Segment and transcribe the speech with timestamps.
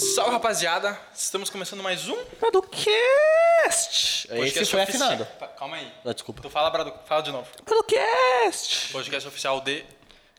[0.00, 4.26] Salve rapaziada, estamos começando mais um Bradocast!
[4.32, 5.28] Esse foi afinado.
[5.58, 5.92] Calma aí.
[6.02, 6.40] Ah, desculpa.
[6.40, 7.46] Tu fala, Brado, fala de novo.
[7.66, 8.92] Bradocast!
[8.92, 9.84] Podcast oficial de.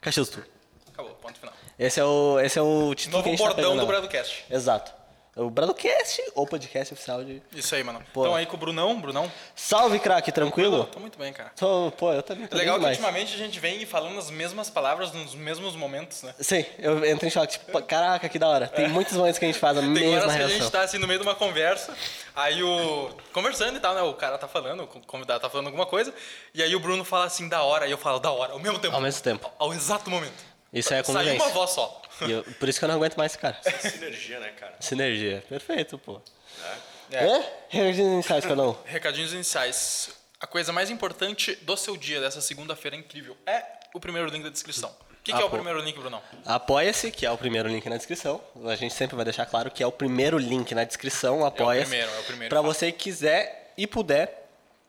[0.02, 0.44] Caxias do Sul.
[0.92, 1.54] Acabou, ponto final.
[1.78, 3.82] Esse é o, esse é o título que a Novo gente tá bordão pegando do
[3.84, 4.00] agora.
[4.02, 4.46] Bradocast.
[4.50, 4.92] Exato.
[5.34, 7.42] O Bradocast, ou podcast oficial de...
[7.56, 8.04] Isso aí, mano.
[8.14, 8.24] Pô.
[8.24, 9.32] Então aí com o Brunão, Brunão.
[9.56, 10.84] Salve, craque, tranquilo?
[10.92, 11.52] Tô muito bem, cara.
[11.56, 12.98] Tô, pô, eu também É tô legal bem que demais.
[12.98, 16.36] ultimamente a gente vem falando as mesmas palavras nos mesmos momentos, né?
[16.38, 18.68] Sim, eu entrei em choque, tipo, caraca, que da hora.
[18.68, 19.84] Tem muitos momentos que a gente faz a É.
[19.88, 20.58] Tem mesma horas que a reação.
[20.60, 21.96] gente tá assim no meio de uma conversa,
[22.36, 23.10] aí o.
[23.32, 24.02] Conversando e tal, né?
[24.02, 26.14] O cara tá falando, o convidado tá falando alguma coisa,
[26.54, 28.80] e aí o Bruno fala assim, da hora, e eu falo, da hora, ao mesmo
[28.80, 28.94] tempo.
[28.96, 29.50] Ao mesmo tempo.
[29.58, 30.52] Ao exato momento.
[30.74, 31.46] Isso é Saiu convivência.
[31.48, 32.01] uma voz só.
[32.28, 33.58] E eu- por isso que eu não aguento mais esse cara.
[33.80, 34.76] Sinergia, né, cara?
[34.80, 35.44] Sinergia.
[35.50, 36.22] Perfeito, pô.
[37.12, 37.18] É.
[37.26, 37.54] É?
[37.70, 38.78] Redes iniciais, Carlão.
[38.86, 40.10] Recadinhos iniciais.
[40.40, 44.50] A coisa mais importante do seu dia, dessa segunda-feira incrível, é o primeiro link da
[44.50, 44.90] descrição.
[44.90, 46.20] O que, que é o primeiro link, Brunão?
[46.46, 48.42] Apoia-se, que é o primeiro link na descrição.
[48.66, 51.46] A gente sempre vai deixar claro que é o primeiro link na descrição.
[51.46, 51.90] Apoia-se.
[51.90, 52.74] primeiro, é o primeiro, Pra fato.
[52.74, 54.41] você que quiser e puder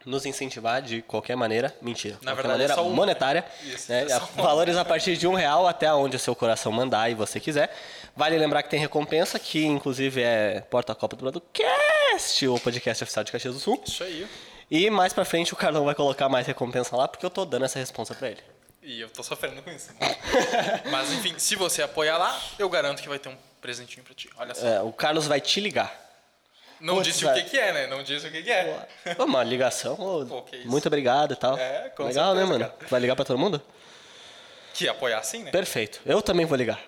[0.05, 1.75] nos incentivar de qualquer maneira.
[1.81, 2.15] Mentira.
[2.23, 3.45] Na qualquer verdade, é maneira só uma, monetária.
[3.65, 4.07] Isso, né?
[4.09, 4.43] é uma.
[4.43, 7.75] Valores a partir de um real até onde o seu coração mandar e você quiser.
[8.15, 13.33] Vale lembrar que tem recompensa, que inclusive é Porta-Copa do Bradocast, o podcast oficial de
[13.33, 13.83] Caxias do Sul.
[13.87, 14.27] Isso aí.
[14.71, 17.65] E mais pra frente o Carlão vai colocar mais recompensa lá, porque eu tô dando
[17.65, 18.41] essa responsa pra ele.
[18.83, 19.91] E eu tô sofrendo com isso.
[20.91, 24.29] Mas enfim, se você apoiar lá, eu garanto que vai ter um presentinho pra ti.
[24.37, 24.67] Olha só.
[24.67, 26.12] É, o Carlos vai te ligar.
[26.83, 27.39] Não putz, disse velho.
[27.41, 27.87] o que, que é, né?
[27.87, 28.87] Não disse o que, que é.
[29.19, 30.69] Ô, Uma ligação, ô, Pô, que isso.
[30.69, 31.57] muito obrigado e tal.
[31.57, 32.73] É, com Legal, né, certeza, mano?
[32.77, 32.89] cara.
[32.91, 33.63] Vai ligar pra todo mundo?
[34.75, 35.51] Que apoiar sim, né?
[35.51, 36.01] Perfeito.
[36.05, 36.81] Eu também vou ligar.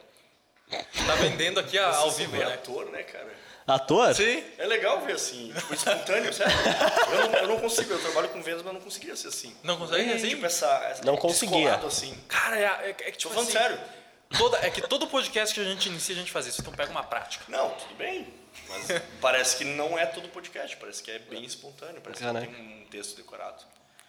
[1.06, 2.54] Tá vendendo aqui a- ao vivo, é né?
[2.54, 3.32] ator, né, cara?
[3.66, 4.14] Ator?
[4.14, 4.42] Sim.
[4.58, 6.52] É legal ver assim, tipo, espontâneo, sério.
[7.12, 9.54] Eu não, eu não consigo, eu trabalho com vendas, mas não conseguia ser assim.
[9.62, 10.28] Não consegue assim?
[10.30, 11.74] Tipo, essa, essa Não conseguia.
[11.76, 12.14] assim.
[12.28, 13.80] Cara, é, é, é que Tô tipo falando assim, sério.
[14.36, 16.60] Toda, é que todo podcast que a gente inicia, a gente faz isso.
[16.60, 17.44] Então pega uma prática.
[17.48, 18.26] Não, tudo bem.
[18.68, 18.86] Mas
[19.20, 22.46] parece que não é todo podcast, parece que é bem espontâneo, parece que Caraca.
[22.46, 23.62] não tem um texto decorado.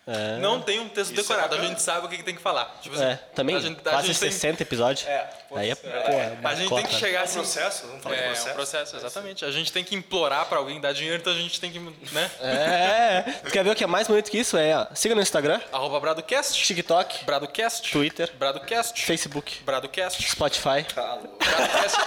[0.07, 0.37] É.
[0.37, 1.67] Não tem um texto Isso é decorado, a bacana.
[1.69, 2.77] gente sabe o que, que tem que falar.
[2.79, 5.07] Tipo assim, É, também a gente, a quase gente tem- 60 episódios.
[5.07, 6.99] É, Aí é, pô, pô, é a gente tem que cota.
[6.99, 7.39] chegar É um assim.
[7.39, 8.49] processo, vamos falar de É, processo.
[8.49, 9.45] um processo, exatamente.
[9.45, 12.29] A gente tem que implorar pra alguém dar dinheiro, então a gente tem que, né?
[12.39, 14.57] É, tu quer ver o que é mais bonito que isso?
[14.57, 20.83] É, ó, siga no Instagram, Arroba Bradocast, TikTok, Bradocast, Twitter, Bradocast, Facebook, Bradocast, Spotify.
[20.93, 21.17] Tá.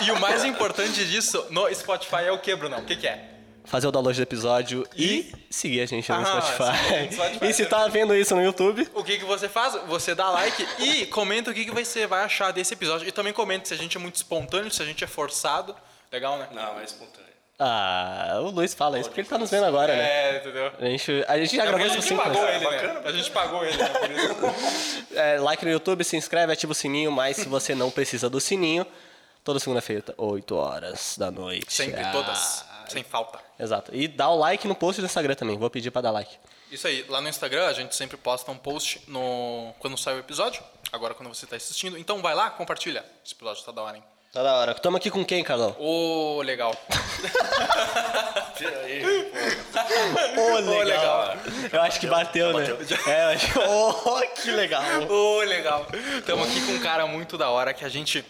[0.03, 2.78] E o mais importante disso no Spotify é o que, Brunão?
[2.78, 3.25] O que, que é?
[3.68, 7.12] Fazer o download do episódio e, seguir a gente no Ah, Spotify.
[7.14, 7.44] Spotify.
[7.46, 9.74] E se tá vendo isso no YouTube, O que, que você faz?
[9.86, 13.06] Você dá like e comenta o que, que você vai achar desse episódio.
[13.06, 15.76] E também comenta se a gente é muito espontâneo, se a gente é forçado.
[16.10, 16.48] Legal, né?
[16.52, 17.28] Não, é espontâneo.
[17.58, 20.02] ah, o Luiz fala isso porque ele tá nos vendo agora, né?
[20.02, 20.72] É, entendeu?
[20.78, 23.02] A gente, a gente já É gravou isso gente cinco pagou ele, né?
[23.04, 23.88] A gente pagou ele, né?
[23.88, 24.98] Por isso.
[25.18, 28.40] É, like no YouTube, se inscreve, ativa o sininho, mas se você não precisa do
[28.40, 28.86] sininho,
[29.42, 31.72] toda segunda-feira, 8 horas da noite.
[31.72, 32.64] Sempre, Ah, todas.
[32.88, 33.40] Sem falta.
[33.58, 33.94] Exato.
[33.94, 35.58] E dá o like no post do Instagram também.
[35.58, 36.36] Vou pedir pra dar like.
[36.70, 39.74] Isso aí, lá no Instagram a gente sempre posta um post no...
[39.78, 40.62] quando sai o episódio.
[40.92, 41.98] Agora quando você tá assistindo.
[41.98, 43.04] Então vai lá, compartilha.
[43.24, 44.04] Esse episódio tá da hora, hein?
[44.32, 44.74] Tá da hora.
[44.74, 45.74] Tamo aqui com quem, Carlão?
[45.78, 46.74] Ô, legal.
[48.56, 49.02] Tira aí,
[50.34, 50.41] pô.
[50.42, 51.34] Ô, legal.
[51.72, 52.66] Eu acho que bateu, né?
[53.06, 53.58] É, eu acho que...
[53.58, 54.82] Oh, que legal.
[55.08, 55.86] Ô, legal.
[56.18, 58.22] Estamos aqui com um cara muito da hora que a gente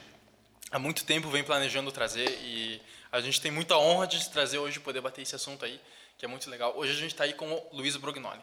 [0.71, 2.81] há muito tempo vem planejando trazer e
[3.11, 5.81] a gente tem muita honra de trazer hoje poder bater esse assunto aí,
[6.17, 6.73] que é muito legal.
[6.77, 8.41] Hoje a gente tá aí com o Luiz Brognoli.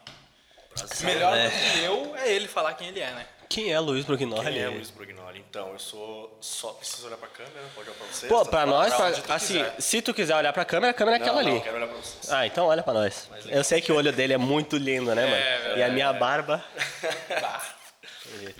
[1.04, 3.26] Melhor do que eu é ele falar quem ele é, né?
[3.48, 4.42] Quem é Luiz Brugnoli?
[4.52, 5.38] Quem é Luiz Brugnoli?
[5.38, 6.72] Então, eu sou só.
[6.72, 7.64] Preciso olhar pra câmera?
[7.74, 8.28] Pode olhar pra vocês?
[8.30, 8.50] Pô, Tá?
[8.50, 9.80] pra nós, pra pra- assim, quiser.
[9.80, 11.54] se tu quiser olhar pra câmera, a câmera é aquela Não, ali.
[11.58, 12.30] Não, quero olhar pra vocês.
[12.30, 13.30] Ah, então olha pra nós.
[13.46, 15.78] Eu sei que o olho dele é muito lindo, né, mano?
[15.78, 16.62] e a minha barba.
[17.40, 17.62] Bah,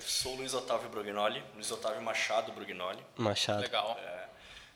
[0.06, 3.04] Sou o Luiz Otávio Brugnoli, Luiz Otávio Machado Brugnoli.
[3.16, 3.60] Machado.
[3.62, 3.98] legal.
[4.02, 4.25] É,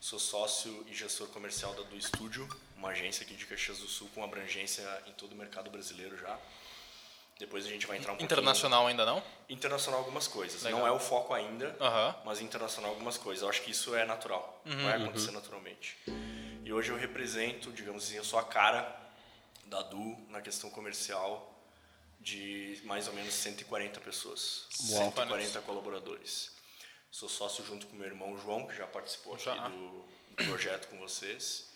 [0.01, 4.09] sou sócio e gestor comercial da Do Estúdio, uma agência aqui de Caxias do Sul
[4.15, 6.39] com abrangência em todo o mercado brasileiro já.
[7.39, 8.27] Depois a gente vai entrar um pouquinho...
[8.27, 9.23] Internacional ainda não?
[9.49, 10.63] Internacional algumas coisas.
[10.63, 10.81] Legal.
[10.81, 12.15] Não é o foco ainda, Aham.
[12.25, 13.43] mas internacional algumas coisas.
[13.43, 15.97] Eu acho que isso é natural, vai acontecer naturalmente.
[16.65, 18.95] E hoje eu represento, digamos assim, eu sou a cara
[19.67, 21.47] da Du na questão comercial
[22.21, 25.05] de mais ou menos 140 pessoas, Uau.
[25.05, 26.53] 140 colaboradores.
[27.11, 29.69] Sou sócio junto com meu irmão João, que já participou aqui Já.
[29.69, 31.69] do, do projeto com vocês.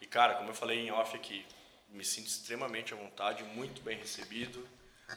[0.00, 1.46] E cara, como eu falei em off aqui,
[1.88, 4.68] me sinto extremamente à vontade, muito bem recebido.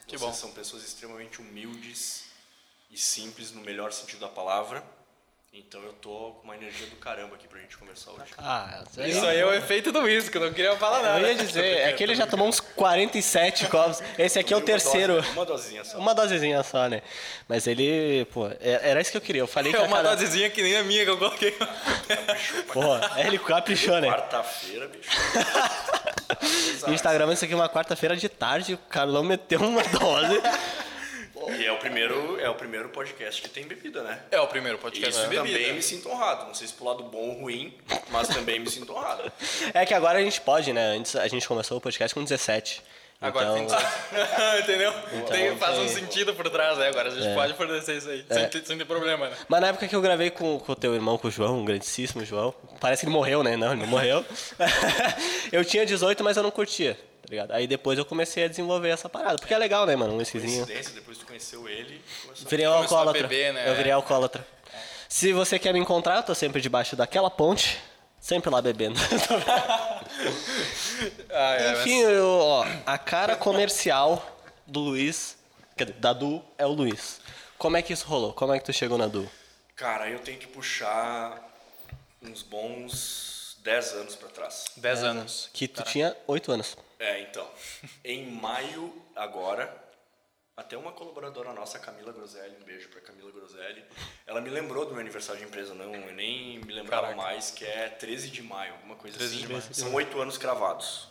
[0.07, 0.33] Que Vocês bom.
[0.33, 2.25] são pessoas extremamente humildes
[2.89, 4.83] e simples no melhor sentido da palavra.
[5.57, 8.23] Então eu tô com uma energia do caramba aqui pra gente conversar hoje.
[8.37, 11.19] Ah, Isso aí é o efeito do uísque, eu não queria falar nada.
[11.21, 14.01] Eu ia dizer, é que ele já tomou uns 47 copos.
[14.19, 15.15] Esse aqui é o terceiro.
[15.15, 15.97] dose- uma dosinha só.
[15.97, 17.01] Uma dosezinha só, né?
[17.47, 19.41] Mas ele, pô, é- era isso que eu queria.
[19.43, 20.13] Eu falei que É uma cada...
[20.15, 21.51] dosezinha que nem a minha que eu coloquei.
[22.73, 22.83] Pô,
[23.15, 24.09] é, ele caprichou, né?
[24.09, 25.09] Quarta-feira, bicho.
[26.85, 30.41] A gente tá gravando isso aqui uma quarta-feira de tarde, o Carlão meteu uma dose.
[31.49, 34.19] E é o primeiro, é o primeiro podcast que tem bebida, né?
[34.31, 35.43] É o primeiro podcast Isso bebida.
[35.57, 36.45] também me sinto honrado.
[36.47, 37.73] Não sei se pro lado bom ou ruim,
[38.09, 39.31] mas também me sinto honrado.
[39.73, 40.95] É que agora a gente pode, né?
[40.97, 42.81] Antes a gente começou o podcast com 17.
[43.21, 44.93] Agora então, tem Entendeu?
[45.31, 46.89] tem, faz um sentido por trás, né?
[46.89, 49.35] Agora a gente pode fornecer isso aí, sem, ter- sem ter problema, né?
[49.47, 51.65] Mas na época que eu gravei com com o teu irmão, com o João, um
[51.65, 53.55] grandíssimo João, parece que ele morreu, né?
[53.55, 54.23] Não, ele não morreu.
[55.51, 57.51] eu tinha 18, mas eu não curtia, tá ligado?
[57.51, 60.13] Aí depois eu comecei a desenvolver essa parada, porque é legal, né, mano?
[60.13, 60.65] Um whiskyzinho.
[60.65, 62.01] Depois tu conheceu ele.
[62.21, 62.49] Começou...
[62.49, 63.69] Virei Começou a beber, né?
[63.69, 64.45] Eu virei alcoólatra.
[65.09, 67.79] Se você quer me encontrar, eu tô sempre debaixo daquela ponte,
[68.19, 68.99] sempre lá bebendo.
[71.29, 75.37] Ah, é, Enfim, eu, ó, a cara comercial do Luiz,
[75.75, 77.19] quer dizer, da Du, é o Luiz.
[77.57, 78.31] Como é que isso rolou?
[78.31, 79.29] Como é que tu chegou na Du?
[79.75, 81.43] Cara, eu tenho que puxar
[82.21, 84.65] uns bons 10 anos pra trás.
[84.77, 85.49] 10 anos.
[85.51, 86.77] Que tu tinha 8 anos.
[86.99, 87.49] É, então.
[88.03, 89.85] Em maio, agora,
[90.55, 93.83] até uma colaboradora nossa, Camila Groselli, um beijo pra Camila Groselli,
[94.25, 97.21] ela me lembrou do meu aniversário de empresa, não, eu nem me lembrava Caraca.
[97.21, 99.45] mais, que é 13 de maio, alguma coisa 13 assim.
[99.45, 99.73] de maio.
[99.73, 101.09] São oito anos cravados.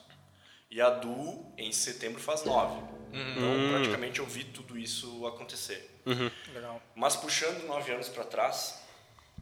[0.70, 2.80] E a Du, em setembro, faz nove.
[3.12, 6.00] Então, praticamente, eu vi tudo isso acontecer.
[6.52, 6.82] Legal.
[6.96, 8.82] Mas puxando nove anos para trás,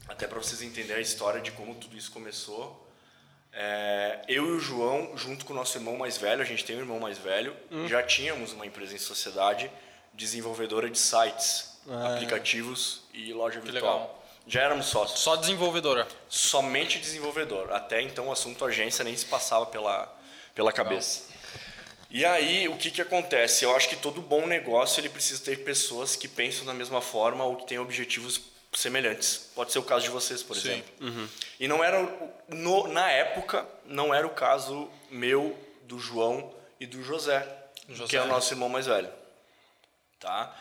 [0.08, 2.81] até para vocês entenderem a história de como tudo isso começou,
[3.52, 6.76] é, eu e o João, junto com o nosso irmão mais velho, a gente tem
[6.76, 7.54] um irmão mais velho,
[7.86, 9.70] já tínhamos uma empresa em sociedade
[10.14, 13.98] desenvolvedora de sites, aplicativos e loja virtual.
[13.98, 14.22] legal.
[14.46, 15.20] Já éramos sócios.
[15.20, 16.06] Só desenvolvedora.
[16.28, 17.72] Somente desenvolvedor.
[17.72, 20.12] Até então o assunto agência nem se passava pela,
[20.54, 21.30] pela cabeça.
[22.10, 23.64] E aí, o que, que acontece?
[23.64, 27.44] Eu acho que todo bom negócio ele precisa ter pessoas que pensam da mesma forma
[27.44, 28.38] ou que têm objetivos
[28.72, 29.50] semelhantes.
[29.54, 30.82] Pode ser o caso de vocês, por Sim.
[31.00, 31.28] exemplo.
[31.60, 32.08] E não era
[32.48, 37.46] no, na época não era o caso meu, do João e do José,
[37.88, 38.08] José.
[38.10, 39.10] que é o nosso irmão mais velho.
[40.18, 40.56] Tá?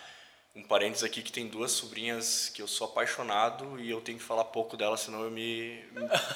[0.54, 4.24] Um parênteses aqui que tem duas sobrinhas que eu sou apaixonado e eu tenho que
[4.24, 5.80] falar pouco delas, senão eu me.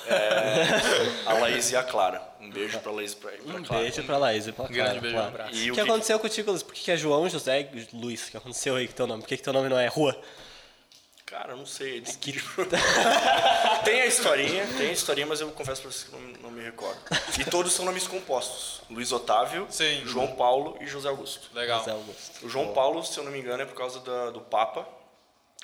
[0.08, 2.22] é, a Laís e a Clara.
[2.40, 3.84] Um beijo pra Laís e pra, pra Um Clara.
[3.84, 5.32] beijo pra Laís e pra grande Clara, beijo, claro.
[5.32, 5.54] um abraço.
[5.56, 6.64] E O o que, que- aconteceu contigo, Luiz?
[6.64, 8.28] Por que, que é João, José e Luiz?
[8.28, 9.22] O que aconteceu aí com teu nome?
[9.24, 10.18] Por que, que teu nome não é Rua?
[11.26, 12.02] Cara, eu não sei.
[12.06, 12.34] Tem, que...
[13.84, 16.64] tem a historinha, tem a historinha, mas eu confesso pra vocês que não, não me
[16.64, 17.00] recordo.
[17.40, 20.04] E todos são nomes compostos: Luiz Otávio, Sim.
[20.06, 21.50] João Paulo e José Augusto.
[21.54, 21.80] Legal.
[21.80, 22.46] José Augusto.
[22.46, 24.88] O João Paulo, se eu não me engano, é por causa da- do Papa,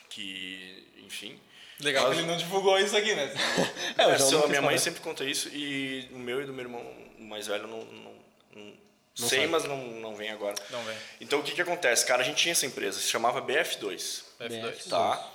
[0.10, 1.40] que, enfim.
[1.80, 3.32] Legal Mas- que ele não divulgou isso aqui, né?
[3.98, 6.54] É, o É, João seu- minha mãe sempre conta isso e o meu e do
[6.54, 6.84] meu irmão
[7.20, 8.14] mais velho não, não,
[8.56, 8.74] não-
[9.20, 9.52] Não sei, sabe.
[9.52, 10.56] mas não, não vem agora.
[10.70, 10.96] Não vem.
[11.20, 12.06] Então o que que acontece?
[12.06, 14.90] Cara, a gente tinha essa empresa, se chamava BF2, F2.
[14.90, 15.31] tá?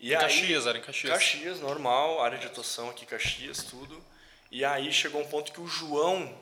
[0.00, 1.12] E Em Caxias, era em Caxias.
[1.12, 4.02] Caxias, normal, área de atuação aqui, Caxias, tudo.
[4.50, 6.32] E aí chegou um ponto que o João,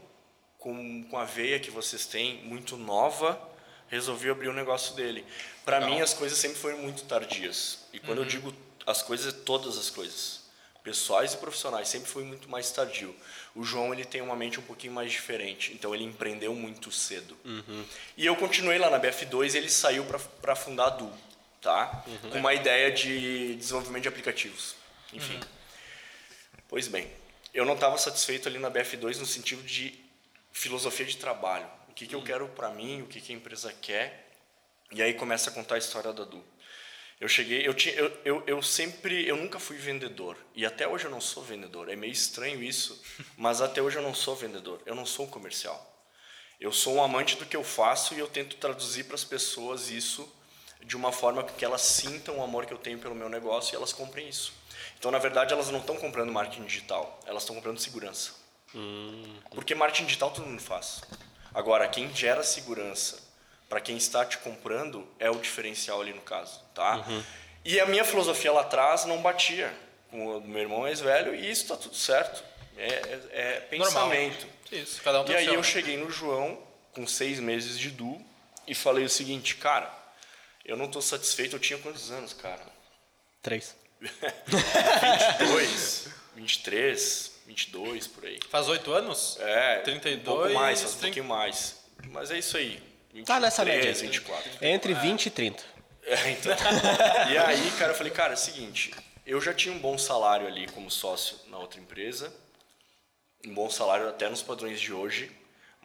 [0.59, 3.41] com, com a veia que vocês têm, muito nova,
[3.89, 5.25] resolveu abrir o negócio dele.
[5.65, 7.79] Para mim, as coisas sempre foram muito tardias.
[7.93, 8.25] E quando Uhum.
[8.25, 8.55] eu digo
[8.87, 10.45] as coisas, é todas as coisas.
[10.85, 13.13] Pessoais e profissionais, sempre foi muito mais tardio.
[13.57, 15.73] O João, ele tem uma mente um pouquinho mais diferente.
[15.73, 17.37] Então, ele empreendeu muito cedo.
[18.17, 20.05] E eu continuei lá na BF2 e ele saiu
[20.41, 21.13] para fundar a Du,
[21.67, 22.05] tá?
[22.31, 24.77] Com uma ideia de desenvolvimento de aplicativos.
[25.13, 25.41] Enfim.
[26.69, 27.11] Pois bem,
[27.53, 29.99] eu não estava satisfeito ali na BF2 no sentido de
[30.53, 31.67] filosofia de trabalho.
[31.89, 34.31] O que, que eu quero para mim, o que, que a empresa quer.
[34.93, 36.45] E aí começa a contar a história da Du.
[37.21, 40.37] Eu cheguei, eu, tinha, eu, eu, eu sempre, eu nunca fui vendedor.
[40.55, 41.89] E até hoje eu não sou vendedor.
[41.89, 43.03] É meio estranho isso,
[43.37, 44.81] mas até hoje eu não sou vendedor.
[44.87, 45.95] Eu não sou um comercial.
[46.61, 49.91] Eu sou um amante do que eu faço e eu tento traduzir para as pessoas
[49.91, 50.33] isso
[50.85, 53.77] de uma forma que elas sintam o amor que eu tenho pelo meu negócio e
[53.77, 54.53] elas comprem isso.
[54.99, 58.33] Então, na verdade, elas não estão comprando marketing digital, elas estão comprando segurança.
[59.51, 61.01] Porque marketing digital todo mundo faz.
[61.55, 63.19] Agora, quem gera segurança
[63.69, 67.05] para quem está te comprando é o diferencial ali no caso, tá?
[67.65, 69.75] E a minha filosofia lá atrás não batia
[70.11, 72.45] com o meu irmão mais velho e isso está tudo certo.
[72.77, 74.47] É, é- é pensamento.
[74.71, 75.67] Isso, cada um E tem aí seu, eu né?
[75.67, 76.61] cheguei no João
[76.93, 78.21] com seis meses de Du
[78.67, 79.91] e falei o seguinte, cara,
[80.67, 81.57] eu não estou satisfeito.
[81.57, 82.65] Eu tinha quantos anos, cara?
[83.43, 83.75] Três.
[84.01, 88.39] 22, 23, 22 por aí.
[88.51, 89.37] Faz oito anos?
[89.41, 91.07] É, 32, um pouco mais, faz um 30.
[91.07, 91.77] pouquinho mais.
[92.11, 92.83] Mas é isso aí.
[93.13, 93.93] 23, Tá nessa média.
[93.93, 94.51] 24.
[94.61, 95.65] Entre 20 e 30.
[96.05, 96.53] É, então.
[97.33, 98.93] E aí, cara, eu falei, cara, é o seguinte,
[99.25, 102.33] Eu já tinha um bom salário ali como sócio na outra empresa,
[103.45, 105.31] um bom salário até nos padrões de hoje,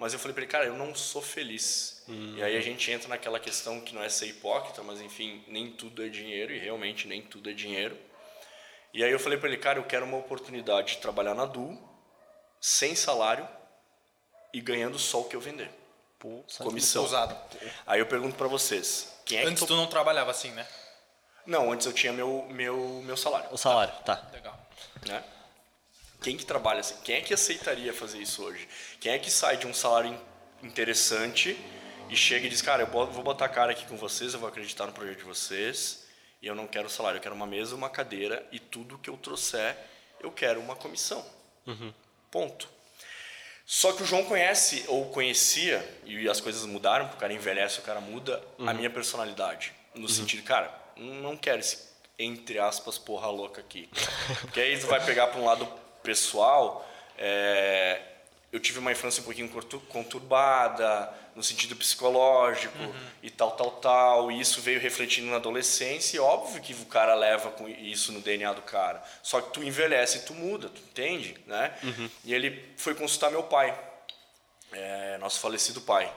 [0.01, 2.03] mas eu falei para ele, cara, eu não sou feliz.
[2.07, 2.33] Uhum.
[2.35, 5.71] E aí a gente entra naquela questão que não é ser hipócrita, mas enfim, nem
[5.71, 7.95] tudo é dinheiro e realmente nem tudo é dinheiro.
[8.91, 11.79] E aí eu falei para ele, cara, eu quero uma oportunidade de trabalhar na Du,
[12.59, 13.47] sem salário
[14.51, 15.69] e ganhando só o que eu vender.
[16.17, 17.05] Pô, comissão.
[17.05, 17.37] Usado.
[17.85, 19.67] Aí eu pergunto para vocês, quem é Antes tu...
[19.67, 20.67] tu não trabalhava assim, né?
[21.45, 23.49] Não, antes eu tinha meu meu meu salário.
[23.51, 24.27] O salário, tá.
[24.33, 24.59] Legal.
[25.05, 25.23] Né?
[26.21, 26.95] Quem que trabalha assim?
[27.03, 28.67] Quem é que aceitaria fazer isso hoje?
[28.99, 30.17] Quem é que sai de um salário
[30.61, 31.57] interessante
[32.09, 34.47] e chega e diz, cara, eu vou botar a cara aqui com vocês, eu vou
[34.47, 36.05] acreditar no projeto de vocês
[36.39, 39.17] e eu não quero salário, eu quero uma mesa, uma cadeira e tudo que eu
[39.17, 39.75] trouxer,
[40.19, 41.25] eu quero uma comissão.
[41.65, 41.91] Uhum.
[42.29, 42.69] Ponto.
[43.65, 47.79] Só que o João conhece, ou conhecia, e as coisas mudaram, porque o cara envelhece,
[47.79, 48.69] o cara muda, uhum.
[48.69, 49.73] a minha personalidade.
[49.95, 50.07] No uhum.
[50.07, 51.79] sentido, cara, não quero esse,
[52.19, 53.89] entre aspas, porra louca aqui.
[54.41, 55.67] Porque aí tu vai pegar para um lado
[56.03, 58.01] pessoal, é,
[58.51, 59.49] eu tive uma infância um pouquinho
[59.87, 62.93] conturbada, no sentido psicológico uhum.
[63.23, 64.31] e tal, tal, tal.
[64.31, 66.17] E isso veio refletindo na adolescência.
[66.17, 69.01] E óbvio que o cara leva com isso no DNA do cara.
[69.23, 71.73] Só que tu envelhece e tu muda, tu entende, né?
[71.83, 72.09] Uhum.
[72.25, 73.77] E ele foi consultar meu pai,
[74.73, 76.11] é, nosso falecido pai.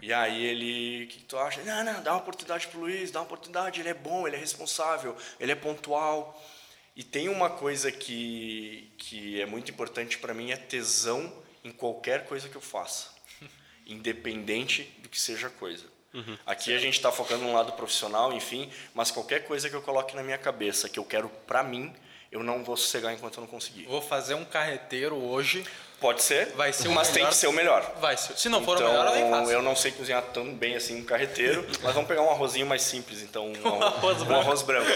[0.00, 1.60] E aí ele, o que, que, tu acha?
[1.62, 4.38] Não, não, dá uma oportunidade pro Luiz, dá uma oportunidade, ele é bom, ele é
[4.38, 6.40] responsável, ele é pontual.
[6.98, 12.24] E tem uma coisa que, que é muito importante para mim, é tesão em qualquer
[12.24, 13.14] coisa que eu faça
[13.86, 15.84] independente do que seja a coisa.
[16.12, 16.76] Uhum, Aqui certo.
[16.76, 20.24] a gente está focando no lado profissional, enfim, mas qualquer coisa que eu coloque na
[20.24, 21.94] minha cabeça, que eu quero para mim,
[22.32, 23.84] eu não vou sossegar enquanto eu não conseguir.
[23.84, 25.64] Vou fazer um carreteiro hoje.
[26.00, 27.82] Pode ser, vai ser mas tem que ser o melhor.
[28.00, 28.36] Vai ser.
[28.38, 29.50] Se não for então, o melhor, eu nem faço.
[29.50, 32.82] Eu não sei cozinhar tão bem assim um carreteiro, mas vamos pegar um arrozinho mais
[32.82, 34.40] simples, então um, um, arroz, um branco.
[34.42, 34.90] arroz branco.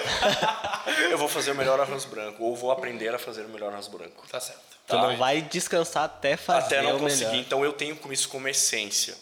[1.11, 3.89] eu vou fazer o melhor arroz branco, ou vou aprender a fazer o melhor arroz
[3.89, 4.25] branco.
[4.31, 4.61] Tá certo.
[4.87, 7.27] Tu não vai descansar até fazer Até não o conseguir.
[7.27, 7.41] melhor.
[7.41, 9.17] Então eu tenho isso como essência.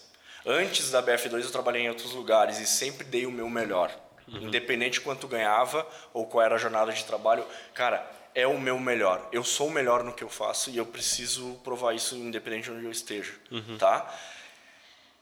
[0.45, 3.91] Antes da BF2 eu trabalhei em outros lugares e sempre dei o meu melhor.
[4.29, 4.49] Uhum.
[4.49, 7.45] Independente de quanto ganhava ou qual era a jornada de trabalho,
[7.75, 9.29] cara, é o meu melhor.
[9.33, 12.71] Eu sou o melhor no que eu faço e eu preciso provar isso independente de
[12.73, 13.77] onde eu esteja, uhum.
[13.79, 14.13] tá?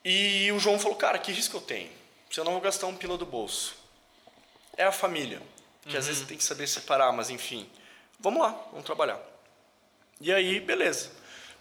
[0.05, 1.91] E o João falou, cara, que risco eu tenho?
[2.31, 3.77] Se eu não vou gastar um pila do bolso.
[4.77, 5.41] É a família,
[5.83, 5.99] que uhum.
[5.99, 7.69] às vezes tem que saber separar, mas enfim.
[8.21, 9.21] Vamos lá, vamos trabalhar.
[10.21, 11.11] E aí, beleza.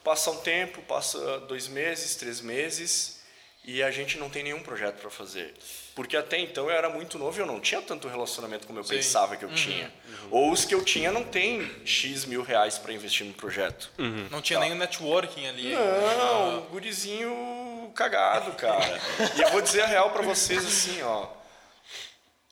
[0.03, 3.21] Passa um tempo, passa dois meses, três meses,
[3.63, 5.53] e a gente não tem nenhum projeto para fazer.
[5.97, 8.83] Porque até então eu era muito novo e eu não tinha tanto relacionamento como eu
[8.83, 8.97] Sim.
[8.97, 9.55] pensava que eu uhum.
[9.55, 9.91] tinha.
[10.07, 10.27] Uhum.
[10.29, 13.89] Ou os que eu tinha não tem X mil reais para investir no projeto.
[13.97, 14.27] Uhum.
[14.29, 14.65] Não tinha tá.
[14.65, 15.71] nem networking ali.
[15.71, 16.63] Não, ah.
[16.69, 19.01] gurizinho cagado, cara.
[19.37, 21.29] e eu vou dizer a real para vocês assim, ó.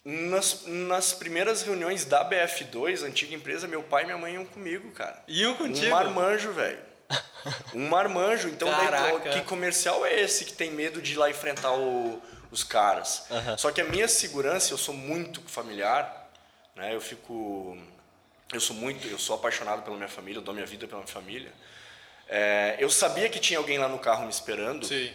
[0.04, 4.90] Nas, nas primeiras reuniões da BF2, antiga empresa, meu pai e minha mãe iam comigo,
[4.90, 5.24] cara.
[5.28, 5.86] Iam contigo?
[5.86, 6.80] Um marmanjo, velho.
[7.76, 8.48] Um marmanjo.
[8.48, 12.20] Então, daí, que comercial é esse que tem medo de ir lá enfrentar o,
[12.56, 13.26] os caras?
[13.30, 13.58] Uhum.
[13.58, 16.30] Só que a minha segurança, eu sou muito familiar,
[16.76, 16.96] né?
[16.96, 17.78] Eu fico...
[18.52, 19.08] Eu sou muito...
[19.08, 21.52] Eu sou apaixonado pela minha família, eu dou minha vida pela minha família.
[22.28, 25.14] É, eu sabia que tinha alguém lá no carro me esperando Sim.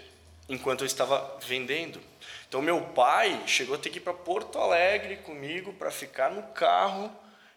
[0.48, 2.00] enquanto eu estava vendendo.
[2.48, 6.42] Então meu pai chegou a ter que ir para Porto Alegre comigo para ficar no
[6.52, 7.10] carro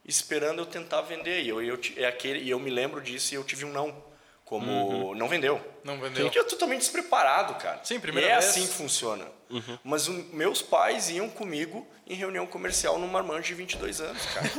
[0.05, 1.43] esperando eu tentar vender.
[1.43, 4.12] E eu, eu, é aquele, e eu me lembro disso e eu tive um não.
[4.53, 5.15] Como uhum.
[5.15, 5.59] não vendeu.
[5.83, 6.25] Não vendeu.
[6.25, 7.79] Porque eu totalmente despreparado, cara.
[7.83, 8.51] Sim, primeira e é vez.
[8.51, 9.25] assim que funciona.
[9.49, 9.79] Uhum.
[9.83, 14.51] Mas o, meus pais iam comigo em reunião comercial num marmanjo de 22 anos, cara.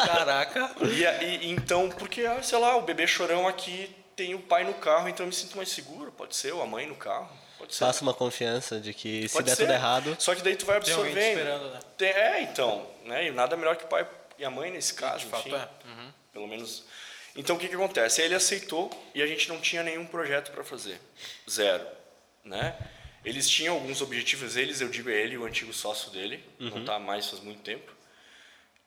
[0.08, 0.70] Caraca.
[0.80, 4.72] E, e, então, porque, ah, sei lá, o bebê chorão aqui tem o pai no
[4.72, 6.10] carro, então eu me sinto mais seguro.
[6.10, 7.28] Pode ser, ou a mãe no carro.
[7.68, 10.16] Faça uma confiança de que se der tudo errado.
[10.18, 11.14] Só que daí tu vai absorvendo.
[11.14, 11.80] Tem esperando, né?
[12.00, 12.86] É, então.
[13.04, 13.26] Né?
[13.26, 14.06] E nada melhor que o pai
[14.38, 15.18] e a mãe nesse caso.
[15.18, 15.68] De fato, enfim, é.
[15.86, 16.12] Uhum.
[16.32, 16.84] Pelo menos.
[17.36, 18.22] Então o que, que acontece?
[18.22, 21.00] Ele aceitou e a gente não tinha nenhum projeto para fazer.
[21.48, 21.86] Zero.
[22.44, 22.76] Né?
[23.24, 26.70] Eles tinham alguns objetivos, eles, eu digo ele, o antigo sócio dele, uhum.
[26.70, 27.90] não está mais faz muito tempo.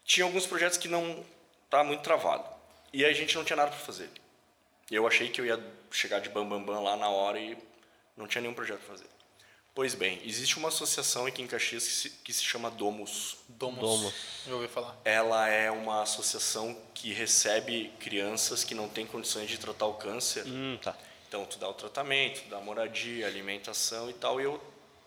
[0.05, 1.25] Tinha alguns projetos que não
[1.69, 2.47] tá muito travado.
[2.93, 4.09] E a gente não tinha nada para fazer.
[4.89, 5.59] Eu achei que eu ia
[5.91, 7.57] chegar de bam bam bam lá na hora e
[8.15, 9.16] não tinha nenhum projeto para fazer.
[9.77, 13.37] Pois bem, existe uma associação aqui em Caxias que se, que se chama Domus.
[13.47, 13.79] Domus.
[13.79, 14.13] Domus.
[14.47, 14.99] Eu ouvi falar.
[15.05, 20.47] Ela é uma associação que recebe crianças que não têm condições de tratar o câncer.
[20.47, 20.97] Hum, tá.
[21.27, 24.41] Então, tu dá o tratamento, tu dá moradia, alimentação e tal.
[24.41, 24.59] E eu,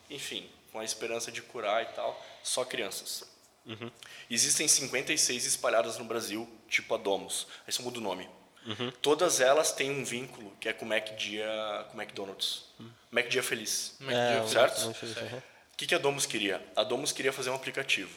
[0.08, 3.28] enfim, com a esperança de curar e tal, só crianças.
[3.66, 3.90] Uhum.
[4.30, 7.48] Existem 56 espalhadas no Brasil, tipo a Domus.
[7.66, 8.30] Aí só muda o nome.
[8.64, 8.92] Uhum.
[9.02, 11.48] Todas elas têm um vínculo que é com o Mac Dia,
[11.90, 12.66] com o McDonald's.
[12.78, 12.99] Uhum.
[13.10, 13.96] Mac Dia Feliz.
[14.00, 14.90] Mac é, certo?
[14.90, 16.64] O que, que a Domus queria?
[16.76, 18.14] A Domus queria fazer um aplicativo.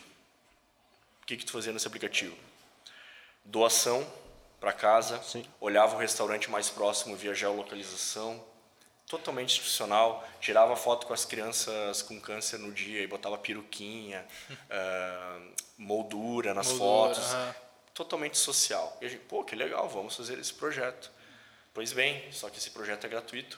[1.22, 2.36] o que, que tu fazia nesse aplicativo?
[3.46, 4.06] Doação
[4.60, 5.46] para casa, Sim.
[5.60, 8.42] olhava o restaurante mais próximo via geolocalização,
[9.08, 14.26] totalmente institucional, tirava foto com as crianças com câncer no dia e botava peruquinha,
[14.70, 15.40] ah,
[15.78, 17.56] moldura nas Moldura, fotos,
[17.94, 18.98] totalmente social.
[19.02, 21.12] E a gente, pô, que legal, vamos fazer esse projeto.
[21.74, 23.58] Pois bem, só que esse projeto é gratuito.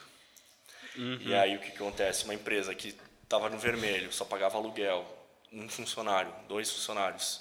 [0.96, 2.24] E aí o que, que acontece?
[2.24, 5.06] Uma empresa que estava no vermelho, só pagava aluguel,
[5.52, 7.40] um funcionário, dois funcionários,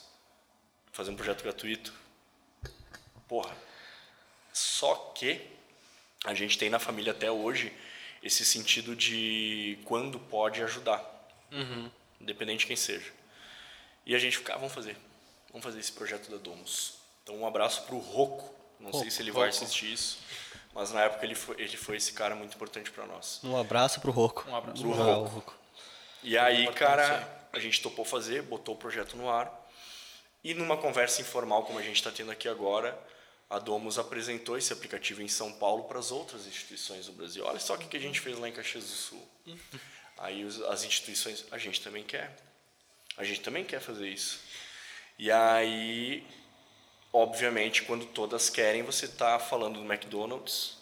[0.91, 1.93] fazer um projeto gratuito.
[3.27, 3.55] Porra.
[4.53, 5.41] Só que
[6.25, 7.71] a gente tem na família até hoje
[8.24, 11.03] esse sentido de quando pode ajudar.
[12.19, 13.12] Independente de quem seja.
[14.05, 14.97] E a gente fica, ah, vamos fazer.
[15.50, 16.95] Vamos fazer esse projeto da Domus.
[17.24, 18.53] Então um abraço pro Rocco.
[18.79, 20.19] Não sei se ele vai assistir isso.
[20.75, 23.39] Mas na época ele foi, ele foi esse cara muito importante para nós.
[23.41, 24.46] Um abraço pro Roco.
[24.50, 25.29] Um abraço pro pro Roco.
[25.29, 25.55] Rocco.
[26.22, 29.50] E aí, cara, a gente topou fazer, botou o projeto no ar.
[30.44, 33.00] E numa conversa informal, como a gente está tendo aqui agora,
[33.50, 37.46] a Domus apresentou esse aplicativo em São Paulo para as outras instituições do Brasil.
[37.46, 39.29] Olha só o que que a gente fez lá em Caxias do Sul.
[40.17, 42.36] Aí as instituições, a gente também quer.
[43.17, 44.41] A gente também quer fazer isso.
[45.17, 46.25] E aí,
[47.15, 50.77] obviamente, quando todas querem, você está falando do McDonald's.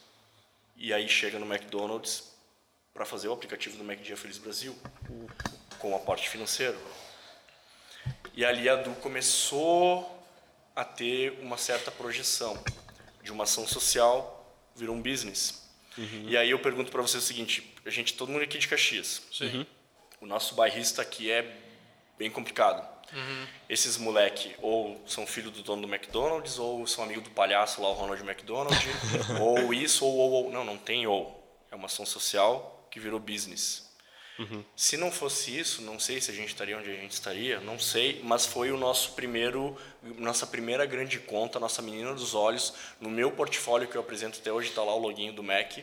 [0.76, 2.34] E aí chega no McDonald's
[2.92, 4.76] para fazer o aplicativo do Mac Dia Feliz Brasil,
[5.78, 6.78] com aporte financeiro.
[8.34, 10.10] E ali a Du começou
[10.76, 12.62] a ter uma certa projeção
[13.22, 15.70] de uma ação social virou um business.
[16.28, 19.22] E aí eu pergunto para você o seguinte, a gente todo mundo aqui de Caxias.
[19.32, 19.68] Sim.
[20.20, 21.56] O nosso bairrista aqui é
[22.18, 22.93] bem complicado.
[23.70, 27.90] Esses moleque ou são filho do dono do McDonald's ou são amigo do palhaço lá,
[27.90, 28.76] o Ronald McDonald,
[29.40, 30.52] ou isso ou, ou, ou.
[30.52, 31.42] Não, não tem ou.
[31.72, 33.92] É uma ação social que virou business.
[34.76, 37.78] Se não fosse isso, não sei se a gente estaria onde a gente estaria, não
[37.80, 39.78] sei, mas foi o nosso primeiro,
[40.18, 42.74] nossa primeira grande conta, nossa menina dos olhos.
[43.00, 45.78] No meu portfólio que eu apresento até hoje está lá o login do Mac.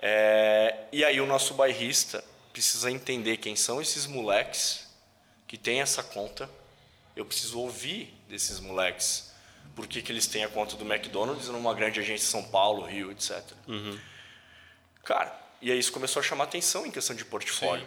[0.00, 2.22] É, e aí o nosso bairrista
[2.52, 4.87] precisa entender quem são esses moleques
[5.48, 6.48] que têm essa conta.
[7.16, 9.32] Eu preciso ouvir desses moleques.
[9.74, 12.84] Por que, que eles têm a conta do McDonald's numa grande agência em São Paulo,
[12.84, 13.42] Rio, etc.
[15.04, 17.86] Cara, e aí isso começou a chamar atenção em questão de portfólio.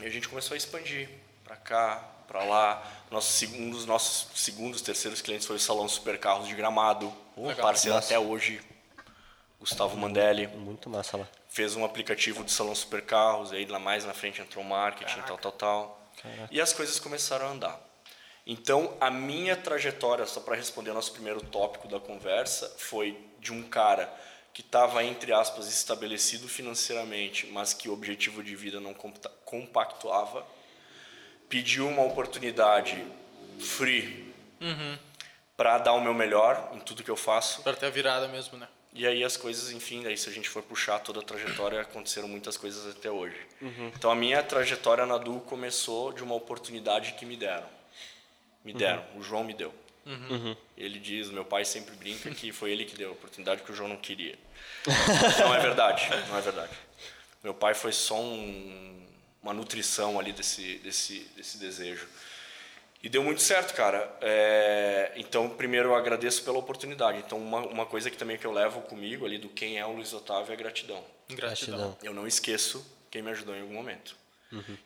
[0.00, 1.08] E a gente começou a expandir
[1.44, 2.82] para cá, para lá.
[3.10, 7.12] Nosso, um dos nossos segundos, terceiros clientes foi o Salão Supercarros de Gramado.
[7.36, 7.56] Legal.
[7.56, 8.06] Parceiro Nossa.
[8.06, 8.62] até hoje,
[9.58, 10.46] Gustavo Mandelli.
[10.46, 11.28] Muito massa lá.
[11.48, 15.52] Fez um aplicativo de Salão Supercarros, aí lá mais na frente entrou marketing, tal, tal,
[15.52, 15.99] tal.
[16.50, 17.80] E as coisas começaram a andar.
[18.46, 23.52] Então, a minha trajetória, só para responder ao nosso primeiro tópico da conversa, foi de
[23.52, 24.12] um cara
[24.52, 30.44] que estava, entre aspas, estabelecido financeiramente, mas que o objetivo de vida não compa- compactuava,
[31.48, 33.04] pediu uma oportunidade
[33.60, 34.34] free
[35.56, 37.62] para dar o meu melhor em tudo que eu faço.
[37.62, 38.66] Para ter a virada mesmo, né?
[38.92, 42.26] E aí as coisas, enfim, daí se a gente for puxar toda a trajetória, aconteceram
[42.26, 43.36] muitas coisas até hoje.
[43.94, 47.68] Então a minha trajetória na Du começou de uma oportunidade que me deram.
[48.64, 49.72] Me deram, o João me deu.
[50.76, 53.74] Ele diz, meu pai sempre brinca que foi ele que deu a oportunidade que o
[53.74, 54.36] João não queria.
[55.38, 56.72] não é verdade, não é verdade.
[57.44, 59.06] Meu pai foi só um-
[59.42, 62.06] uma nutrição ali desse, desse, desse desejo.
[63.02, 64.14] E deu muito certo, cara.
[64.20, 67.18] É, então, primeiro eu agradeço pela oportunidade.
[67.18, 69.92] Então, uma, uma coisa que também que eu levo comigo ali do quem é o
[69.92, 71.02] Luiz Otávio é gratidão.
[71.30, 71.78] Gratidão.
[71.78, 71.98] Gratidão.
[72.02, 74.16] Eu não esqueço quem me ajudou em algum momento.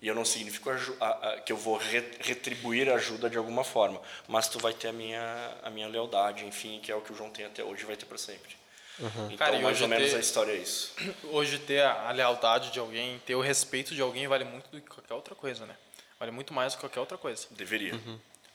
[0.03, 3.39] E eu não significo aju- a- a- que eu vou re- retribuir a ajuda de
[3.39, 3.99] alguma forma,
[4.29, 7.17] mas tu vai ter a minha, a minha lealdade, enfim, que é o que o
[7.17, 8.55] João tem até hoje e vai ter para sempre.
[9.01, 10.95] Então, Cara, mais ou menos ter- a história é isso.
[11.33, 14.81] Hoje ter a, a lealdade de alguém, ter o respeito de alguém vale muito do
[14.81, 15.75] que qualquer outra coisa, né?
[16.25, 17.47] Vale muito mais do que qualquer outra coisa.
[17.51, 17.93] Deveria.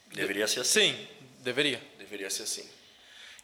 [0.07, 0.91] Deveria ser assim.
[0.95, 1.07] Sim,
[1.41, 1.79] deveria.
[1.99, 2.67] Deveria ser assim.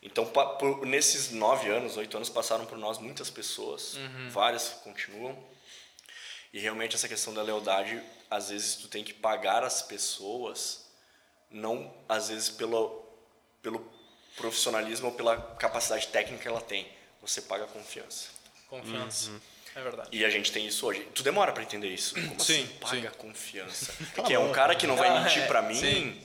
[0.01, 3.95] Então, por- nesses nove anos, oito anos, passaram por nós muitas pessoas,
[4.31, 5.37] várias continuam.
[6.51, 10.85] E realmente essa questão da lealdade, às vezes tu tem que pagar as pessoas,
[11.51, 13.05] não às vezes pelo,
[13.61, 13.87] pelo
[14.37, 16.87] profissionalismo ou pela capacidade técnica que ela tem.
[17.21, 18.29] Você paga a confiança.
[18.69, 19.29] Confiança.
[19.75, 20.09] É verdade.
[20.11, 21.01] E a gente tem isso hoje.
[21.13, 22.15] Tu demora para entender isso.
[22.15, 23.17] Como Sim, assim paga sim.
[23.17, 23.93] confiança?
[24.17, 25.75] É que é um cara que não vai Ah, mentir é, para mim?
[25.75, 26.21] sim.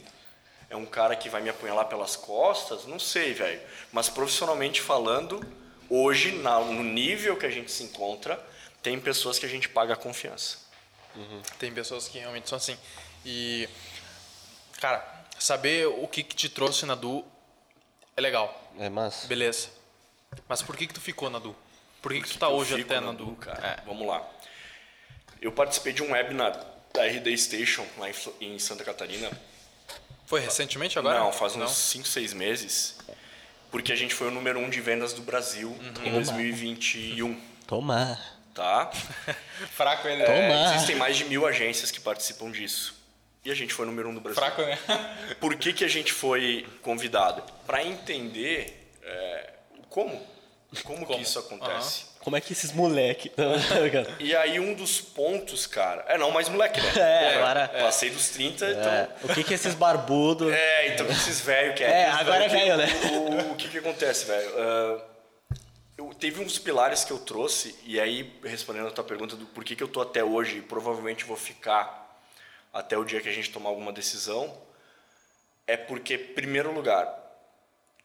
[0.69, 2.85] É um cara que vai me apunhalar pelas costas?
[2.87, 3.61] Não sei, velho.
[3.91, 5.41] Mas profissionalmente falando,
[5.89, 8.41] hoje, na- no nível que a gente se encontra,
[8.81, 10.59] tem pessoas que a gente paga confiança.
[11.59, 12.79] Tem pessoas que realmente são assim.
[13.27, 13.69] E,
[14.81, 15.05] cara,
[15.41, 17.25] saber o que, que te trouxe na Du
[18.17, 18.71] é legal.
[18.79, 19.27] É massa.
[19.27, 19.71] Beleza.
[20.49, 21.55] Mas por que, que tu ficou na Du?
[22.03, 23.33] Por que, que tu tá Eu hoje fico até na Du?
[23.37, 23.67] cara.
[23.67, 23.87] É.
[23.87, 24.27] Vamos lá.
[25.41, 26.59] Eu participei de um webinar
[26.93, 28.09] da RD Station, lá
[28.41, 29.31] em Santa Catarina,
[30.27, 31.19] Foi recentemente agora?
[31.19, 32.99] Não, faz uns 5, 6 meses.
[33.71, 36.07] Porque a gente foi o número um de vendas do Brasil Uhum.
[36.07, 38.21] em 2021, Tomar.
[38.55, 38.91] tá?
[39.73, 40.25] Fraco ele.
[40.25, 40.37] Toma.
[40.39, 42.95] É, existem mais de mil agências que participam disso.
[43.45, 44.41] E a gente foi o número um do Brasil.
[44.43, 44.79] Fraco, né?
[45.41, 47.43] Por que, que a gente foi convidado?
[47.67, 49.51] Para entender é,
[49.89, 50.21] como,
[50.85, 51.19] como, Como?
[51.19, 52.05] que isso acontece.
[52.21, 53.31] Como é que esses moleque...
[53.35, 53.45] Tá?
[54.21, 56.05] E aí um dos pontos, cara...
[56.07, 56.93] É, não mais moleque, né?
[56.97, 59.31] É, agora- Passei dos 30, É, então...
[59.31, 60.53] o que que esses barbudos...
[60.55, 61.91] É, então esses velhos que é...
[62.03, 62.87] É, agora é que- velho, né?
[63.13, 64.51] O, o que que acontece, velho?
[64.59, 65.05] Ah,
[65.99, 69.65] eu, teve uns pilares que eu trouxe, e aí, respondendo a tua pergunta do por
[69.65, 71.99] que, que eu tô até hoje, e provavelmente vou ficar
[72.73, 74.57] até o dia que a gente tomar alguma decisão,
[75.67, 77.20] é porque, primeiro lugar,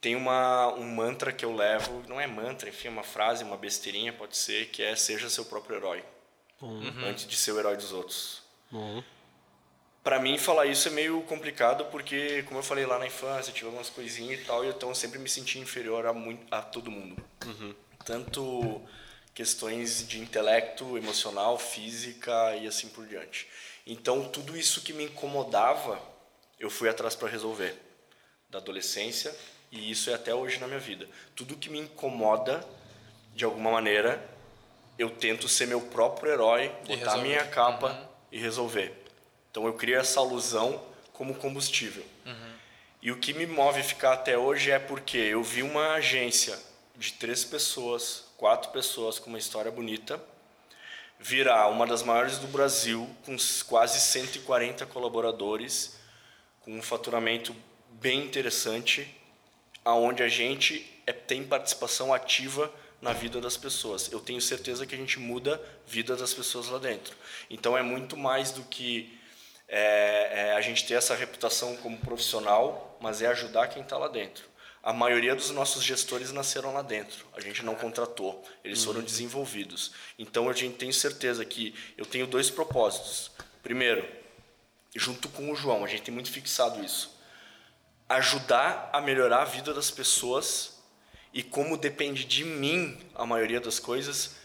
[0.06, 3.58] tem uma, um mantra que eu levo, não é mantra, enfim, é uma frase, uma
[3.58, 6.06] besteirinha, pode ser, que é seja seu próprio herói,
[7.08, 8.44] antes de ser o herói dos outros.
[8.72, 9.04] Uhum.
[10.04, 13.66] Pra mim, falar isso é meio complicado porque, como eu falei lá na infância, tive
[13.66, 16.92] algumas coisinhas e tal, e então eu sempre me senti inferior a, muito, a todo
[16.92, 17.20] mundo.
[18.06, 18.80] Tanto
[19.34, 23.48] questões de intelecto, emocional, física e assim por diante.
[23.88, 26.00] Então, tudo isso que me incomodava,
[26.60, 27.76] eu fui atrás para resolver.
[28.52, 29.36] Da adolescência,
[29.76, 31.08] e isso é até hoje na minha vida.
[31.36, 32.66] Tudo que me incomoda,
[33.34, 34.24] de alguma maneira,
[34.98, 37.22] eu tento ser meu próprio herói, E botar resolver.
[37.22, 38.94] minha capa e resolver.
[39.52, 40.82] Então eu crio essa alusão
[41.14, 42.04] como combustível.
[43.02, 46.58] E o que me move ficar até hoje é porque eu vi uma agência
[46.96, 50.20] de três pessoas, quatro pessoas com uma história bonita,
[51.20, 53.36] virar uma das maiores do Brasil, com
[53.68, 55.98] quase 140 colaboradores,
[56.62, 57.56] com um faturamento
[57.92, 59.08] bem interessante,
[59.86, 64.12] aonde a gente é, tem participação ativa na vida das pessoas.
[64.12, 67.16] Eu tenho certeza que a gente muda a vida das pessoas lá dentro.
[67.50, 69.16] Então é muito mais do que
[69.68, 74.08] é, é, a gente ter essa reputação como profissional, mas é ajudar quem está lá
[74.08, 74.44] dentro.
[74.82, 77.26] A maioria dos nossos gestores nasceram lá dentro.
[77.34, 79.92] A gente não contratou, eles foram desenvolvidos.
[80.18, 83.32] Então a gente tem certeza que eu tenho dois propósitos.
[83.64, 84.08] Primeiro,
[84.96, 87.15] junto com o João, a gente tem muito fixado isso
[88.08, 90.80] ajudar a melhorar a vida das pessoas
[91.34, 94.36] e como depende de mim a maioria das coisas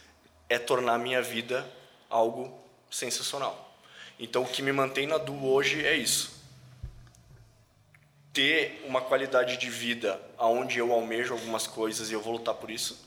[0.48, 1.70] é tornar a minha vida
[2.08, 2.58] algo
[2.90, 3.72] sensacional.
[4.18, 6.40] Então o que me mantém na Du hoje é isso.
[8.32, 12.70] Ter uma qualidade de vida aonde eu almejo algumas coisas e eu vou lutar por
[12.70, 12.98] isso.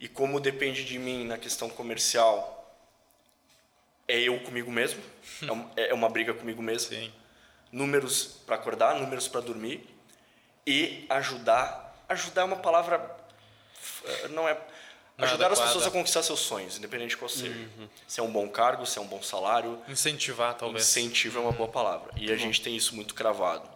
[0.00, 2.54] E como depende de mim na questão comercial,
[4.06, 5.02] é eu comigo mesmo.
[5.46, 7.12] É um- É uma briga comigo mesmo Sim.
[7.72, 9.86] Números para acordar, números para dormir
[10.66, 11.86] e ajudar.
[12.08, 13.16] Ajudar é uma palavra
[14.04, 14.54] eh, não é
[15.16, 15.66] Não é ajudar as adequada.
[15.66, 17.68] pessoas a conquistar seus sonhos, independente de qual seja.
[18.06, 20.84] Se é um bom cargo, se é um bom salário, Incentivar, talvez.
[20.88, 22.12] incentivo é uma boa palavra.
[22.16, 23.68] E a gente tem isso muito cravado.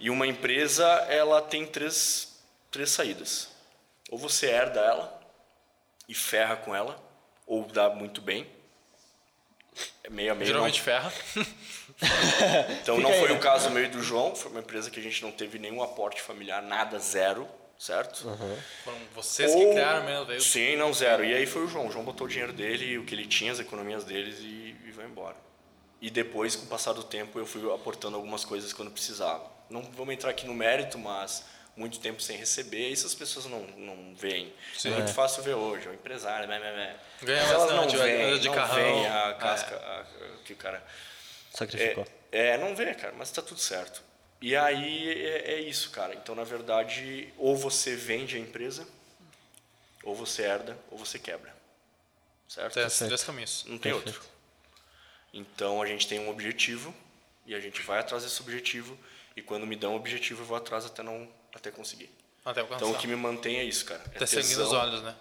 [0.00, 2.34] E uma empresa, ela tem três
[2.70, 3.48] três saídas.
[4.10, 5.20] Ou você herda ela
[6.08, 7.02] e ferra com ela,
[7.46, 8.46] ou dá muito bem.
[10.04, 10.46] É meio a meio.
[10.48, 11.12] não Geralmente ferra.
[12.82, 15.02] então Fica não aí, foi o caso meio do João, foi uma empresa que a
[15.02, 18.18] gente não teve nenhum aporte familiar, nada, zero, certo?
[18.84, 20.40] Foram vocês que Ou- criaram mesmo, veio.
[20.40, 21.24] Sim, não, zero.
[21.24, 21.86] E aí foi o João.
[21.88, 24.90] O João botou o dinheiro dele, o que ele tinha, as economias deles e, e
[24.92, 25.36] vai embora.
[26.00, 29.50] E depois, com o passar do tempo, eu fui aportando algumas coisas quando precisava.
[29.70, 33.60] Não vamos entrar aqui no mérito, mas muito tempo sem receber, isso as pessoas não,
[33.60, 34.52] não veem.
[34.76, 34.92] Sim.
[34.92, 36.96] É muito fácil ver hoje, é o empresário, né, né, né.
[37.22, 38.74] Ganha mas elas não veem, anda de não carrão.
[38.76, 39.34] veem a É.
[39.34, 40.04] casca a- a-
[40.44, 40.82] que o cara...
[41.56, 42.06] Sacrificou.
[42.30, 44.02] É, é, não vê, cara, mas tá tudo certo.
[44.42, 46.14] E aí é, é isso, cara.
[46.14, 48.86] Então, na verdade, ou você vende a empresa,
[50.04, 51.56] ou você herda, ou você quebra.
[52.46, 52.74] Certo?
[52.74, 53.64] Tem esses três caminhos.
[53.66, 54.16] Não tem Perfeito.
[54.18, 54.30] outro.
[55.32, 56.94] Então, a gente tem um objetivo
[57.46, 58.98] e a gente vai atrás desse objetivo.
[59.34, 62.10] E quando me dão um objetivo, eu vou atrás até não até conseguir.
[62.44, 62.84] Até alcançar.
[62.84, 64.02] Então, o que me mantém é isso, cara.
[64.14, 64.64] É sangue tesão.
[64.64, 65.16] nos olhos, né?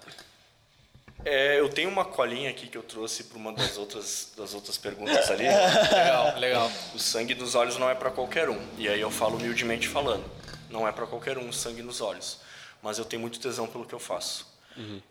[1.24, 4.78] É, eu tenho uma colinha aqui que eu trouxe para uma das outras, das outras
[4.78, 5.46] perguntas ali.
[5.92, 6.72] Legal, legal.
[6.94, 8.60] O sangue dos olhos não é para qualquer um.
[8.78, 10.24] E aí eu falo humildemente falando.
[10.70, 12.40] Não é para qualquer um o sangue nos olhos.
[12.82, 14.56] Mas eu tenho muito tesão pelo que eu faço.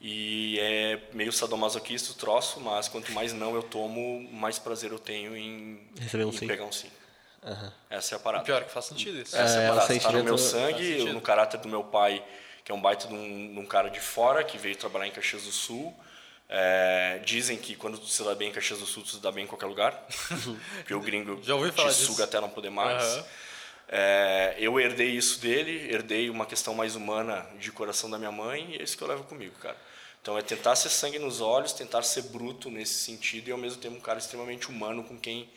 [0.00, 4.98] E é meio sadomasoquista o troço, mas quanto mais não eu tomo, mais prazer eu
[4.98, 6.46] tenho em, Receber um em sim.
[6.46, 6.90] pegar um sim.
[7.88, 8.44] Essa é a parada.
[8.44, 9.36] Pior que faz sentido isso.
[9.36, 10.00] Essa é, É, a o parada.
[10.00, 12.22] Tá no meu sangue, no caráter do meu pai,
[12.64, 15.12] que é um baita de um, de um cara de fora, que veio trabalhar em
[15.12, 15.94] Caxias do Sul.
[16.48, 19.30] É, dizem que quando tu se dá bem em Caxias do Sul, tu se dá
[19.30, 19.92] bem em qualquer lugar.
[20.76, 22.22] Porque o gringo Já ouvi te falar suga disso.
[22.22, 23.02] até não poder mais.
[23.02, 23.24] Aham.
[23.86, 28.70] É, eu herdei isso dele, herdei uma questão mais humana de coração da minha mãe,
[28.70, 29.76] e é isso que eu levo comigo, cara.
[30.22, 33.80] Então é tentar ser sangue nos olhos, tentar ser bruto nesse sentido e ao mesmo
[33.82, 35.50] tempo um cara extremamente humano com quem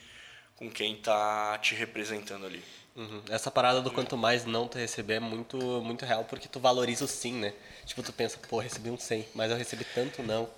[0.57, 2.61] com quem tá te representando ali.
[2.97, 3.21] Uhum.
[3.29, 7.05] Essa parada do quanto mais não tu receber é muito, muito real, porque tu valoriza
[7.05, 7.53] o sim, né?
[7.85, 10.49] Tipo, tu pensa, pô, recebi um 100, mas eu recebi tanto não,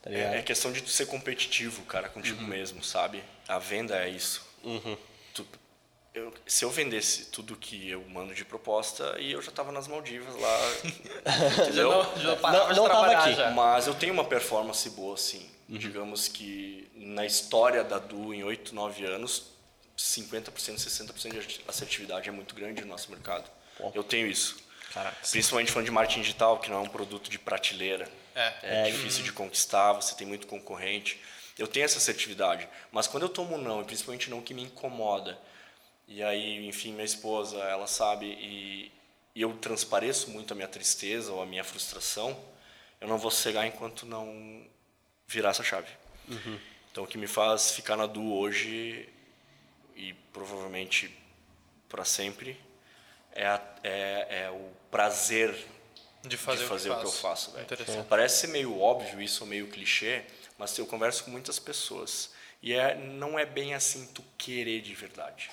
[0.00, 0.34] tá ligado?
[0.34, 3.22] É, é questão de tu ser competitivo, cara, contigo mesmo, sabe?
[3.48, 4.46] A venda é isso.
[5.34, 5.44] Tu-
[6.14, 9.88] eu- se eu vendesse tudo que eu mando de proposta, e eu já tava nas
[9.88, 10.58] Maldivas lá,
[11.56, 11.90] Já entendeu?
[11.90, 13.34] não, já Não- não tava aqui.
[13.34, 13.50] já.
[13.50, 15.50] Mas eu tenho uma performance boa, sim.
[15.68, 19.57] Digamos que na história da Du, em 8, 9 anos,
[19.98, 23.50] 50%, 60% de assertividade é muito grande no nosso mercado.
[23.94, 24.56] Eu tenho isso.
[24.92, 25.16] Caraca.
[25.28, 28.08] Principalmente falando de marketing digital, que não é um produto de prateleira.
[28.34, 28.54] É.
[28.62, 31.20] É, difícil de conquistar, você tem muito concorrente.
[31.58, 32.68] Eu tenho essa assertividade.
[32.92, 35.36] Mas quando eu tomo um não, e principalmente não que me incomoda,
[36.06, 38.92] e aí, enfim, minha esposa, ela sabe, e,
[39.34, 42.38] e eu transpareço muito a minha tristeza ou a minha frustração,
[43.00, 44.64] eu não vou cegar enquanto não
[45.26, 45.90] virar essa chave.
[46.90, 49.08] Então, o que me faz ficar na Du hoje,
[49.98, 51.14] e provavelmente
[51.88, 52.58] para sempre,
[53.32, 55.54] é, a- é, é o prazer
[56.22, 57.58] De fazer, de fazer o, o que, que eu faço.
[57.60, 58.06] Interessante.
[58.08, 60.24] Parece ser meio óbvio isso, meio clichê,
[60.56, 62.30] mas eu converso com muitas pessoas.
[62.62, 65.50] E é, não é bem assim tu querer de verdade.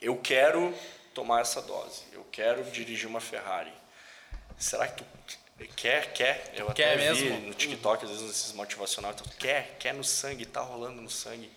[0.00, 0.74] Eu quero
[1.14, 2.02] tomar essa dose.
[2.12, 3.72] Eu quero dirigir uma Ferrari.
[4.58, 6.12] Será que tu quer?
[6.12, 6.52] Quer?
[6.54, 7.46] Eu Quer até vi mesmo?
[7.48, 9.16] no TikTok, às vezes, nesses motivacionais.
[9.16, 9.76] Tu quer?
[9.78, 10.44] Quer no sangue?
[10.46, 11.50] Tá rolando no sangue.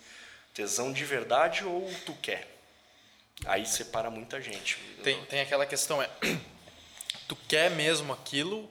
[0.54, 2.48] Tesão de verdade ou tu quer?
[3.44, 4.76] Aí separa muita gente.
[5.02, 6.08] Tem, tem aquela questão, é...
[7.26, 8.70] Tu quer mesmo aquilo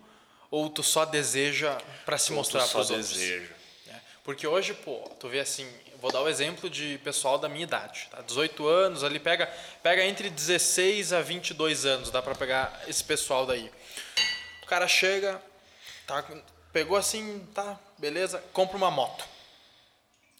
[0.51, 3.09] ou tu só deseja para se Ou mostrar para os outros?
[3.09, 3.51] deseja.
[3.87, 3.99] né?
[4.23, 5.67] Porque hoje, pô, tu vê assim,
[5.99, 8.21] vou dar o exemplo de pessoal da minha idade, tá?
[8.21, 9.47] 18 anos, ali pega,
[9.81, 13.71] pega entre 16 a 22 anos, dá pra pegar esse pessoal daí.
[14.61, 15.41] O cara chega,
[16.05, 16.23] tá,
[16.71, 19.25] pegou assim, tá, beleza, compra uma moto.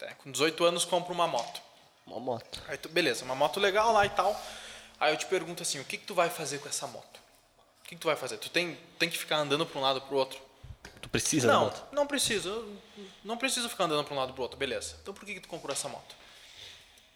[0.03, 0.13] Tá?
[0.15, 1.61] Com 18 anos, compra uma moto.
[2.05, 2.61] Uma moto.
[2.67, 4.39] Aí tu, beleza, uma moto legal lá e tal.
[4.99, 7.19] Aí eu te pergunto assim, o que que tu vai fazer com essa moto?
[7.81, 8.37] O que que tu vai fazer?
[8.37, 10.39] Tu tem, tem que ficar andando para um lado para o outro?
[11.01, 11.83] Tu precisa da Não, moto?
[11.93, 12.49] não precisa.
[12.49, 12.77] Eu
[13.23, 14.97] Não preciso ficar andando para um lado para outro, beleza.
[15.01, 16.15] Então por que, que tu comprou essa moto?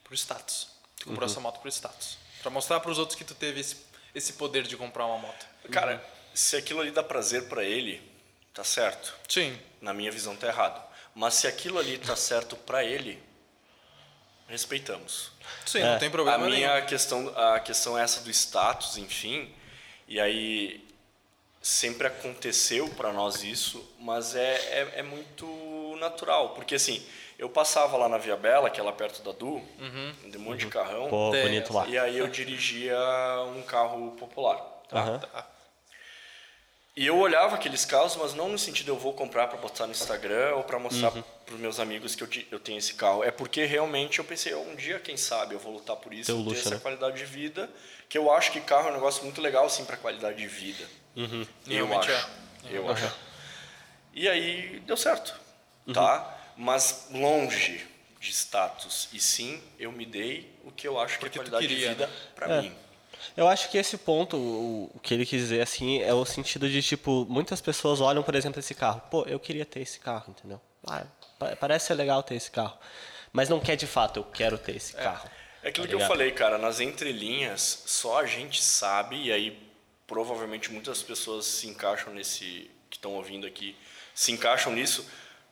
[0.04, 0.70] Por status.
[0.98, 2.18] Tu comprou essa moto por status.
[2.42, 3.78] Para mostrar para os outros que tu teve esse,
[4.16, 5.46] esse poder de comprar uma moto.
[5.72, 8.02] Cara, se aquilo ali dá prazer pra ele,
[8.54, 9.14] tá certo.
[9.28, 9.58] Sim.
[9.82, 10.87] Na minha visão tá errado.
[11.18, 13.20] Mas se aquilo ali tá certo pra ele,
[14.48, 15.32] respeitamos.
[15.66, 15.92] Sim, É.
[15.94, 16.56] não tem problema a nenhum.
[16.58, 19.52] minha questão, a questão é essa do status, enfim.
[20.08, 20.88] E aí
[21.60, 27.04] sempre aconteceu pra nós isso, mas é, é, é muito natural, porque assim,
[27.40, 29.60] eu passava lá na Via Bela, que é lá perto da Du,
[30.30, 31.88] de um monte de carrão, Pô, bonito lá.
[31.88, 32.96] e aí eu dirigia
[33.56, 34.58] um carro popular.
[34.88, 35.00] tá?
[35.00, 35.20] Aham.
[35.20, 35.48] Tá.
[36.98, 39.92] E eu olhava aqueles carros, mas não no sentido eu vou comprar para botar no
[39.92, 41.24] Instagram ou para mostrar Uhum.
[41.46, 43.24] para os meus amigos que eu, eu tenho esse carro.
[43.24, 46.34] É porque realmente eu pensei, um dia, quem sabe, eu vou lutar por isso, Ter
[46.34, 46.80] o ter luxo, essa né?
[46.82, 47.70] qualidade de vida,
[48.10, 50.84] que eu acho que carro é um negócio muito legal, assim, para qualidade de vida.
[51.16, 51.46] Uhum.
[51.68, 52.28] Eu Realmente acho.
[52.72, 52.78] é.
[52.78, 53.16] Eu acho.
[54.14, 55.36] E aí deu certo,
[55.86, 55.94] Uhum.
[55.94, 56.36] tá?
[56.58, 57.86] Mas longe
[58.20, 59.08] de status.
[59.14, 61.90] E sim, eu me dei o que eu acho que Porque é tu qualidade queria,
[61.90, 62.14] de vida né?
[62.36, 62.62] para É.
[62.64, 62.76] mim.
[63.36, 66.82] Eu acho que esse ponto, o, que ele quis dizer assim, é o sentido de,
[66.82, 69.02] tipo, muitas pessoas olham, por exemplo, esse carro.
[69.12, 70.60] Pô, eu queria ter esse carro, entendeu?
[70.86, 71.04] Ah,
[71.38, 72.78] pa- parece ser legal ter esse carro.
[73.32, 75.30] Mas não quer de fato, eu quero ter esse carro.
[75.62, 76.08] É aquilo Tá que eu ligado?
[76.08, 79.68] falei, cara, nas entrelinhas, só a gente sabe, e aí
[80.08, 83.76] provavelmente muitas pessoas se encaixam nesse, que estão ouvindo aqui,
[84.16, 85.06] se encaixam nisso.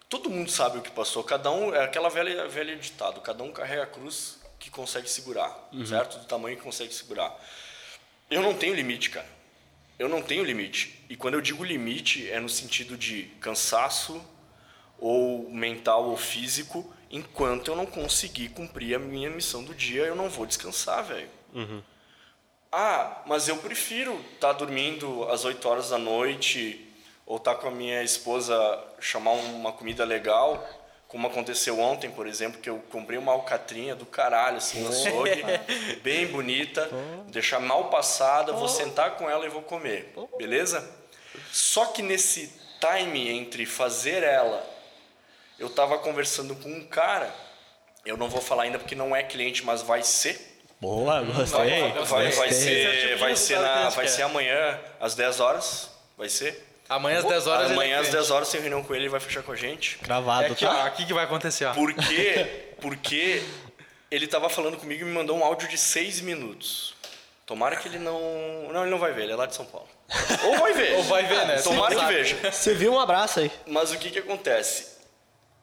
[0.08, 3.52] Todo mundo sabe o que passou, cada um, é aquela velha, velha ditado, cada um
[3.52, 6.18] carrega a cruz que consegue segurar, certo?
[6.18, 7.32] Do tamanho que consegue segurar.
[8.32, 9.28] Eu não tenho limite, cara.
[10.00, 11.06] Eu não tenho limite.
[11.08, 14.20] E quando eu digo limite, é no sentido de cansaço,
[14.98, 20.16] ou mental ou físico, enquanto eu não conseguir cumprir a minha missão do dia, eu
[20.16, 21.30] não vou descansar, velho.
[22.72, 26.92] Ah, mas eu prefiro estar dormindo às 8 horas da noite
[27.24, 28.56] ou estar com a minha esposa,
[29.00, 30.68] chamar uma comida legal,
[31.08, 35.44] como aconteceu ontem, por exemplo, que eu comprei uma alcatrinha do caralho, assim, no açougue,
[36.04, 36.90] bem bonita,
[37.28, 40.90] deixar mal passada, vou sentar com ela e vou comer, beleza?
[41.52, 44.66] Só que nesse time entre fazer ela,
[45.58, 47.34] eu tava conversando com um cara,
[48.06, 51.58] eu não vou falar ainda porque não é cliente, mas vai ser, Boa, gostei.
[51.58, 54.80] Vai, vai, vai é tipo ser, de vai ser, que a na, vai ser amanhã
[55.00, 55.90] às 10 horas.
[56.18, 56.75] Vai ser?
[56.88, 58.18] Amanhã às 10 horas Amanhã às cliente.
[58.18, 59.98] 10 horas tem reunião com ele, ele vai fechar com a gente.
[60.02, 60.86] Gravado, É aqui, tá?
[60.86, 61.74] aqui que vai acontecer, ó.
[61.74, 62.74] Por quê?
[62.80, 63.42] Porque
[64.12, 66.94] ele tava falando comigo e me mandou um áudio de 6 minutos.
[67.46, 68.20] Tomara que ele não.
[68.72, 69.88] Não, ele não vai ver, ele é lá de São Paulo.
[70.46, 70.96] Ou vai ver.
[70.96, 71.62] Ou vai ver, né?
[71.62, 72.52] Tomara Sim, que veja.
[72.52, 73.52] Você viu um abraço aí.
[73.68, 74.96] Mas o que que acontece?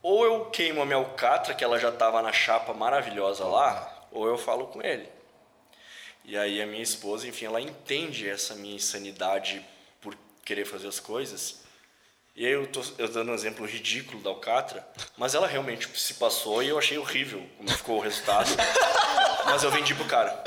[0.00, 4.26] Ou eu queimo a minha alcatra, que ela já tava na chapa maravilhosa lá, ou
[4.26, 5.08] eu falo com ele.
[6.24, 9.64] E aí a minha esposa, enfim, ela entende essa minha insanidade
[10.44, 11.62] querer fazer as coisas.
[12.34, 14.86] E aí eu tô eu dando um exemplo ridículo da Alcatra,
[15.18, 18.48] mas ela realmente se passou e eu achei horrível como ficou o resultado.
[19.44, 20.42] mas eu vendi pro cara.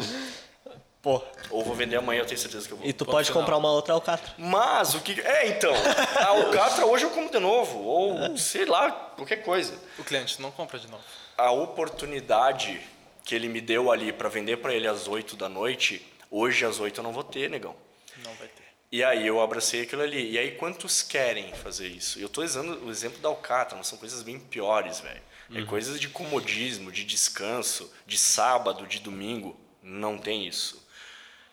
[1.06, 1.22] Pô.
[1.52, 2.88] Ou vou vender amanhã, eu tenho certeza que eu vou.
[2.88, 4.34] E tu pode comprar uma outra Alcatra.
[4.40, 5.22] Mas o que.
[5.22, 5.72] É, então.
[6.16, 7.78] A Alcatra hoje eu como de novo.
[7.84, 9.80] Ou sei lá, qualquer coisa.
[10.00, 11.04] O cliente não compra de novo.
[11.38, 12.82] A oportunidade
[13.24, 16.80] que ele me deu ali para vender para ele às 8 da noite, hoje às
[16.80, 17.76] 8 eu não vou ter, negão.
[18.24, 18.55] Não vai ter.
[18.91, 20.32] E aí eu abracei aquilo ali.
[20.32, 22.19] E aí quantos querem fazer isso?
[22.19, 25.21] Eu tô usando o exemplo da Alcatra, mas são coisas bem piores, velho.
[25.54, 29.60] É coisas de comodismo, de descanso, de sábado, de domingo.
[29.82, 30.84] Não tem isso.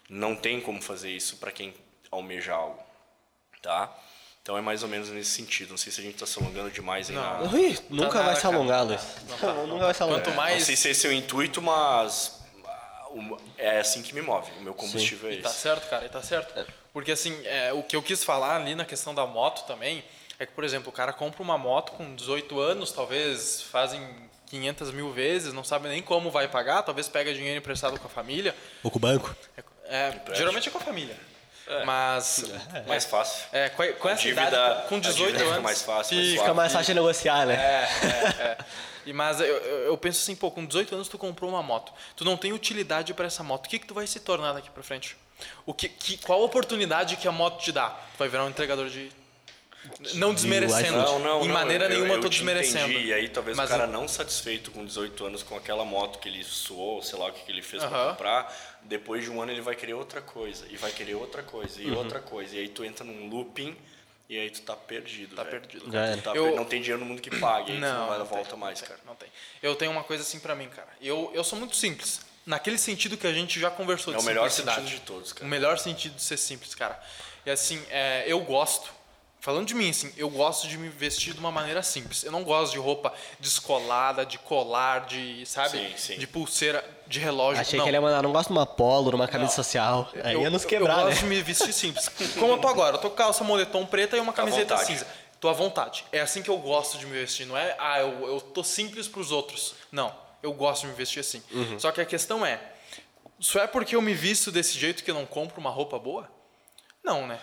[0.08, 1.74] Não tem como fazer isso para quem
[2.10, 2.82] almeja algo,
[3.60, 3.94] tá?
[4.42, 5.70] Então é mais ou menos nesse sentido.
[5.70, 7.22] Não sei se a gente tá se alongando demais aí Não.
[7.22, 7.52] na...
[7.52, 9.00] Ui, nunca nada, vai se alongar, Luiz.
[9.28, 10.20] Não tá, não Nunca vai se alongar.
[10.20, 13.08] Quanto Não mais sei se esse é o intuito, mas ah,
[13.56, 14.50] é assim que me move.
[14.58, 15.60] O meu combustível é E tá esse.
[15.60, 16.81] certo, cara, e tá certo.
[16.92, 20.04] Porque assim, é, o que eu quis falar ali na questão da moto também
[20.38, 24.00] é que, por exemplo, o cara compra uma moto com 18 anos, talvez fazem
[24.46, 28.10] 500 mil vezes, não sabe nem como vai pagar, talvez pega dinheiro emprestado com a
[28.10, 28.54] família.
[28.82, 29.34] Ou com o banco.
[29.56, 31.16] É, é, geralmente é com a família.
[31.86, 32.44] Mas.
[32.86, 33.46] Mais fácil.
[33.52, 35.62] É, com, com essa dívida- idade, com a 18 dívida fica anos.
[35.62, 37.54] mais fácil, mais fica mais fácil de negociar, né?
[37.54, 38.58] É, é, é.
[39.04, 41.92] E, mas eu, eu eu penso assim, pô, com 18 anos tu comprou uma moto.
[42.14, 43.66] Tu não tem utilidade para essa moto.
[43.66, 45.16] O que, que tu vai se tornar daqui para frente?
[45.66, 47.90] O que, que, qual a oportunidade que a moto te dá?
[47.90, 49.10] Tu vai virar um entregador de.
[50.14, 50.96] Não desmerecendo.
[50.98, 52.92] Não, não, em não, maneira eu, nenhuma eu, tô te desmerecendo.
[52.92, 55.84] Entendi, e aí talvez Mas o cara eu- não satisfeito com 18 anos com aquela
[55.84, 58.10] moto que ele suou, sei lá o que, que ele fez pra Aham.
[58.12, 61.80] comprar, depois de um ano ele vai querer outra coisa, e vai querer outra coisa,
[61.80, 61.88] Uhum.
[61.88, 62.54] e outra coisa.
[62.54, 63.76] E aí tu entra num looping
[64.28, 65.60] e aí tu tá perdido, Tá velho.
[65.60, 65.84] perdido.
[65.86, 68.18] Tu tá Eu- per- Não tem dinheiro no mundo que pague, aí tu não vai
[68.18, 69.00] dar tem, volta mais, não tem, cara.
[69.08, 69.28] Não tem.
[69.60, 70.88] Eu tenho uma coisa assim pra mim, cara.
[71.00, 72.20] Eu, eu sou muito simples.
[72.44, 75.46] Naquele sentido que a gente já conversou É de o melhor sentido de todos, cara.
[75.46, 77.00] O melhor sentido de ser simples, cara.
[77.46, 78.90] E assim, é, eu gosto.
[79.40, 82.22] Falando de mim, assim, eu gosto de me vestir de uma maneira simples.
[82.22, 85.78] Eu não gosto de roupa descolada, de colar, de, sabe?
[85.78, 86.18] Sim, sim.
[86.18, 87.60] De pulseira, de relógio.
[87.60, 87.84] Achei não.
[87.84, 89.56] que ele ia mandar, não gosto de uma polo, de uma camisa Não.
[89.56, 90.08] social.
[90.22, 91.10] Aí eu, ia nos eu- quebrar, eu né?
[91.10, 92.08] gosto de me vestir simples.
[92.38, 95.06] Como eu tô agora, eu tô com calça moletom preta e uma camiseta cinza.
[95.40, 96.04] Tô à vontade.
[96.12, 97.44] É assim que eu gosto de me vestir.
[97.44, 99.74] Não é, ah, eu, eu tô simples pros outros.
[99.90, 101.42] Não, eu gosto de me vestir assim.
[101.50, 101.78] Uhum.
[101.78, 102.60] Só que a questão é,
[103.38, 106.28] só é porque eu me visto desse jeito que eu não compro uma roupa boa?
[107.02, 107.38] Não, né?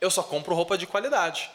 [0.00, 1.50] Eu só compro roupa de qualidade.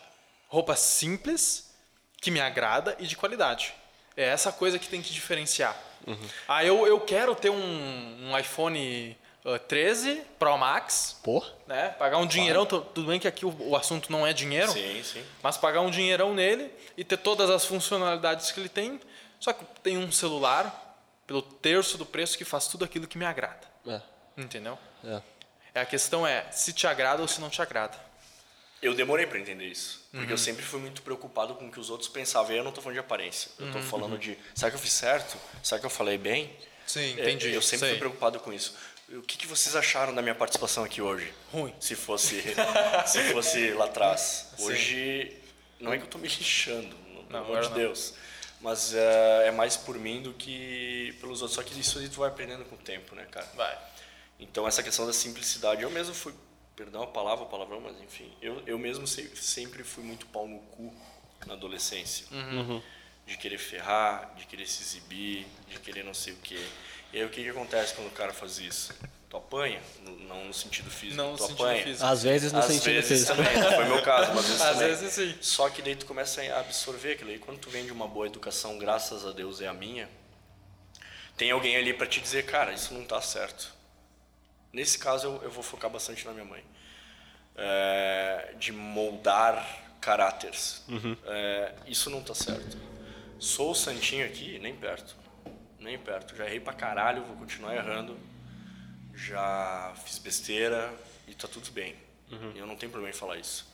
[0.48, 1.74] Roupa simples,
[2.22, 3.74] que me agrada e de qualidade.
[4.16, 5.76] É essa coisa que tem que diferenciar.
[6.48, 11.90] Ah, eu, eu quero ter um, um iPhone ah, 13 Pro Max, Pô, né?
[12.00, 15.04] Pagar um dinheirão, tu- tudo bem que aqui o, o assunto não é dinheiro, Sim,
[15.04, 15.24] sim.
[15.44, 19.02] mas pagar um dinheirão nele e ter todas as funcionalidades que ele tem,
[19.40, 20.87] só que tem um celular
[21.28, 23.68] pelo terço do preço que faz tudo aquilo que me agrada.
[23.86, 24.02] é,
[24.38, 24.78] Entendeu?
[25.04, 25.22] é.
[25.76, 27.96] É, a questão é se te agrada ou se não te agrada.
[28.82, 30.08] Eu demorei pra entender isso.
[30.12, 30.32] Porque Uhum.
[30.32, 32.52] eu sempre fui muito preocupado com o que os outros pensavam.
[32.54, 33.52] E eu não tô falando de aparência.
[33.60, 33.72] Eu Uhum.
[33.74, 35.38] tô falando de, será que eu fiz certo?
[35.64, 36.56] Será que eu falei bem?
[36.86, 37.52] Sim, É, entendi.
[37.54, 37.90] Eu sempre sei.
[37.90, 38.76] fui preocupado com isso.
[39.10, 41.32] O que, que vocês acharam da minha participação aqui hoje?
[41.52, 41.74] Ruim.
[41.80, 42.42] Se fosse,
[43.06, 44.52] se fosse lá atrás.
[44.58, 44.64] Sim.
[44.66, 45.38] Hoje,
[45.80, 47.76] não é que eu tô me lixando, pelo Não, amor de não.
[48.60, 51.56] Mas é, é mais por mim do que pelos outros.
[51.56, 53.48] Só que isso aí tu vai aprendendo com o tempo, né, cara?
[53.56, 53.78] Vai.
[54.40, 56.34] Então, essa questão da simplicidade, eu mesmo fui,
[56.76, 60.48] perdão a palavra, o palavrão, mas enfim, eu, eu mesmo se- sempre fui muito pau
[60.48, 60.94] no cu
[61.46, 62.26] na adolescência.
[62.32, 62.82] Uhum.
[63.26, 66.60] De querer ferrar, de querer se exibir, de querer não sei o quê.
[67.14, 68.94] E aí, o que, que acontece quando o cara faz isso?
[69.30, 69.82] Tu apanha,
[70.28, 71.84] não no sentido físico, Não tu sentido apanha.
[71.84, 72.06] físico.
[72.06, 73.36] Às vezes no Às sentido vezes físico.
[73.36, 74.88] também, não foi meu caso, mas às vezes Às também.
[74.96, 75.36] vezes sim.
[75.42, 77.40] Só que daí tu começa a absorver aquilo aí.
[77.40, 80.08] Quando tu vem de uma boa educação, graças a Deus é a minha,
[81.36, 83.76] tem alguém ali pra te dizer, cara, isso não tá certo.
[84.72, 86.64] Nesse caso eu, eu vou focar bastante na minha mãe.
[87.56, 90.86] É, de moldar caráteres.
[91.26, 92.78] É, isso não tá certo.
[93.40, 95.16] Sou o santinho aqui, nem perto.
[95.80, 96.36] Nem perto.
[96.36, 98.18] Já errei pra caralho, vou continuar errando.
[99.18, 100.94] Já fiz besteira
[101.28, 101.96] e tá tudo bem.
[102.56, 103.66] E eu não tenho problema em falar isso.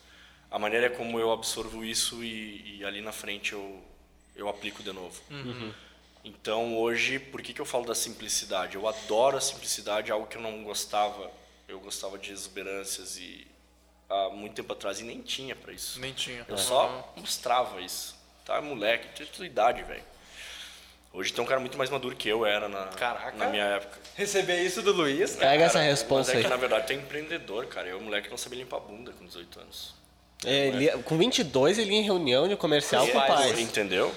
[0.49, 3.83] A maneira é como eu absorvo isso e, e ali na frente eu,
[4.35, 5.21] eu aplico de novo.
[6.23, 8.75] Então hoje, por que, que eu falo da simplicidade?
[8.75, 11.29] Eu adoro a simplicidade, algo que eu não gostava.
[11.67, 13.45] Eu gostava de exuberâncias e
[14.09, 15.99] há muito tempo atrás e nem tinha pra isso.
[15.99, 16.45] Nem tinha.
[16.47, 18.15] Eu só mostrava isso.
[18.45, 20.03] Tá, moleque, tinha tua idade, velho.
[21.13, 23.37] Hoje tem um cara muito mais maduro que eu era na, Caraca.
[23.37, 23.99] na minha época.
[24.15, 26.43] Receber isso do Luiz, Pega essa resposta Mas é aí.
[26.43, 27.87] que na verdade é empreendedor, cara.
[27.87, 29.93] Eu, moleque, não sabia limpar a bunda com 18 anos.
[30.43, 33.61] É, ele ia- com 22 ele ia em reunião de comercial com o pai.
[33.61, 34.13] Entendeu?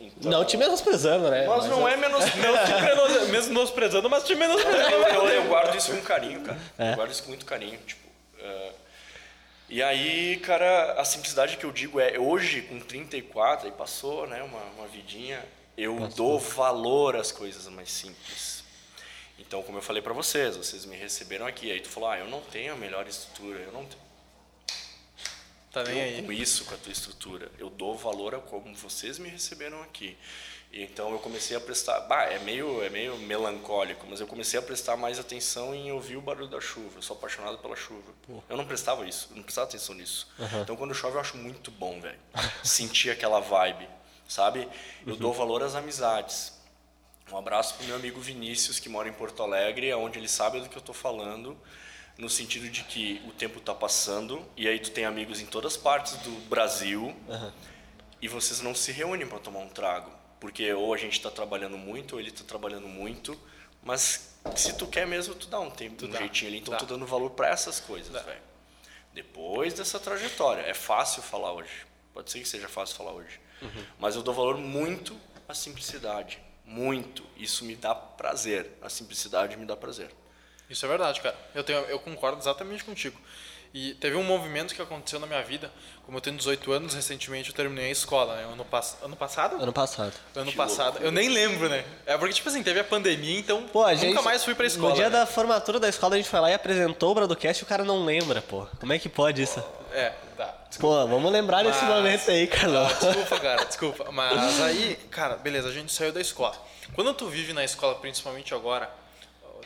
[0.00, 1.46] Então- Não te menosprezando, né?
[1.46, 2.24] Mas não é menos.
[2.36, 4.90] Não te menosprezando, mas te menosprezando.
[4.90, 6.58] Eu, eu, eu eu guardo isso com carinho, cara.
[6.78, 6.90] É.
[6.92, 8.04] Eu guardo isso com muito carinho, tipo...
[8.40, 8.72] Uh,
[9.70, 14.42] e aí, cara, a simplicidade que eu digo é, hoje, com 34, aí passou, né,
[14.42, 15.40] uma, uma vidinha,
[15.76, 18.64] eu dou valor às coisas mais simples.
[19.38, 22.28] Então, como eu falei para vocês, vocês me receberam aqui, aí tu falou, ah, eu
[22.28, 24.04] não tenho a melhor estrutura, eu não tenho...
[25.72, 26.22] Tá nem aí.
[26.22, 30.16] Com isso, com a tua estrutura, eu dou valor a como vocês me receberam aqui.
[30.72, 34.62] Então eu comecei a prestar, bah, é meio é meio melancólico, mas eu comecei a
[34.62, 36.98] prestar mais atenção em ouvir o barulho da chuva.
[36.98, 38.12] Eu sou apaixonado pela chuva.
[38.26, 38.42] Pô.
[38.48, 40.28] Eu não prestava isso, eu não prestava atenção nisso.
[40.38, 40.62] Uhum.
[40.62, 42.18] Então quando chove eu acho muito bom, velho.
[42.64, 43.88] Sentir aquela vibe,
[44.28, 44.68] sabe?
[45.06, 45.18] Eu uhum.
[45.18, 46.52] dou valor às amizades.
[47.32, 50.68] Um abraço pro meu amigo Vinícius que mora em Porto Alegre, onde ele sabe do
[50.68, 51.56] que eu tô falando
[52.16, 55.76] no sentido de que o tempo está passando e aí tu tem amigos em todas
[55.76, 57.52] partes do Brasil uhum.
[58.22, 60.12] e vocês não se reúnem para tomar um trago
[60.44, 63.34] porque ou a gente está trabalhando muito, ou ele está trabalhando muito,
[63.82, 66.72] mas se tu quer mesmo, tu dá um tempo, tu um dá, jeitinho ali, então
[66.72, 66.76] dá.
[66.76, 68.42] tu dando valor para essas coisas, velho.
[69.14, 73.84] Depois dessa trajetória, é fácil falar hoje, pode ser que seja fácil falar hoje, uhum.
[73.98, 75.16] mas eu dou valor muito
[75.48, 77.24] à simplicidade, muito.
[77.36, 80.10] Isso me dá prazer, a simplicidade me dá prazer.
[80.68, 81.36] Isso é verdade, cara.
[81.54, 83.20] Eu, tenho, eu concordo exatamente contigo.
[83.74, 85.68] E teve um movimento que aconteceu na minha vida.
[86.06, 88.44] Como eu tenho 18 anos, recentemente eu terminei a escola, né?
[88.44, 89.60] Ano, pass ano passado?
[89.60, 90.12] Ano passado.
[90.36, 90.92] Ano que passado.
[90.92, 91.04] Louco.
[91.04, 91.84] Eu nem lembro, né?
[92.06, 94.90] É porque, tipo assim, teve a pandemia, então pô, nunca gente, mais fui pra escola.
[94.90, 95.18] No dia né?
[95.18, 97.82] da formatura da escola, a gente foi lá e apresentou o Bradocast e o cara
[97.82, 98.64] não lembra, pô.
[98.78, 99.60] Como é que pode isso?
[99.92, 100.53] É, tá.
[100.80, 101.74] Pô, vamos lembrar Mas...
[101.74, 102.86] desse momento aí, Carlão.
[102.86, 104.12] Ah, desculpa, cara, desculpa.
[104.12, 106.56] Mas aí, cara, beleza, a gente saiu da escola.
[106.94, 108.90] Quando tu vive na escola, principalmente agora,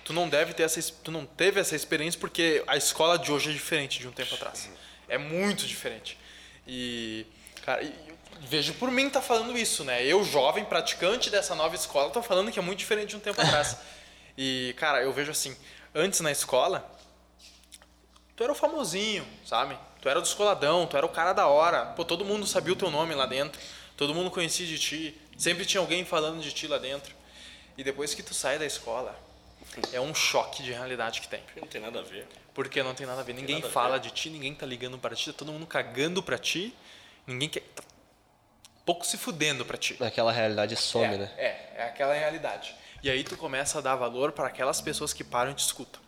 [0.05, 3.51] tu não deve ter essa tu não teve essa experiência porque a escola de hoje
[3.51, 4.71] é diferente de um tempo atrás.
[5.09, 6.19] É muito diferente.
[6.67, 7.27] E
[7.65, 7.95] cara, e,
[8.41, 10.05] vejo por mim tá falando isso, né?
[10.05, 13.41] Eu jovem praticante dessa nova escola tô falando que é muito diferente de um tempo
[13.41, 13.77] atrás.
[14.41, 15.57] E cara, eu vejo assim,
[15.95, 16.89] antes na escola
[18.37, 19.77] tu era o famosinho, sabe?
[20.01, 21.87] Tu era do escoladão, tu era o cara da hora.
[21.87, 23.61] Pô, todo mundo sabia o teu nome lá dentro.
[23.97, 25.21] Todo mundo conhecia de ti.
[25.37, 27.15] Sempre tinha alguém falando de ti lá dentro.
[27.77, 29.19] E depois que tu sai da escola,
[29.93, 31.41] é um choque de realidade que tem.
[31.41, 32.27] Porque não tem nada a ver.
[32.55, 33.35] Porque não tem nada a ver.
[33.35, 34.09] Ninguém fala ver.
[34.09, 36.75] de ti, ninguém tá ligando para ti, tá todo mundo cagando para ti,
[37.27, 37.61] ninguém quer.
[37.61, 37.83] Tá
[38.85, 39.97] pouco se fudendo para ti.
[40.01, 41.31] Aquela realidade some, é, né?
[41.37, 42.75] É, é aquela realidade.
[43.03, 46.01] E aí tu começa a dar valor para aquelas pessoas que param e te escutam.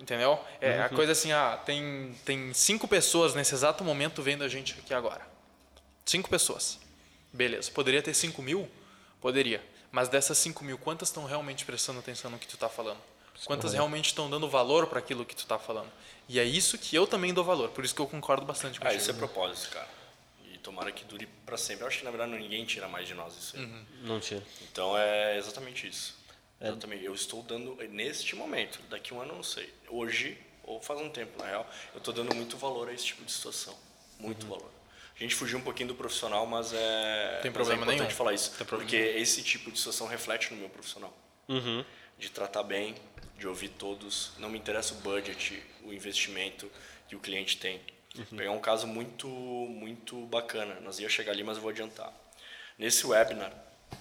[0.00, 0.42] Entendeu?
[0.60, 0.84] É uhum.
[0.84, 4.94] a coisa assim, ah, tem, tem cinco pessoas nesse exato momento vendo a gente aqui
[4.94, 5.20] agora.
[6.06, 6.80] Cinco pessoas.
[7.32, 7.70] Beleza.
[7.70, 8.68] Poderia ter cinco mil?
[9.20, 9.62] Poderia.
[9.92, 12.98] Mas dessas 5 mil, quantas estão realmente prestando atenção no que tu está falando?
[13.44, 15.90] Quantas realmente estão dando valor para aquilo que tu está falando?
[16.28, 17.70] E é isso que eu também dou valor.
[17.70, 19.88] Por isso que eu concordo bastante com Ah, isso é propósito, cara.
[20.52, 21.84] E tomara que dure para sempre.
[21.84, 23.64] Eu acho que na verdade ninguém tira mais de nós isso aí.
[23.64, 23.84] Uhum.
[24.02, 24.42] Não tira.
[24.70, 26.19] Então é exatamente isso.
[26.60, 26.68] É.
[26.68, 27.04] Exatamente.
[27.04, 28.80] Eu estou dando neste momento.
[28.88, 29.72] Daqui um ano eu não sei.
[29.88, 30.38] Hoje
[30.70, 33.32] ou faz um tempo na real, eu estou dando muito valor a esse tipo de
[33.32, 33.76] situação.
[34.18, 34.50] Muito uhum.
[34.50, 34.70] valor.
[35.16, 38.16] A gente fugiu um pouquinho do profissional, mas é, Tem problema mas é importante nenhum.
[38.16, 38.52] falar isso.
[38.64, 41.14] Porque esse tipo de situação reflete no meu profissional.
[41.48, 41.84] Uhum.
[42.16, 42.94] De tratar bem,
[43.36, 44.32] de ouvir todos.
[44.38, 46.70] Não me interessa o budget, o investimento
[47.08, 47.80] que o cliente tem.
[48.16, 48.36] Uhum.
[48.38, 50.80] Pegar um caso muito, muito bacana.
[50.80, 52.12] Nós ia chegar ali, mas eu vou adiantar.
[52.78, 53.52] Nesse webinar,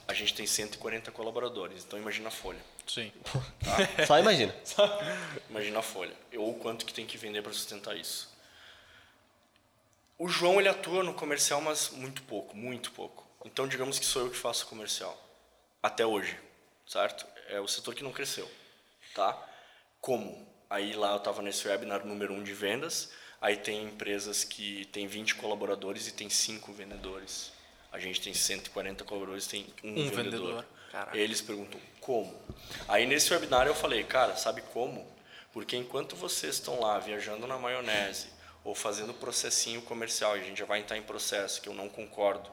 [0.07, 1.83] a gente tem 140 colaboradores.
[1.83, 2.59] Então imagina a folha.
[2.87, 3.11] Sim.
[3.63, 4.05] Tá?
[4.07, 4.55] Só imagina.
[5.49, 6.13] imagina a folha.
[6.35, 8.29] Ou o quanto que tem que vender para sustentar isso.
[10.17, 13.25] O João ele atua no comercial, mas muito pouco, muito pouco.
[13.45, 15.17] Então digamos que sou eu que faço comercial
[15.81, 16.37] até hoje,
[16.85, 17.25] certo?
[17.47, 18.49] É o setor que não cresceu,
[19.15, 19.37] tá?
[20.01, 20.45] Como?
[20.69, 24.85] Aí lá eu estava nesse webinar número 1 um de vendas, aí tem empresas que
[24.87, 27.51] tem 20 colaboradores e tem 5 vendedores.
[27.91, 30.65] A gente tem 140 colaboradores tem um, um vendedor.
[30.91, 31.15] vendedor.
[31.15, 32.35] Eles perguntam como.
[32.87, 35.05] Aí nesse webinar eu falei, cara, sabe como?
[35.51, 38.27] Porque enquanto vocês estão lá viajando na maionese,
[38.63, 41.89] ou fazendo processinho comercial, e a gente já vai entrar em processo, que eu não
[41.89, 42.49] concordo.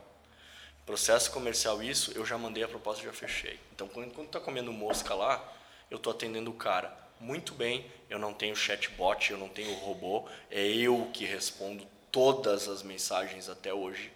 [0.84, 3.58] Processo comercial, isso, eu já mandei a proposta e já fechei.
[3.74, 5.52] Então, quando, quando tá comendo mosca lá,
[5.90, 6.96] eu tô atendendo o cara.
[7.18, 12.68] Muito bem, eu não tenho chatbot, eu não tenho robô, é eu que respondo todas
[12.68, 14.12] as mensagens até hoje.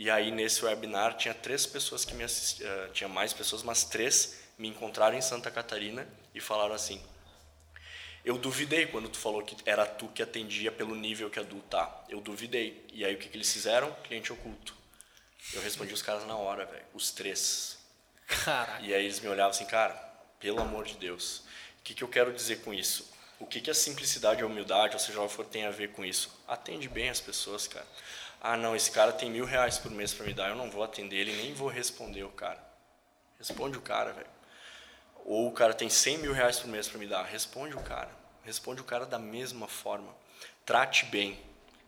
[0.00, 3.82] E aí, nesse webinar, tinha três pessoas que me assistiam, uh, tinha mais pessoas, mas
[3.82, 7.02] três me encontraram em Santa Catarina e falaram assim,
[8.24, 11.58] eu duvidei quando tu falou que era tu que atendia pelo nível que a Du
[11.62, 12.04] tá.
[12.08, 12.86] Eu duvidei.
[12.92, 13.92] E aí o que, que eles fizeram?
[14.04, 14.72] Cliente oculto.
[15.52, 16.84] Eu respondi os caras na hora, velho.
[16.94, 17.76] Os três.
[18.44, 18.80] Caraca.
[18.80, 19.94] E aí eles me olhavam assim, cara,
[20.38, 21.38] pelo amor de Deus.
[21.80, 23.10] O que, que eu quero dizer com isso?
[23.40, 26.04] O que, que a simplicidade e a humildade, ou seja, for, tem a ver com
[26.04, 26.30] isso?
[26.46, 27.86] Atende bem as pessoas, cara.
[28.40, 30.82] Ah, não, esse cara tem mil reais por mês para me dar, eu não vou
[30.82, 32.62] atender ele, nem vou responder o cara.
[33.38, 34.26] Responde o cara, velho
[35.24, 37.24] Ou o cara tem 100 mil reais por mês para me dar.
[37.24, 38.10] Responde o cara.
[38.44, 40.12] Responde o cara da mesma forma.
[40.64, 41.38] Trate bem.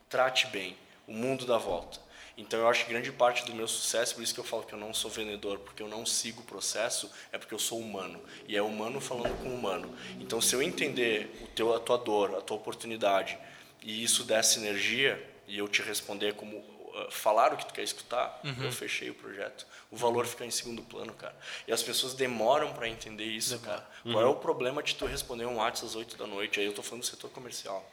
[0.08, 0.76] Trate bem.
[1.06, 1.98] O mundo dá volta.
[2.36, 4.72] Então eu acho que grande parte do meu sucesso, por isso que eu falo que
[4.72, 8.22] eu não sou vendedor, porque eu não sigo o processo, é porque eu sou humano.
[8.48, 9.94] E é humano falando com humano.
[10.18, 13.36] Então se eu entender o teu, a tua dor, a tua oportunidade,
[13.82, 17.82] e isso dessa energia, e eu te responder como uh, falar o que tu quer
[17.82, 18.64] escutar, uhum.
[18.64, 19.66] eu fechei o projeto.
[19.90, 21.34] O valor fica em segundo plano, cara.
[21.66, 23.84] E as pessoas demoram para entender isso, cara.
[24.04, 24.12] Uhum.
[24.12, 26.60] Qual é o problema de tu responder um WhatsApp às 8 da noite?
[26.60, 27.84] Aí eu tô falando do setor comercial.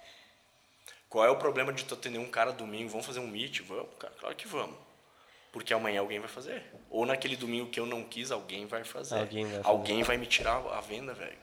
[1.10, 2.90] Qual é o problema de tu atender um cara domingo?
[2.90, 3.62] Vamos fazer um meet?
[3.62, 4.14] Vamos, cara.
[4.20, 4.78] Claro que vamos.
[5.52, 6.64] Porque amanhã alguém vai fazer.
[6.90, 9.18] Ou naquele domingo que eu não quis, alguém vai fazer.
[9.18, 9.68] Alguém vai, fazer.
[9.68, 11.38] Alguém vai me tirar a venda, velho.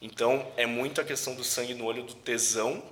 [0.00, 2.82] Então, é muito a questão do sangue no olho, do tesão,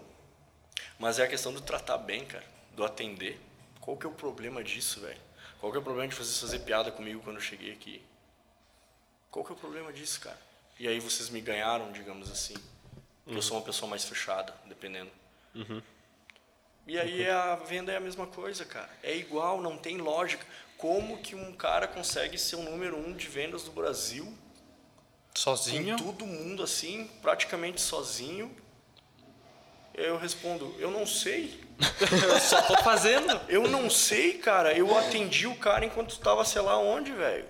[1.01, 2.45] mas é a questão do tratar bem, cara.
[2.77, 3.41] Do atender.
[3.81, 5.19] Qual que é o problema disso, velho?
[5.59, 8.03] Qual que é o problema de vocês fazer piada comigo quando eu cheguei aqui?
[9.31, 10.39] Qual que é o problema disso, cara?
[10.79, 12.55] E aí vocês me ganharam, digamos assim.
[13.27, 13.35] Uhum.
[13.35, 15.11] Eu sou uma pessoa mais fechada, dependendo.
[15.55, 15.83] Uhum.
[16.87, 17.35] E aí uhum.
[17.35, 18.91] a venda é a mesma coisa, cara.
[19.03, 20.47] É igual, não tem lógica.
[20.77, 24.37] Como que um cara consegue ser o número um de vendas do Brasil?
[25.35, 25.97] Sozinho?
[25.97, 28.55] Com todo mundo assim, praticamente sozinho.
[30.01, 31.61] Eu respondo, eu não sei.
[32.01, 33.41] eu só tô fazendo.
[33.49, 34.73] Eu não sei, cara.
[34.73, 37.45] Eu atendi o cara enquanto estava sei lá onde, velho.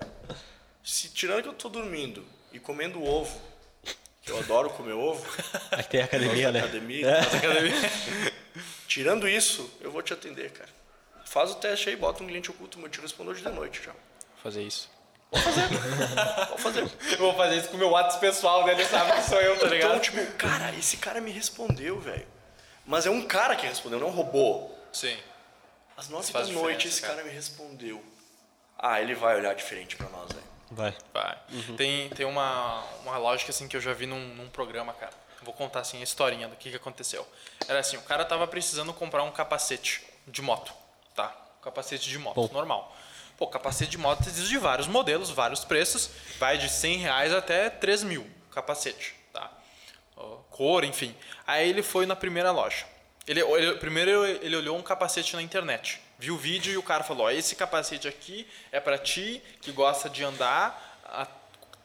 [0.83, 3.39] Se tirando que eu tô dormindo e comendo ovo,
[4.27, 5.25] eu adoro comer ovo.
[5.71, 6.59] Aqui tem academia, né?
[6.59, 7.19] Academia, é.
[7.21, 7.91] academia.
[8.87, 10.69] Tirando isso, eu vou te atender, cara.
[11.25, 13.91] Faz o teste aí, bota um cliente oculto, eu te respondo hoje de noite já.
[13.91, 14.89] Vou fazer isso.
[15.31, 15.67] Vou fazer.
[16.49, 16.81] vou fazer.
[17.13, 18.73] Eu vou fazer isso com o meu WhatsApp pessoal, né?
[18.73, 19.91] Ele sabe que sou eu, tá ligado?
[19.91, 22.27] Então, tipo, cara, esse cara me respondeu, velho.
[22.91, 24.69] Mas é um cara que respondeu, não é um robô.
[24.91, 25.17] Sim.
[25.95, 27.13] Às nove da noite, esse cara.
[27.13, 28.03] cara me respondeu.
[28.77, 30.43] Ah, ele vai olhar diferente pra nós, velho.
[30.69, 30.97] Vai.
[31.13, 31.37] Vai.
[31.53, 31.77] Uhum.
[31.77, 35.13] Tem, tem uma, uma lógica assim que eu já vi num, num programa, cara.
[35.41, 37.25] Vou contar assim a historinha do que, que aconteceu.
[37.65, 40.73] Era assim, o cara tava precisando comprar um capacete de moto,
[41.15, 41.33] tá?
[41.59, 42.49] Um capacete de moto, Bom.
[42.51, 42.93] normal.
[43.37, 46.09] Pô, capacete de moto existe de vários modelos, vários preços.
[46.37, 49.49] Vai de 100 reais até 3 mil capacete, tá?
[50.49, 51.15] Cor, enfim.
[51.51, 52.85] Aí ele foi na primeira loja.
[53.27, 57.03] Ele, ele, primeiro ele olhou um capacete na internet viu o vídeo e o cara
[57.03, 61.27] falou: esse capacete aqui é para ti que gosta de andar a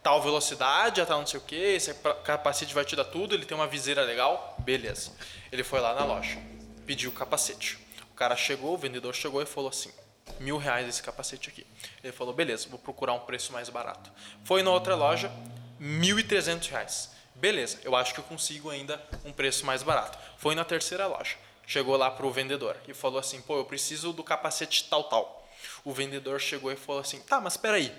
[0.03, 1.93] tal velocidade, a tal não sei o que, esse
[2.23, 5.11] capacete vai te dar tudo, ele tem uma viseira legal, beleza.
[5.51, 6.39] Ele foi lá na loja,
[6.85, 7.79] pediu o capacete.
[8.13, 9.91] O cara chegou, o vendedor chegou e falou assim:
[10.39, 11.67] mil reais esse capacete aqui.
[12.05, 14.13] Ele falou: beleza, vou procurar um preço mais barato.
[14.45, 15.33] Foi na outra loja,
[15.81, 17.16] mil e trezentos reais.
[17.37, 20.19] Beleza, eu acho que eu consigo ainda um preço mais barato.
[20.37, 24.13] Foi na terceira loja chegou lá para o vendedor e falou assim: pô, eu preciso
[24.13, 25.47] do capacete tal, tal.
[25.85, 27.95] O vendedor chegou e falou assim: tá, mas espera aí,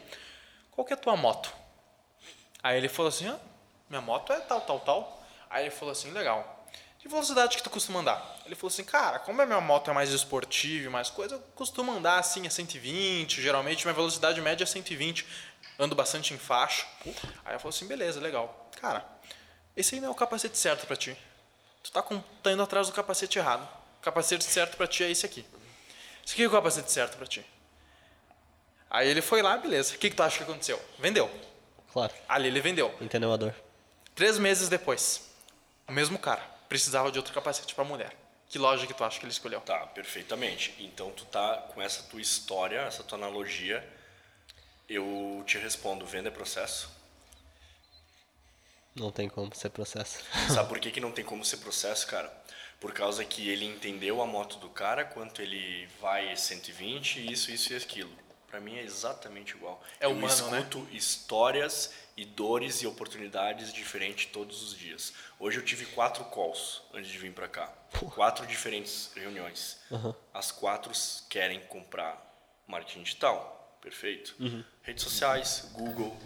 [0.72, 1.54] qual que é a tua moto?
[2.64, 3.40] Aí ele falou assim: ah,
[3.90, 5.24] minha moto é tal, tal, tal.
[5.50, 6.56] Aí ele falou assim: legal.
[7.00, 8.38] Que velocidade que tu costuma andar?
[8.46, 11.40] Ele falou assim: cara, como a minha moto é mais esportiva e mais coisa, eu
[11.54, 15.26] costumo andar assim a 120, geralmente minha velocidade média é 120.
[15.80, 16.88] Ando bastante em faixa.
[17.46, 18.70] Aí eu falou assim: beleza, legal.
[18.82, 19.06] Cara,
[19.78, 21.16] esse aí não é o capacete certo para ti
[21.88, 23.68] tu tá, com, tá indo atrás do capacete errado.
[24.00, 25.46] O capacete certo para ti é esse aqui.
[26.26, 27.46] Esse aqui é o capacete certo para ti.
[28.90, 29.96] Aí ele foi lá, beleza.
[29.96, 30.82] O que, que tu acha que aconteceu?
[31.00, 31.30] Vendeu.
[31.92, 32.14] Claro.
[32.28, 32.94] Ali ele vendeu.
[33.02, 33.56] Entendeu a dor.
[34.14, 35.30] Três meses depois,
[35.88, 38.14] o mesmo cara precisava de outro capacete para mulher.
[38.50, 39.62] Que loja que tu acha que ele escolheu?
[39.62, 40.76] Tá, perfeitamente.
[40.80, 43.88] Então tu tá com essa tua história, essa tua analogia,
[44.90, 46.90] eu te respondo, venda é processo?
[48.98, 50.24] Não tem como ser processo.
[50.54, 52.32] Sabe por que, que não tem como ser processo, cara?
[52.80, 57.74] Por causa que ele entendeu a moto do cara, quanto ele vai 120, isso, isso
[57.74, 58.12] e aquilo.
[58.48, 59.82] Para mim é exatamente igual.
[60.00, 60.60] É humano, Eu né?
[60.60, 60.88] escuto né?
[60.94, 65.14] histórias e dores e oportunidades diferentes todos os dias.
[65.40, 67.72] Hoje eu tive quatro calls antes de vir para cá.
[68.16, 69.78] Quatro diferentes reuniões.
[69.92, 70.14] Uhum.
[70.34, 70.92] As quatro
[71.30, 72.26] querem comprar
[72.66, 73.78] marketing digital.
[73.82, 74.36] Perfeito.
[74.40, 74.64] Uhum.
[74.82, 76.18] Redes sociais, Google,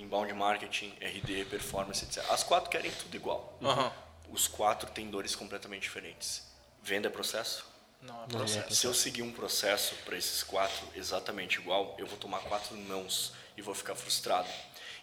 [0.00, 2.24] inbound marketing, RD, performance, etc.
[2.30, 3.58] As quatro querem tudo igual.
[3.60, 3.90] Uhum.
[4.32, 6.46] Os quatro têm dores completamente diferentes.
[6.82, 7.66] Venda é processo?
[8.00, 8.58] Não é processo.
[8.58, 12.40] Não é Se eu seguir um processo para esses quatro exatamente igual, eu vou tomar
[12.40, 14.48] quatro nãos e vou ficar frustrado.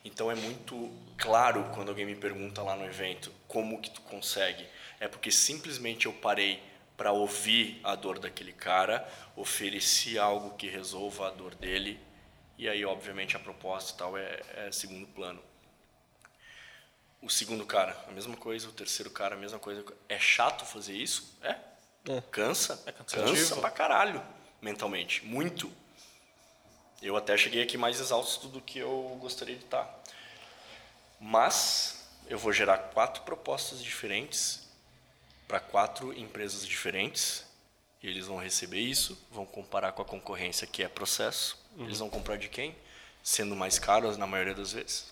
[0.03, 4.65] Então é muito claro quando alguém me pergunta lá no evento como que tu consegue.
[4.99, 6.61] É porque simplesmente eu parei
[6.95, 11.99] para ouvir a dor daquele cara, ofereci algo que resolva a dor dele
[12.57, 15.41] e aí, obviamente, a proposta e tal é, é segundo plano.
[17.21, 18.69] O segundo cara, a mesma coisa.
[18.69, 19.83] O terceiro cara, a mesma coisa.
[20.07, 21.37] É chato fazer isso?
[21.41, 21.57] É.
[22.09, 22.21] é.
[22.31, 22.81] Cansa.
[22.85, 24.23] É Cansa pra caralho,
[24.61, 25.25] mentalmente.
[25.25, 25.71] Muito.
[27.01, 30.01] Eu até cheguei aqui mais exausto do que eu gostaria de estar.
[31.19, 34.67] Mas eu vou gerar quatro propostas diferentes
[35.47, 37.45] para quatro empresas diferentes
[38.01, 41.57] e eles vão receber isso, vão comparar com a concorrência que é processo.
[41.75, 41.85] Uhum.
[41.85, 42.75] Eles vão comprar de quem?
[43.23, 45.11] Sendo mais caros na maioria das vezes.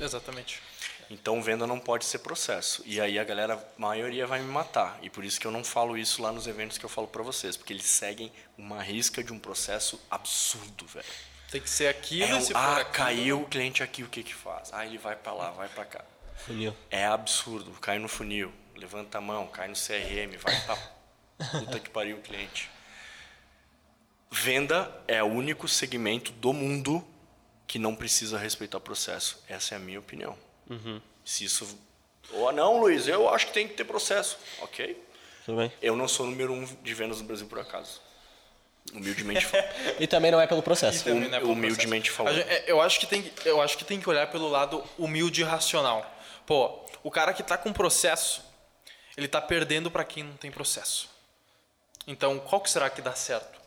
[0.00, 0.62] Exatamente.
[1.10, 2.82] Então venda não pode ser processo.
[2.86, 4.98] E aí a galera, a maioria vai me matar.
[5.02, 7.22] E por isso que eu não falo isso lá nos eventos que eu falo para
[7.22, 11.04] vocês, porque eles seguem uma risca de um processo absurdo, velho.
[11.50, 14.02] Tem que ser aquilo É e o, se for ah, aquilo- caiu o cliente aqui,
[14.02, 14.72] o que que faz?
[14.72, 16.04] Ah, ele vai para lá, vai para cá.
[16.46, 16.74] Funil.
[16.90, 17.70] É absurdo.
[17.80, 20.76] Cai no funil, levanta a mão, cai no CRM, vai pra
[21.50, 22.70] puta que pariu o cliente.
[24.36, 27.06] Venda é o único segmento do mundo
[27.68, 29.40] que não precisa respeitar o processo.
[29.48, 30.36] Essa é a minha opinião.
[31.24, 31.78] Se isso.
[32.32, 34.36] Ou não, Luiz, eu acho que tem que ter processo.
[34.60, 35.00] Ok.
[35.44, 35.72] Tudo bem?
[35.80, 38.00] Eu não sou o número um de vendas no Brasil por acaso.
[38.92, 39.68] Humildemente falando.
[40.00, 41.04] E também não é pelo processo.
[41.04, 42.36] Também não é pelo humildemente processo.
[42.36, 42.50] falando.
[42.50, 45.42] É, Eu acho, que tem, que- eu acho que tem que olhar pelo lado humilde
[45.42, 46.04] e racional.
[46.44, 48.42] Pô, o cara que tá com processo,
[49.16, 51.08] ele tá perdendo para quem não tem processo.
[52.06, 53.62] Então, qual que será que dá certo?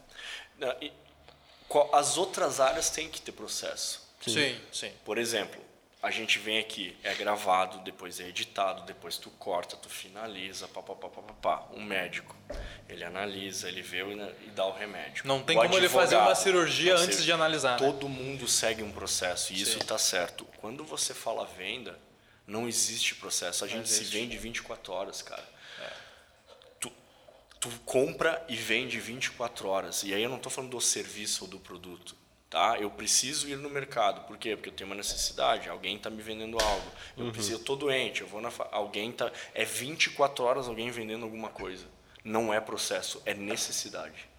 [1.93, 4.07] As outras áreas têm que ter processo.
[4.21, 4.91] Sim, sim.
[5.05, 5.61] Por exemplo,
[6.01, 10.81] a gente vem aqui, é gravado, depois é editado, depois tu corta, tu finaliza, pá,
[10.81, 11.67] pá, pá, pá, pá, pá.
[11.73, 12.35] Um médico,
[12.87, 15.23] ele analisa, ele vê e e dá o remédio.
[15.25, 17.85] Não tem O como ele fazer uma cirurgia antes de analisar, né?
[17.87, 19.79] Todo mundo segue um processo e isso Sim.
[19.79, 20.47] está certo.
[20.57, 21.97] Quando você fala venda,
[22.45, 23.65] não existe processo.
[23.65, 24.17] A gente se existe.
[24.17, 25.56] Vende 24 horas, cara.
[27.59, 30.03] Tu, compra e vende 24 horas.
[30.03, 32.15] E aí eu não estou falando do serviço ou do produto.
[32.49, 32.77] Tá?
[32.79, 34.21] Eu preciso ir no mercado.
[34.25, 34.55] Por quê?
[34.55, 35.67] Porque eu tenho uma necessidade.
[35.67, 36.91] Alguém está me vendendo algo.
[37.17, 38.21] Eu preciso, eu tô doente.
[38.21, 41.85] Eu vou na alguém tá é 24 horas alguém vendendo alguma coisa.
[42.23, 44.29] Não é processo, é necessidade.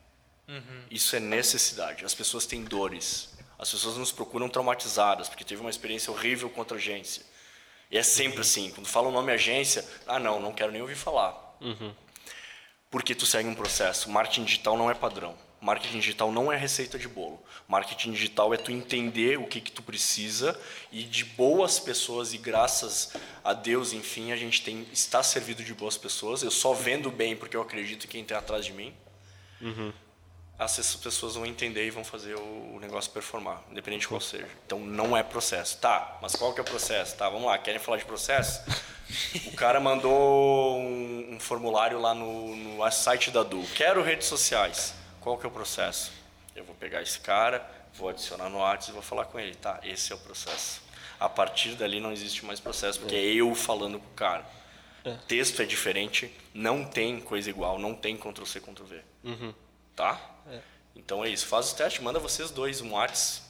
[0.91, 2.05] Isso é necessidade.
[2.05, 3.37] As pessoas têm dores.
[3.59, 7.23] As pessoas nos procuram traumatizadas porque teve uma experiência horrível com outra agência.
[7.91, 8.71] E é sempre assim.
[8.71, 11.57] Quando fala o nome agência, ah não, não quero nem ouvir falar.
[12.91, 14.11] Porque tu segue um processo.
[14.11, 15.36] Marketing digital não é padrão.
[15.61, 17.43] Marketing digital não é receita de bolo.
[17.66, 20.59] Marketing digital é tu entender o que que tu precisa
[20.93, 23.12] e de boas pessoas e graças
[23.43, 26.43] a Deus, enfim, a gente tem está servido de boas pessoas.
[26.43, 28.95] Eu só vendo bem porque eu acredito em quem tem atrás de mim.
[30.59, 34.49] Essas pessoas vão entender e vão fazer o negócio performar, independente de qual seja.
[34.67, 35.79] Então não é processo.
[35.79, 37.17] Tá, mas qual que é o processo?
[37.17, 38.61] Tá, vamos lá, querem falar de processo?
[39.47, 43.63] O cara mandou um, um formulário lá no, no site da Du.
[43.75, 44.95] Quero redes sociais.
[45.19, 46.13] Qual que é o processo?
[46.55, 49.55] Eu vou pegar esse cara, vou adicionar no WhatsApp e vou falar com ele.
[49.55, 50.83] Tá, esse é o processo.
[51.19, 54.45] A partir dali não existe mais processo, porque é eu falando com o cara.
[55.27, 59.01] Texto é diferente, não tem coisa igual, não tem Ctrl-C, Ctrl-V.
[59.99, 60.17] Tá?
[60.95, 61.45] Então é isso.
[61.47, 63.43] Faz o teste, manda vocês dois um WhatsApp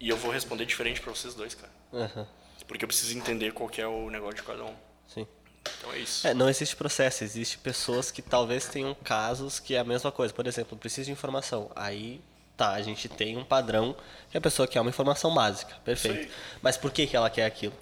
[0.00, 1.70] e eu vou responder diferente para vocês dois, cara.
[1.92, 2.26] Aham.
[2.66, 4.74] Porque eu preciso entender qual que é o negócio de cada um.
[5.06, 5.26] Sim.
[5.78, 6.26] Então é isso.
[6.26, 10.32] É, não existe processo, existe pessoas que talvez tenham casos que é a mesma coisa.
[10.32, 11.70] Por exemplo, preciso de informação.
[11.76, 12.22] Aí,
[12.56, 13.94] tá, a gente tem um padrão
[14.30, 15.76] que a pessoa quer uma informação básica.
[15.84, 16.20] Perfeito.
[16.20, 16.30] Aí.
[16.62, 17.74] Mas por que, que ela quer aquilo?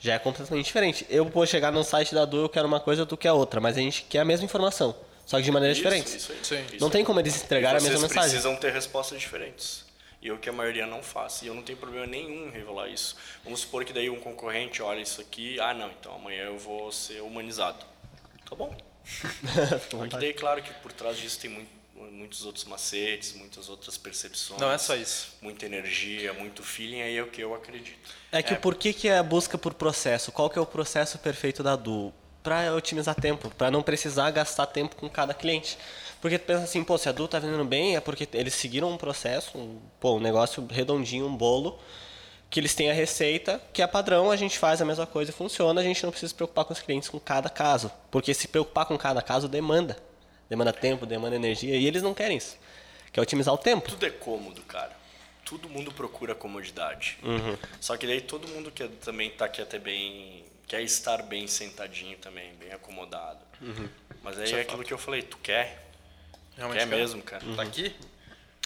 [0.00, 1.06] Já é completamente diferente.
[1.08, 3.76] Eu vou chegar no site da Du, eu quero uma coisa, tu quer outra, mas
[3.76, 4.96] a gente quer a mesma informação,
[5.26, 6.14] só que de maneiras Isso, diferentes.
[6.14, 6.38] Isso aí.
[6.42, 6.64] Sim.
[6.74, 8.30] Isso Não tem como eles entregarem a Vocês mesma mensagem.
[8.30, 9.84] precisam ter respostas diferentes.
[10.20, 11.42] E é o que a maioria não faz.
[11.42, 13.16] E eu não tenho problema nenhum em revelar isso.
[13.42, 16.92] Vamos supor que daí um concorrente olha isso aqui, ah não, então amanhã eu vou
[16.92, 17.84] ser humanizado.
[18.48, 18.72] Tá bom.
[19.90, 23.96] Só que daí, claro que por trás disso tem muito- muitos outros macetes, muitas outras
[23.98, 24.60] percepções.
[24.60, 25.34] Não é só isso.
[25.40, 28.10] Muita energia, muito feeling, aí é o que eu acredito.
[28.30, 30.30] É que por que, que é a busca por processo?
[30.32, 32.12] Qual que é o processo perfeito da Du?
[32.42, 35.78] Para otimizar tempo, para não precisar gastar tempo com cada cliente.
[36.20, 38.90] Porque tu pensa assim, pô, se a Du tá vendendo bem, é porque eles seguiram
[38.90, 41.78] um processo, um, pô, um negócio redondinho, um bolo,
[42.48, 45.34] que eles têm a receita, que é padrão, a gente faz a mesma coisa e
[45.34, 47.90] funciona, a gente não precisa se preocupar com os clientes com cada caso.
[48.10, 49.96] Porque se preocupar com cada caso demanda.
[50.48, 52.58] Demanda tempo, demanda energia, e eles não querem isso.
[53.12, 53.88] Quer otimizar o tempo.
[53.88, 54.92] Tudo é cômodo, cara.
[55.44, 57.18] Todo mundo procura comodidade.
[57.22, 57.56] Uhum.
[57.80, 62.16] Só que daí todo mundo quer também tá quer ter bem, quer estar bem sentadinho
[62.18, 63.40] também, bem acomodado.
[64.22, 64.86] Mas aí Isso é é aquilo fato.
[64.88, 65.86] que eu falei, tu quer?
[66.56, 67.00] Realmente quer quero.
[67.00, 67.42] mesmo, cara?
[67.56, 67.94] Tá aqui?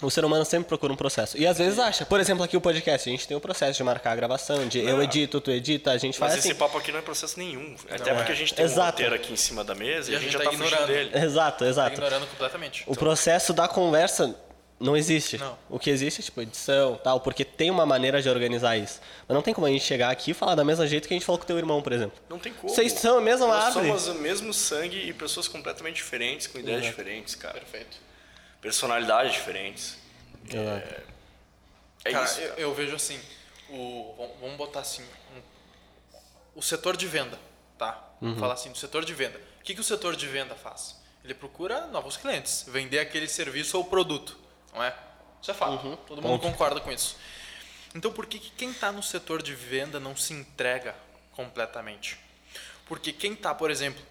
[0.02, 1.38] O ser humano sempre procura um processo.
[1.38, 2.04] E às vezes acha.
[2.04, 4.78] Por exemplo, aqui o podcast, a gente tem o processo de marcar a gravação, de
[4.80, 5.02] eu Não.
[5.02, 6.50] edito, tu edita, a gente faz Mas assim.
[6.50, 7.74] esse papo aqui não é processo nenhum.
[7.88, 8.34] Até Não porque é.
[8.34, 8.90] a gente tem um Exato.
[8.90, 10.86] roteiro aqui em cima da mesa e, a gente já tá tá fugindo ignorando.
[10.88, 11.10] dele.
[11.24, 11.92] Exato, Tá exato.
[11.94, 12.84] ignorando completamente.
[12.86, 14.36] O processo da conversa
[14.78, 15.38] não existe.
[15.38, 15.58] Não.
[15.70, 19.00] O que existe é tipo edição tal, porque tem uma maneira de organizar isso.
[19.26, 21.16] Mas não tem como a gente chegar aqui e falar da mesma jeito que a
[21.16, 22.18] gente falou com o teu irmão, por exemplo.
[22.28, 22.68] Não tem como.
[22.72, 23.86] Vocês são a mesma Nós árvore.
[23.88, 26.96] somos o mesmo sangue e pessoas completamente diferentes, com ideias Exato.
[26.96, 27.54] diferentes, cara.
[27.60, 27.96] Perfeito.
[28.60, 29.96] Personalidades diferentes.
[30.48, 31.02] Exato.
[32.04, 32.40] É Cara, isso.
[32.40, 33.18] eu, eu vejo assim,
[33.70, 35.40] o, vamos- botar assim, um
[36.54, 37.38] o setor de venda,
[37.76, 38.12] tá?
[38.20, 39.38] Vamos falar assim, do setor de venda.
[39.60, 40.96] O que, que o setor de venda faz?
[41.24, 44.38] Ele procura novos clientes, vender aquele serviço ou produto,
[44.76, 44.94] não é?
[45.40, 45.96] Isso é fato.
[46.06, 47.16] Todo mundo concorda com isso.
[47.94, 50.94] Então, por que, que quem está no setor de venda não se entrega
[51.32, 52.18] completamente?
[52.84, 54.02] Porque quem está, por exemplo,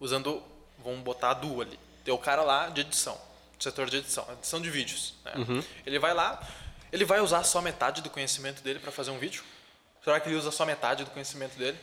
[0.00, 0.42] usando,
[0.78, 3.20] vamos botar a duo ali, tem o cara lá de edição,
[3.60, 5.14] setor de edição, edição de vídeos.
[5.24, 5.62] Né?
[5.84, 6.42] Ele vai lá,
[6.90, 9.44] ele vai usar só metade do conhecimento dele para fazer um vídeo?
[10.02, 11.78] Será que ele usa só metade do conhecimento dele?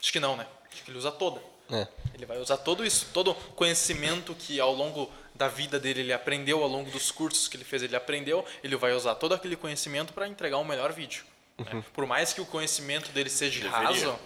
[0.00, 0.46] Acho que não, né?
[0.70, 1.40] Acho que ele usa toda.
[1.70, 1.86] É.
[2.14, 6.62] Ele vai usar todo isso, todo conhecimento que ao longo da vida dele ele aprendeu,
[6.62, 10.12] ao longo dos cursos que ele fez ele aprendeu, ele vai usar todo aquele conhecimento
[10.12, 11.24] para entregar um melhor vídeo.
[11.58, 11.82] né?
[11.92, 13.86] Por mais que o conhecimento dele seja Deveria.
[13.88, 14.18] raso.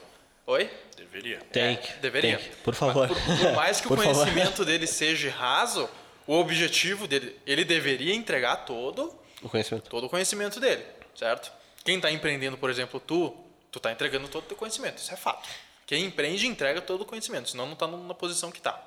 [0.46, 0.70] Oi?
[0.96, 1.38] Deveria.
[1.52, 1.92] Tem que.
[1.94, 2.38] Deveria.
[2.38, 2.48] que.
[2.56, 3.08] Por favor.
[3.08, 4.14] Por, por mais que o Por favor.
[4.14, 5.88] conhecimento dele seja raso,
[6.26, 9.88] o objetivo dele, ele deveria entregar todo O conhecimento.
[9.90, 10.84] todo o conhecimento dele,
[11.14, 11.50] certo?
[11.84, 13.30] Quem está empreendendo, por exemplo, tu,
[13.70, 15.48] tu está entregando todo o teu conhecimento, isso é fato.
[15.86, 18.80] Quem empreende entrega todo o conhecimento, senão não está na posição que está.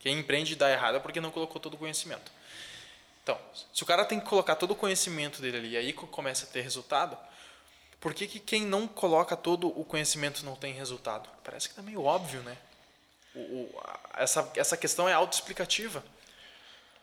[0.00, 2.30] Quem empreende e dá errado é porque não colocou todo o conhecimento.
[3.22, 3.38] Então,
[3.72, 6.44] se o cara tem que colocar todo o conhecimento dele ali e aí co- começa
[6.44, 7.16] a ter resultado,
[8.00, 11.28] por que, que quem não coloca todo o conhecimento não tem resultado?
[11.42, 12.56] Parece que tá meio óbvio, né?
[13.34, 16.04] O, o- a- essa, essa questão é autoexplicativa.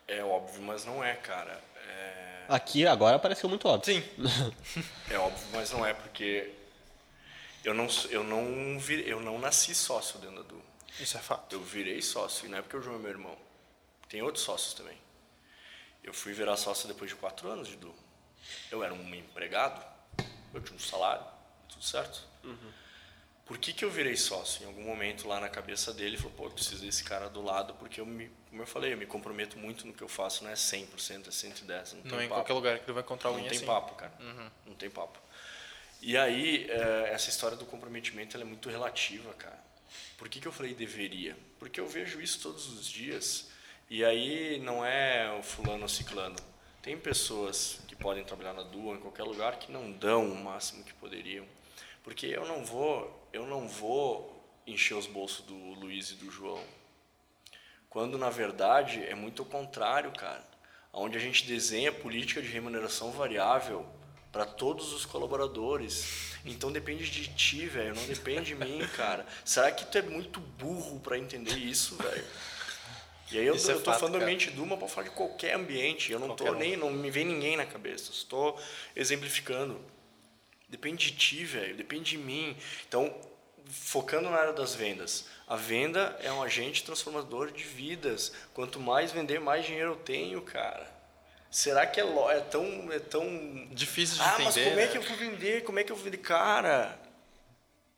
[0.06, 1.60] É óbvio, mas não é, cara.
[1.88, 3.94] É, Aqui agora pareceu muito óbvio.
[3.94, 4.08] Sim,
[5.10, 6.50] é óbvio, mas não é, porque
[7.64, 10.62] eu não, eu não, vir, eu não nasci sócio dentro da Du.
[10.98, 11.54] isso é fato.
[11.54, 13.36] Eu virei sócio, e não é porque o João é meu irmão.
[14.08, 14.98] Tem outros sócios também.
[16.02, 17.94] Eu fui virar sócio depois de quatro anos de Du.
[18.70, 19.84] Eu era um empregado,
[20.54, 21.24] eu tinha um salário,
[21.68, 22.22] tudo certo.
[23.44, 24.62] Por que, que eu virei sócio?
[24.62, 27.42] Em algum momento lá na cabeça dele, ele falou, pô, eu preciso desse cara do
[27.42, 30.44] lado, porque eu me, como eu falei, eu me comprometo muito no que eu faço,
[30.44, 31.92] não é 100%, é 110%.
[31.94, 32.40] Não, tem Não é em papo.
[32.40, 33.66] qualquer lugar que ele vai encontrar alguém Não tem assim.
[33.66, 34.12] papo, cara.
[34.64, 35.18] Não tem papo.
[36.02, 39.62] E aí, eh, essa história do comprometimento é muito relativa, cara.
[40.16, 41.36] Por que, que eu falei deveria?
[41.58, 43.50] Porque eu vejo isso todos os dias.
[43.88, 46.36] E aí não é o fulano ou ciclano.
[46.80, 50.84] Tem pessoas que podem trabalhar na Dua, em qualquer lugar, que não dão o máximo
[50.84, 51.44] que poderiam.
[52.02, 56.64] Porque eu não vou, eu não vou encher os bolsos do Luiz e do João.
[57.90, 60.48] Quando na verdade é muito o contrário, cara.
[60.92, 63.86] Onde a gente desenha política de remuneração variável
[64.32, 66.36] para todos os colaboradores.
[66.44, 69.26] Então depende de ti, velho, não depende de mim, cara.
[69.44, 72.24] Será que tu é muito burro para entender isso, velho?
[73.32, 74.30] E aí eu, Isso é eu tô fato, falando do cara.
[74.32, 76.10] ambiente Duma para falar de qualquer ambiente.
[76.10, 78.10] Eu não Qualquer tô nem, não me vem ninguém na cabeça.
[78.10, 78.60] Estou
[78.96, 79.80] exemplificando.
[80.68, 81.76] Depende de ti, velho.
[81.76, 82.56] Depende de mim.
[82.88, 83.14] Então,
[83.68, 85.26] focando na área das vendas.
[85.46, 88.32] A venda é um agente transformador de vidas.
[88.52, 90.99] Quanto mais vender, mais dinheiro eu tenho, cara.
[91.50, 94.44] Será que é, é tão é tão Difícil de Ah, entender.
[94.44, 95.04] mas como é que né?
[95.04, 95.64] eu vou vender?
[95.64, 96.18] Como é que eu vou vender?
[96.18, 96.96] Cara,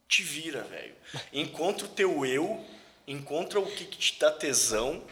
[0.08, 0.94] te vira, velho.
[1.32, 2.64] Encontra o teu eu,
[3.06, 5.02] encontra o que, que te dá tesão,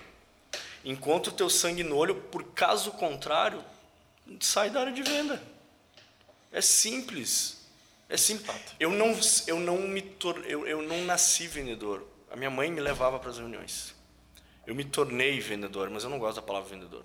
[0.84, 3.62] encontra o teu sangue no olho, por caso contrário,
[4.40, 5.42] sai da área de venda.
[6.50, 7.60] É simples.
[8.08, 8.50] É simples.
[8.80, 12.06] Eu não, eu não me tor eu, eu não nasci vendedor.
[12.30, 13.94] A minha mãe me levava para as reuniões.
[14.66, 17.04] Eu me tornei vendedor, mas eu não gosto da palavra vendedor.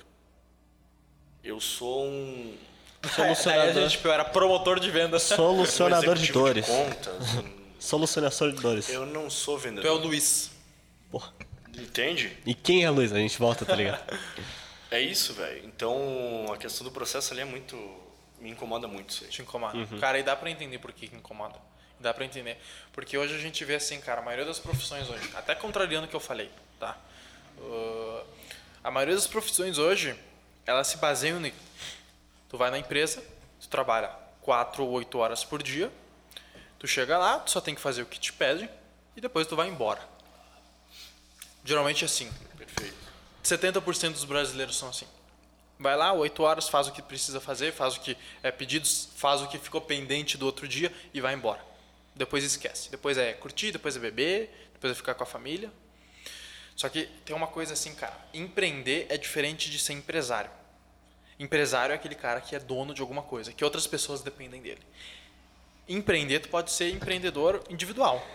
[1.46, 2.58] Eu sou um
[3.06, 5.22] Aí Solucionador, gente, tipo, eu era promotor de vendas.
[5.30, 6.66] solucionador um de dores.
[6.66, 7.36] contas.
[7.36, 8.90] um- Solucionador de dores.
[8.90, 10.02] Eu não sou Tu é o vendedor.
[10.02, 10.50] Luiz.
[11.12, 11.32] Porra.
[11.78, 12.36] Entende?
[12.46, 13.14] E quem é Luiz?
[13.14, 14.18] A gente volta, tá ligado?
[14.90, 15.64] É isso, velho.
[15.66, 17.76] Então, a questão do processo ali é muito...
[18.40, 19.30] Me incomoda muito isso aí.
[19.30, 19.78] Te incomoda.
[19.78, 20.00] Uhum.
[20.00, 21.56] Cara, e dá pra entender por que que incomoda.
[22.00, 22.58] Dá pra entender.
[22.92, 26.10] Porque hoje a gente vê assim, cara, a maioria das profissões hoje, até contrariando o
[26.10, 26.98] que eu falei, tá?
[27.58, 28.22] Uh,
[28.84, 30.16] a maioria das profissões hoje,
[30.66, 31.54] elas se baseiam em...
[32.50, 33.24] Tu vai na empresa,
[33.60, 34.10] tu trabalha
[34.42, 35.92] 4 ou 8 horas por dia,
[36.80, 38.70] tu chega lá, tu só tem que fazer o que te pedem
[39.16, 40.02] e depois tu vai embora.
[41.64, 42.32] Geralmente é assim.
[42.58, 42.96] Perfeito.
[43.44, 45.08] 70% dos brasileiros são assim.
[45.78, 49.42] Vai lá, 8 horas, faz o que precisa fazer, faz o que é pedido, faz
[49.42, 51.64] o que ficou pendente do outro dia e vai embora.
[52.16, 52.90] Depois esquece.
[52.90, 55.72] Depois é curtir, depois é beber, depois é ficar com a família.
[56.76, 58.18] Só que tem uma coisa assim, cara.
[58.34, 60.52] Empreender é diferente de ser empresário.
[61.40, 64.82] Empresário é aquele cara que é dono de alguma coisa, que outras pessoas dependem dele.
[65.88, 68.26] Empreender, tu pode ser empreendedor individual.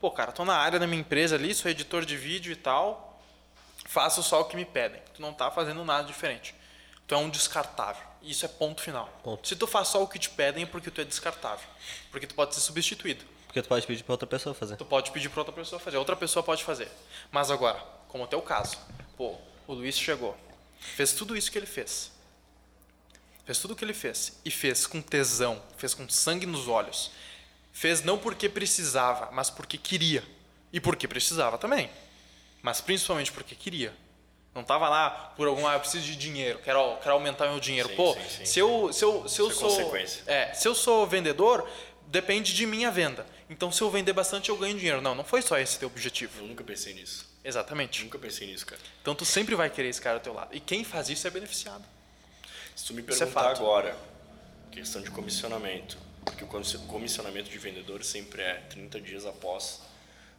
[0.00, 3.20] Pô, cara, tô na área da minha empresa ali, sou editor de vídeo e tal,
[3.86, 5.00] faço só o que me pedem.
[5.14, 6.54] Tu não tá fazendo nada diferente.
[7.06, 8.02] Tu é um descartável.
[8.22, 9.08] Isso é ponto final.
[9.22, 9.46] Ponto.
[9.46, 11.66] Se tu faz só o que te pedem é porque tu é descartável.
[12.10, 13.24] Porque tu pode ser substituído.
[13.58, 14.76] Porque tu pode pedir pra outra pessoa fazer.
[14.76, 16.88] Tu pode pedir para outra pessoa fazer, outra pessoa pode fazer.
[17.30, 17.78] Mas agora,
[18.08, 18.76] como é o teu caso,
[19.16, 19.34] pô,
[19.66, 20.36] o Luiz chegou,
[20.78, 22.12] fez tudo isso que ele fez.
[23.44, 27.10] Fez tudo o que ele fez e fez com tesão, fez com sangue nos olhos.
[27.72, 30.22] fez não porque precisava, mas porque queria.
[30.72, 31.90] E porque precisava também.
[32.62, 33.94] Mas principalmente porque queria.
[34.54, 37.88] Não tava lá por algum, ah, eu preciso de dinheiro, quero, quero aumentar meu dinheiro.
[37.88, 38.44] Sim, Pô, sim, sim.
[38.44, 39.70] se eu, se eu, se eu Isso é sou.
[39.70, 40.22] consequência.
[40.26, 41.68] É, se eu sou vendedor,
[42.08, 43.24] depende de minha venda.
[43.50, 45.00] Então, se eu vender bastante, eu ganho dinheiro.
[45.00, 46.40] Não, não foi só esse teu objetivo.
[46.42, 47.26] Eu nunca pensei nisso.
[47.42, 48.04] Exatamente.
[48.04, 48.80] Nunca pensei nisso, cara.
[49.00, 50.54] Então, tu sempre vai querer esse cara ao teu lado.
[50.54, 51.84] E quem faz isso é beneficiado.
[52.76, 53.60] Se tu me é perguntar fato.
[53.62, 53.96] agora,
[54.70, 59.80] questão de comissionamento, porque o comissi- comissionamento de vendedor sempre é 30 dias após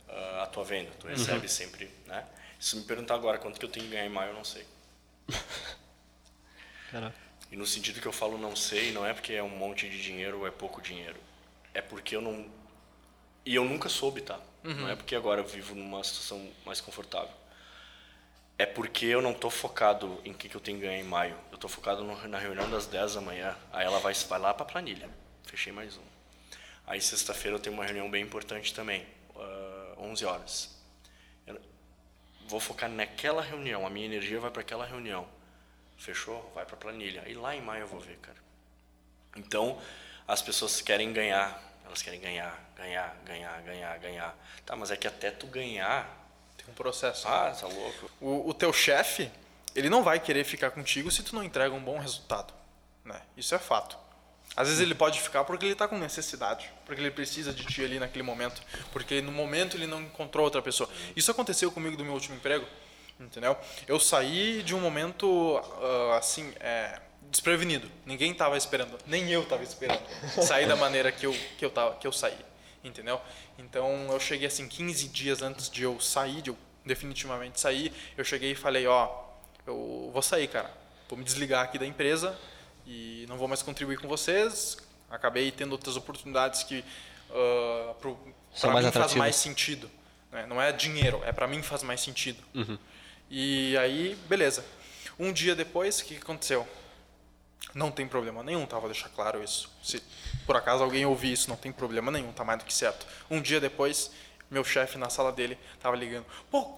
[0.07, 0.91] ah, a tua venda.
[0.99, 2.25] Tu recebe sempre, né?
[2.59, 4.43] Se tu me perguntar agora quanto que eu tenho que ganhar em maio, eu não
[4.43, 4.65] sei.
[6.91, 7.15] Caraca.
[7.51, 10.01] E no sentido que eu falo não sei, não é porque é um monte de
[10.01, 11.17] dinheiro ou é pouco dinheiro.
[11.73, 12.45] É porque eu não.
[13.45, 14.39] E eu nunca soube, tá?
[14.63, 17.33] Não é porque agora eu vivo numa situação mais confortável.
[18.57, 21.37] É porque eu não tô focado em que, que eu tenho que ganhar em maio.
[21.51, 23.55] Eu tô focado no- na reunião das 10 da manhã.
[23.71, 25.09] Aí ela vai, vai lá pra planilha.
[25.45, 26.01] Fechei mais um.
[26.85, 29.05] Aí sexta-feira eu tenho uma reunião bem importante também.
[29.37, 30.77] ah, 11 horas.
[31.47, 31.59] Eu
[32.47, 33.87] vou focar naquela reunião.
[33.87, 35.25] A minha energia vai para aquela reunião.
[35.97, 36.51] Fechou?
[36.53, 37.23] Vai para planilha.
[37.27, 38.37] E lá em maio eu vou ver, cara.
[39.37, 39.81] Então,
[40.27, 41.63] as pessoas querem ganhar.
[41.89, 44.37] Elas querem ganhar, ganhar, ganhar, ganhar, ganhar.
[44.63, 46.07] Tá, mas é que até tu ganhar.
[46.55, 47.27] Tem um processo.
[47.27, 48.11] Ah, tá louco.
[48.21, 49.29] O, o teu chefe,
[49.75, 52.53] ele não vai querer ficar contigo se tu não entrega um bom resultado.
[53.03, 53.19] Né?
[53.35, 53.97] Isso é fato.
[54.55, 57.83] Às vezes ele pode ficar porque ele está com necessidade, porque ele precisa de ti
[57.83, 58.61] ali naquele momento,
[58.91, 60.87] porque no momento ele não encontrou outra pessoa.
[61.15, 62.67] Isso aconteceu comigo do meu último emprego,
[63.19, 63.57] entendeu?
[63.87, 66.99] Eu saí de um momento ah, assim, é,
[67.29, 67.89] desprevenido.
[68.05, 70.01] Ninguém estava esperando, nem eu estava esperando
[70.41, 72.37] sair da maneira que eu que eu tava, que eu saí,
[72.83, 73.21] entendeu?
[73.57, 78.23] Então eu cheguei assim 15 dias antes de eu sair, de eu definitivamente sair, eu
[78.23, 79.09] cheguei e falei, ó,
[79.67, 80.71] eu vou sair, cara.
[81.07, 82.37] Vou me desligar aqui da empresa
[82.85, 84.77] e não vou mais contribuir com vocês.
[85.09, 86.83] Acabei tendo outras oportunidades que
[87.29, 88.17] uh, pro,
[88.53, 89.89] São mais mim faz mais sentido.
[90.31, 90.45] né?
[90.47, 92.41] Não é dinheiro, é para mim faz mais sentido.
[93.29, 94.65] E aí, beleza.
[95.19, 96.67] Um dia depois, o que aconteceu?
[97.73, 98.79] Não tem problema nenhum, tá?
[98.79, 99.69] Vou deixar claro isso.
[99.83, 100.01] Se
[100.45, 103.05] por acaso alguém ouvir isso, não tem problema nenhum, tá mais do que certo.
[103.29, 104.11] Um dia depois,
[104.49, 106.25] meu chefe na sala dele tava ligando.
[106.49, 106.73] Pô,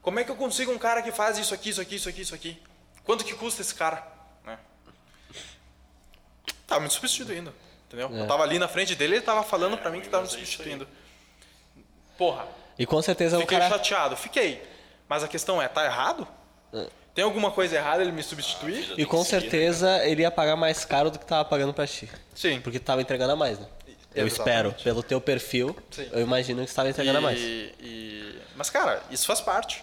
[0.00, 2.20] como é que eu consigo um cara que faz isso aqui, isso aqui, isso aqui,
[2.20, 2.62] isso aqui?
[3.04, 4.06] Quanto que custa esse cara?
[4.44, 4.58] Né?
[6.66, 7.52] Tava me substituindo,
[7.86, 8.10] entendeu?
[8.14, 10.34] Eu tava ali na frente dele, ele tava falando pra mim que tava me é
[10.34, 10.38] aí.
[10.38, 10.86] substituindo.
[12.16, 12.46] Porra,
[12.78, 13.70] E com certeza o Fiquei cara.
[13.76, 14.62] chateado, fiquei.
[15.08, 16.28] Mas a questão é, tá errado?
[17.18, 18.94] Tem alguma coisa errada ele me substituir?
[18.96, 22.08] E com né, certeza ele ia pagar mais caro do que tava pagando pra ti.
[22.32, 22.60] Sim.
[22.60, 23.66] Porque tava entregando a mais, né?
[24.14, 24.30] Eu Exatamente.
[24.30, 24.72] espero.
[24.84, 26.08] Pelo teu perfil, Sim.
[26.12, 27.40] eu imagino que você tava entregando a mais.
[27.40, 29.82] E, e- Mas, cara, isso faz parte.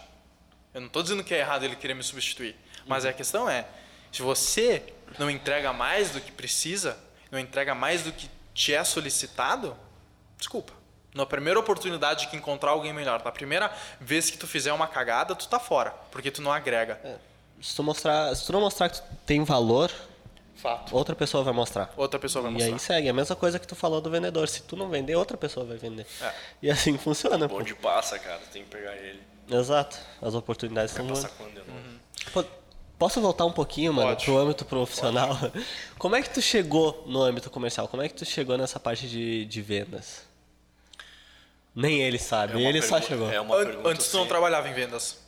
[0.73, 2.55] Eu não tô dizendo que é errado ele querer me substituir.
[2.87, 3.65] Mas a questão é,
[4.13, 4.81] se você
[5.19, 6.97] não entrega mais do que precisa,
[7.29, 9.75] não entrega mais do que te é solicitado,
[10.37, 10.71] desculpa.
[11.15, 15.33] Na primeira oportunidade que encontrar alguém melhor, na primeira vez que tu fizer uma cagada,
[15.33, 16.99] tu tá fora, porque tu não agrega.
[17.61, 19.89] Se tu, mostrar, se tu não mostrar que tu tem valor,
[20.57, 20.93] Fato.
[20.95, 21.91] outra pessoa vai mostrar.
[21.95, 22.73] Outra pessoa vai E mostrar.
[22.73, 23.09] aí segue.
[23.09, 24.47] A mesma coisa que tu falou do vendedor.
[24.49, 26.05] Se tu não vender, outra pessoa vai vender.
[26.21, 26.33] É.
[26.63, 27.47] E assim funciona.
[27.47, 27.59] pô.
[27.59, 29.21] Onde passa, cara, tem que pegar ele.
[29.49, 29.97] Exato.
[30.21, 31.29] As oportunidades estão voando.
[31.37, 31.99] quando de novo?
[32.33, 32.43] Pô,
[32.99, 34.23] Posso voltar um pouquinho, mano, Pode.
[34.25, 35.37] pro âmbito profissional?
[35.99, 37.87] Como é que tu chegou no âmbito comercial?
[37.89, 40.24] Como é que tu chegou nessa parte de, de vendas?
[41.75, 43.29] Nem ele sabe, É ele só chegou.
[43.31, 44.29] É uma An- pergunta Antes tu não assim.
[44.29, 45.19] trabalhava em vendas.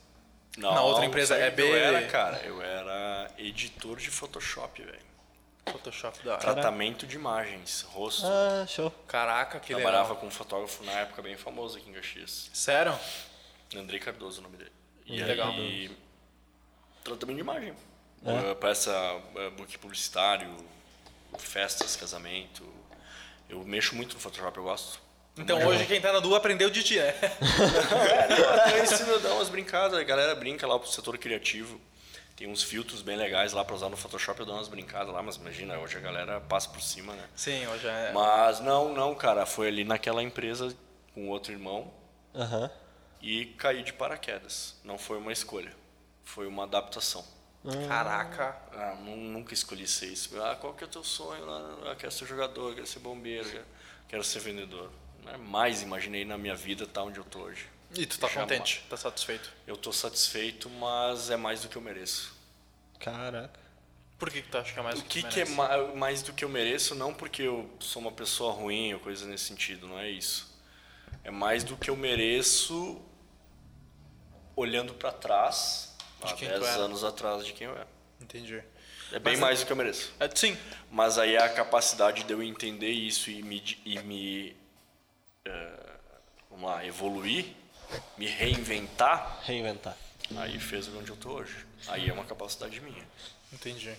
[0.57, 4.81] Não, Na outra empresa é que Eu B- era, cara, eu era editor de Photoshop,
[4.81, 5.05] velho.
[5.71, 8.23] Photoshop da Tratamento de imagens, rosto.
[8.25, 8.89] Ah, show.
[9.07, 10.17] Caraca, que Trabalhava legal.
[10.21, 12.49] com um fotógrafo na época bem famoso aqui em Caxias.
[12.53, 12.97] Sério?
[13.75, 14.71] Andrei Cardoso, o nome dele.
[15.05, 15.49] E Legal.
[15.51, 15.91] aí,
[17.03, 17.71] tratamento de imagem.
[18.23, 18.91] Uh, peça,
[19.35, 20.49] uh, book publicitário,
[21.37, 22.65] festas, casamento.
[23.49, 24.99] Eu mexo muito no Photoshop, eu gosto.
[25.37, 27.13] Então hoje quem tá na Du aprendeu de ti, né?
[28.75, 31.79] Eu ensino a dar umas brincadas, a galera brinca lá pro setor criativo.
[32.35, 35.23] Tem uns filtros bem legais lá pra usar no Photoshop, eu dou umas brincadas lá,
[35.23, 37.23] mas imagina, hoje a galera passa por cima, né?
[37.35, 38.11] Sim, hoje é.
[38.13, 40.75] Mas não, não, cara, foi ali naquela empresa
[41.15, 41.91] com outro irmão
[42.35, 42.69] Aham.
[43.21, 44.75] e caí de paraquedas.
[44.83, 45.71] Não foi uma escolha,
[46.23, 47.25] foi uma adaptação.
[47.87, 48.55] Caraca.
[48.71, 50.39] Ah, nu- nunca escolhi ser isso.
[50.41, 51.43] Ah, qual que é o teu sonho?
[51.85, 53.49] Ah, quero ser jogador, quero ser bombeiro,
[54.07, 54.89] quero ser vendedor.
[55.31, 57.65] Jamais imaginei na minha vida estar onde eu tô hoje.
[57.95, 58.49] E tu tá Jamais.
[58.51, 58.83] contente?
[58.89, 59.51] Tá satisfeito?
[59.65, 62.35] Eu tô satisfeito, mas é mais do que eu mereço.
[62.99, 63.59] Caraca.
[64.17, 65.77] Por que, que tu acha que é mais O do que, tu que é ma-
[65.95, 69.45] mais do que eu mereço, não porque eu sou uma pessoa ruim ou coisa nesse
[69.45, 70.53] sentido, não é isso.
[71.23, 72.99] É mais do que eu mereço
[74.55, 76.81] olhando pra trás, De há quem tu 10 era.
[76.83, 77.87] anos atrás de quem eu era.
[78.19, 78.55] Entendi.
[79.11, 80.11] É bem Mas- mais do que eu mereço.
[80.19, 80.57] É, sim.
[80.91, 84.55] Mas aí é a capacidade de eu entender isso e me, e me
[86.49, 87.53] vamos lá, evoluir,
[88.17, 89.95] me reinventar, Reinventar.
[90.37, 91.65] aí fez onde eu tô hoje.
[91.87, 93.05] Aí é uma capacidade minha.
[93.53, 93.93] Entendi.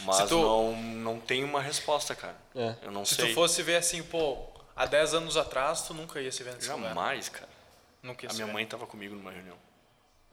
[0.00, 2.36] Mas Se tu- não, não tem uma resposta, cara.
[2.54, 2.74] É.
[2.82, 3.28] Eu não Se sei.
[3.28, 4.38] tu fosse ver assim, pô,
[4.74, 6.88] há 10 anos atrás, tu nunca ia se ver nesse lugar.
[6.88, 7.48] Jamais, cara.
[8.02, 8.52] Nunca ia A se minha ver.
[8.52, 9.56] mãe tava comigo numa reunião.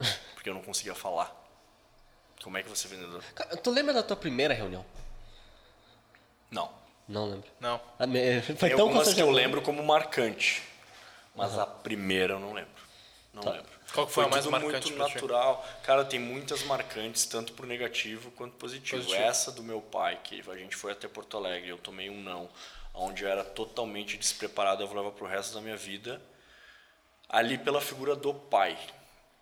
[0.34, 1.34] Porque eu não conseguia falar.
[2.42, 3.22] Como é que você é vendedor?
[3.34, 4.84] Cara, Tu lembra da tua primeira reunião?
[6.50, 6.72] Não.
[7.10, 7.50] Não lembro.
[7.58, 7.80] Não.
[7.98, 10.62] A me- Foi Tem tão algumas que eu lembro como marcante.
[11.34, 12.70] Mas a primeira eu não lembro.
[13.34, 13.50] Não Tá.
[13.50, 13.70] lembro.
[13.92, 15.68] Qual que foi a mais tudo marcante muito natural.
[15.82, 19.02] Cara, tem muitas marcantes, tanto pro negativo quanto positivo.
[19.02, 19.20] Positivo.
[19.22, 22.48] Essa do meu pai, que a gente foi até Porto Alegre, eu tomei um não,
[22.94, 26.22] onde eu era totalmente despreparado, eu vou levar pro resto da minha vida,
[27.28, 28.78] ali pela figura do pai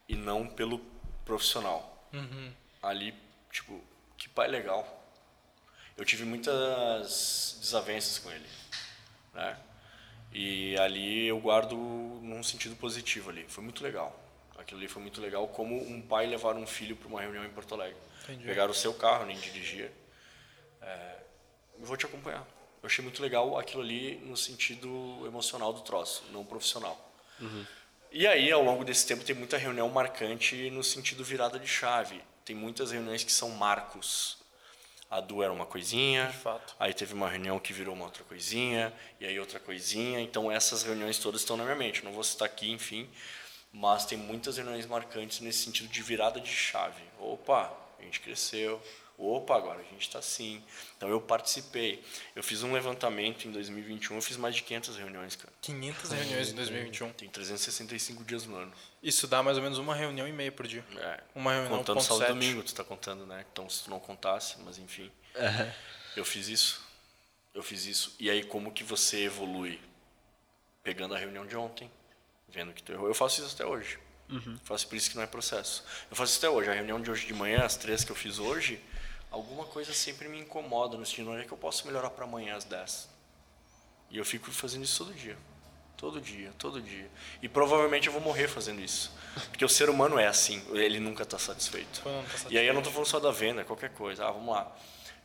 [0.08, 0.78] e não pelo
[1.26, 2.06] profissional.
[2.14, 2.50] Uhum.
[2.82, 3.14] Ali,
[3.52, 3.78] tipo,
[4.16, 4.97] que pai legal.
[5.99, 8.46] Eu tive muitas desavenças com ele,
[9.34, 9.59] né?
[10.32, 13.44] E ali eu guardo num sentido positivo ali.
[13.49, 14.16] Foi muito legal.
[14.57, 17.51] Aquilo ali foi muito legal, como um pai levar um filho para uma reunião em
[17.51, 17.96] Porto Alegre.
[18.22, 18.44] Entendi.
[18.44, 19.92] Pegar o seu carro, nem dirigia.
[20.80, 21.16] É,
[21.80, 22.46] eu vou te acompanhar.
[22.80, 27.12] Eu achei muito legal aquilo ali no sentido emocional do troço, não profissional.
[28.12, 32.22] E aí, ao longo desse tempo, tem muita reunião marcante no sentido virada de chave.
[32.44, 34.38] Tem muitas reuniões que são marcos.
[35.11, 36.30] A Du era uma coisinha,
[36.78, 40.20] aí teve uma reunião que virou uma outra coisinha, e aí outra coisinha.
[40.20, 42.04] Então, essas reuniões todas estão na minha mente.
[42.04, 43.09] Não vou citar aqui, enfim,
[43.72, 47.02] mas tem muitas reuniões marcantes nesse sentido de virada de chave.
[47.18, 48.82] Opa, a gente cresceu.
[49.16, 50.62] Opa, agora a gente está assim.
[50.96, 52.04] Então, eu participei.
[52.36, 55.52] Eu fiz um levantamento em 2021, eu fiz mais de 500 reuniões, cara.
[55.62, 57.12] 500 reuniões em 2021.
[57.14, 58.72] Tem 365 dias no ano.
[59.03, 60.84] Isso dá mais ou menos uma reunião e meia por dia.
[60.96, 61.22] É.
[61.34, 62.28] Uma reunião Contando e sete.
[62.28, 63.44] domingo, tu tá contando, né?
[63.53, 65.11] Então, se tu não contasse, mas enfim.
[66.16, 66.84] Eu fiz isso.
[67.55, 68.14] Eu fiz isso.
[68.18, 69.80] E aí, como que você evolui?
[70.82, 71.90] Pegando a reunião de ontem,
[72.49, 73.07] vendo que tu errou.
[73.07, 73.99] Eu faço isso até hoje.
[74.28, 74.59] Uhum.
[74.64, 75.84] Faço por isso que não é processo.
[76.11, 76.68] Eu faço isso até hoje.
[76.68, 78.82] A reunião de hoje de manhã, as três que eu fiz hoje,
[79.30, 82.57] alguma coisa sempre me incomoda no sentido, onde é que eu posso melhorar para amanhã
[82.57, 83.09] às 10?
[84.11, 85.36] E eu fico fazendo isso todo dia.
[85.99, 87.11] Todo dia, todo dia.
[87.42, 89.12] E provavelmente eu vou morrer fazendo isso.
[89.51, 92.01] Porque o ser humano é assim, ele nunca está satisfeito.
[92.03, 94.24] Quando não tá E aí eu não estou falando só da venda, é qualquer coisa.
[94.24, 94.74] Ah, vamos lá.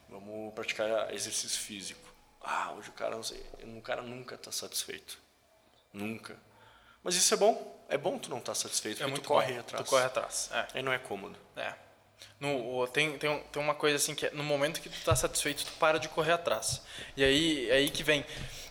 [0.09, 2.01] Vamos praticar exercício físico.
[2.41, 5.17] Ah, hoje o cara, não sei, o cara nunca está satisfeito.
[5.93, 6.35] Nunca.
[7.03, 7.85] Mas isso é bom.
[7.87, 9.59] É bom tu não estar satisfeito, É porque muito tu corre bom.
[9.59, 9.85] atrás.
[9.85, 10.49] Tu corre atrás.
[10.51, 10.67] É.
[10.73, 11.37] Aí não é cômodo.
[11.55, 11.73] É.
[12.39, 15.65] No, tem, tem, tem uma coisa assim que é, no momento que tu tá satisfeito,
[15.65, 16.81] tu para de correr atrás.
[17.15, 18.25] E aí é aí que vem.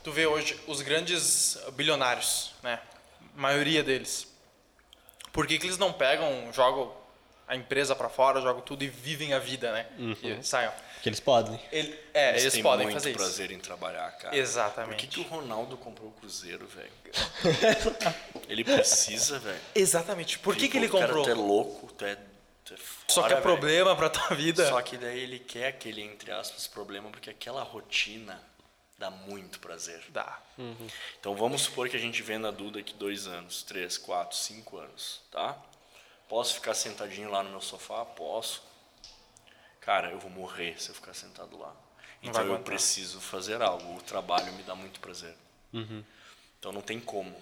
[0.05, 2.81] Tu vê hoje os grandes bilionários, né?
[3.37, 4.27] A maioria deles.
[5.33, 6.93] Por que, que eles não pegam, jogam
[7.49, 9.87] a empresa para fora, jogam tudo e vivem a vida, né?
[10.23, 10.73] E saiam.
[11.03, 11.61] Que eles podem.
[11.73, 13.19] Ele, é, eles, têm podem muito fazer isso.
[13.19, 14.37] prazer em trabalhar, cara.
[14.37, 14.91] Exatamente.
[14.91, 16.93] Por que, que o Ronaldo comprou o Cruzeiro, velho?
[18.49, 19.61] ele precisa, velho.
[19.75, 20.39] Exatamente.
[20.39, 21.25] Por que, que ele Pô, cara, comprou?
[21.25, 22.17] tu é louco, tu é,
[22.71, 22.77] é
[23.09, 23.43] Só fora, que é velho.
[23.43, 24.69] problema pra tua vida.
[24.69, 28.41] Só que daí ele quer aquele, entre aspas, problema, porque aquela rotina
[28.99, 30.03] dá muito prazer.
[30.11, 30.41] Dá.
[31.19, 34.79] Então vamos supor que a gente venda a Duda aqui dois anos, três, quatro, cinco
[34.79, 35.57] anos, tá?
[36.29, 38.05] Posso ficar sentadinho lá no meu sofá?
[38.05, 38.63] Posso.
[39.81, 41.69] Cara, eu vou morrer se eu ficar sentado lá.
[41.69, 41.75] Não
[42.31, 42.65] Então vai eu aguentar.
[42.73, 43.97] preciso fazer algo.
[43.99, 45.35] O trabalho me dá muito prazer.
[46.59, 47.35] Então não tem como.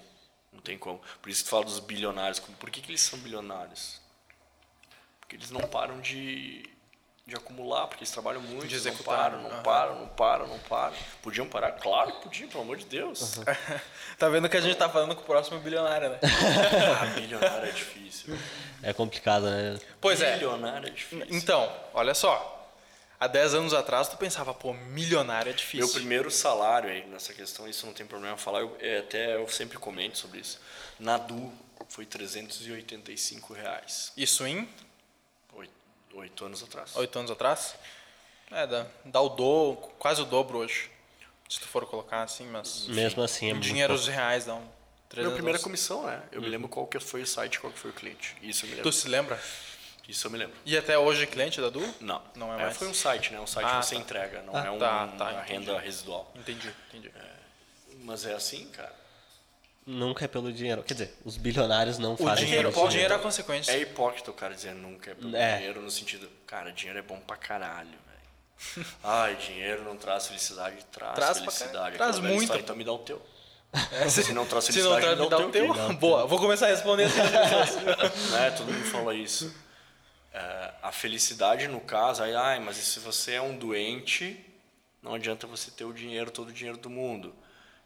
[0.53, 1.01] Não tem como.
[1.21, 2.39] Por isso que tu fala dos bilionários.
[2.39, 4.00] Como- Por que, que eles são bilionários?
[5.31, 6.68] Porque eles não param de,
[7.24, 9.62] de acumular, porque eles trabalham muito, De não executar, param, não aham.
[9.62, 10.97] param, não param, não param.
[11.22, 11.70] Podiam parar?
[11.70, 13.39] Claro que podiam, pelo amor de Deus.
[14.18, 16.18] Tá vendo que a gente tá falando com o próximo bilionário, né?
[16.22, 18.37] Ah, bilionário é difícil.
[18.83, 19.78] É complicado, né?
[19.99, 20.35] Pois é.
[20.35, 21.26] Bilionário é difícil.
[21.31, 22.70] Então, olha só.
[23.18, 25.87] Há 10 anos atrás tu pensava, pô, milionário é difícil.
[25.87, 29.49] Meu primeiro salário aí nessa questão, isso não tem problema falar, eu, é, até eu
[29.49, 30.61] sempre comento sobre isso.
[30.99, 31.51] Na Du
[31.89, 34.12] foi 385 reais.
[34.16, 34.68] Isso em
[36.21, 36.97] Oito, oito anos atrás.
[36.97, 37.75] 8 anos atrás?
[38.51, 40.91] É, dá, dá o do, quase o dobro hoje.
[41.49, 42.87] Se tu for colocar assim, mas.
[42.89, 44.03] Mesmo assim, é muito dinheiro pouco.
[44.09, 44.59] os reais dá um.
[44.61, 44.71] Minha
[45.09, 46.23] 300 primeira comissão, né?
[46.31, 48.37] Eu me lembro qual que foi o site, qual que foi o cliente.
[48.43, 48.93] Isso eu me Tu lembro.
[48.93, 49.43] se lembra?
[50.09, 50.57] Isso eu me lembro.
[50.64, 51.81] E até hoje é cliente da Du?
[52.01, 52.23] Não.
[52.37, 52.77] Não é mais?
[52.77, 53.41] Foi um site, né?
[53.41, 54.01] Um site Ah, que você tá.
[54.01, 55.53] entrega, não Ah, é um- tá, tá, uma entendi.
[55.53, 56.33] renda residual.
[56.37, 57.11] Entendi, entendi.
[58.05, 58.95] Mas é assim, cara.
[59.91, 60.82] Nunca é pelo dinheiro.
[60.84, 63.72] Quer dizer, os bilionários não O fazem dinheiro, pelo o dinheiro é a consequência.
[63.72, 65.57] É hipócrita o cara dizer nunca é pelo É.
[65.57, 68.86] dinheiro, no sentido, cara, dinheiro é bom pra caralho, velho.
[69.03, 71.97] Ai, dinheiro não traz felicidade, traz, Traz felicidade.
[71.97, 72.43] Traz muito.
[72.43, 73.20] história, então me dá o teu.
[73.93, 75.91] É, Se não traz Se felicidade, não traz, me dá o teu.
[75.91, 77.09] O Boa, vou começar a responder
[78.30, 78.51] né?
[78.57, 79.53] Todo mundo fala isso.
[80.32, 84.38] É, a felicidade, no caso, aí, ai, mas e se você é um doente,
[85.03, 87.34] não adianta você ter o dinheiro, todo o dinheiro do mundo.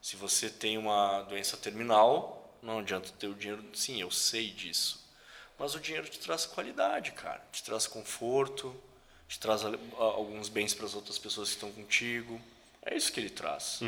[0.05, 3.64] Se você tem uma doença terminal, não adianta ter o dinheiro.
[3.72, 5.02] Sim, eu sei disso.
[5.59, 7.42] Mas o dinheiro te traz qualidade, cara.
[7.50, 8.78] Te traz conforto,
[9.26, 9.62] te traz
[9.96, 12.38] alguns bens para as outras pessoas que estão contigo.
[12.82, 13.80] É isso que ele traz.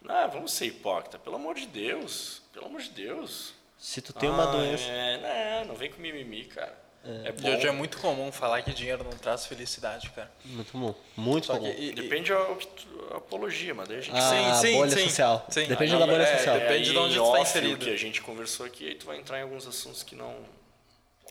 [0.00, 1.16] Não, vamos ser hipócrita.
[1.16, 2.42] Pelo amor de Deus.
[2.52, 3.54] Pelo amor de Deus.
[3.78, 4.82] Se tu tem uma Ah, doença.
[4.82, 6.76] É, não, não vem com mimimi, cara.
[7.04, 7.48] É, E bom.
[7.56, 10.30] hoje é muito comum falar que dinheiro não traz felicidade, cara.
[10.44, 10.94] Muito bom.
[11.16, 11.60] Muito Só bom.
[11.64, 14.90] que, e- e- Depende a, a apologia, mas daí a gente Ah, Sim, sim, bolha
[14.90, 15.04] sim.
[15.08, 15.46] social.
[15.48, 15.66] Sim.
[15.66, 16.58] Depende Ah, da bolha é, social.
[16.60, 17.84] depende de onde tá off, inserido.
[17.84, 20.32] Que a gente conversou aqui, aí tu vai entrar em alguns assuntos que não.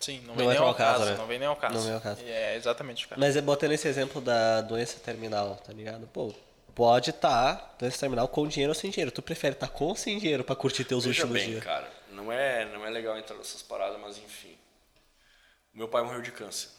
[0.02, 1.18] Sim, não, Não vem nem ao caso, caso, né?
[1.18, 1.76] não vem nem ao caso.
[1.76, 2.22] Não vem ao caso.
[2.26, 3.22] É, exatamente, cara.
[3.22, 6.06] Mas é botando esse exemplo da doença terminal, tá ligado?
[6.08, 6.34] Pô,
[6.76, 9.12] pode estar doença terminal com dinheiro ou sem dinheiro.
[9.12, 11.64] Tu prefere estar com ou sem dinheiro pra curtir teus Veja últimos bem, dias?
[11.64, 14.58] cara, não é, não é legal entrar nessas paradas, mas enfim.
[15.74, 16.70] Meu pai morreu de câncer.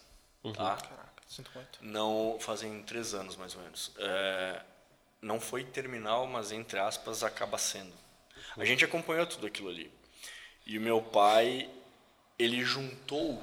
[0.45, 0.53] Uhum.
[0.53, 0.76] Tá?
[0.76, 1.78] Caraca, sinto muito.
[1.82, 3.93] Não fazem três anos mais ou menos.
[3.99, 4.62] É,
[5.20, 7.93] não foi terminal, mas entre aspas acaba sendo.
[8.57, 9.90] A gente acompanhou tudo aquilo ali.
[10.66, 11.70] E o meu pai,
[12.38, 13.43] ele juntou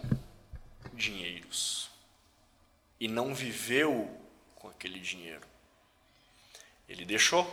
[0.93, 1.89] dinheiros
[2.99, 4.09] e não viveu
[4.55, 5.47] com aquele dinheiro.
[6.87, 7.45] Ele deixou,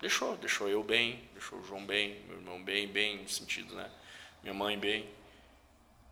[0.00, 3.90] deixou, deixou eu bem, deixou o João bem, meu irmão bem, bem no sentido, né?
[4.42, 5.08] Minha mãe bem.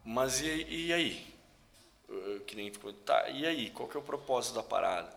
[0.04, 1.34] Mas e, e aí?
[2.46, 5.10] Que nem tu- tá, e aí, qual que é o propósito da parada?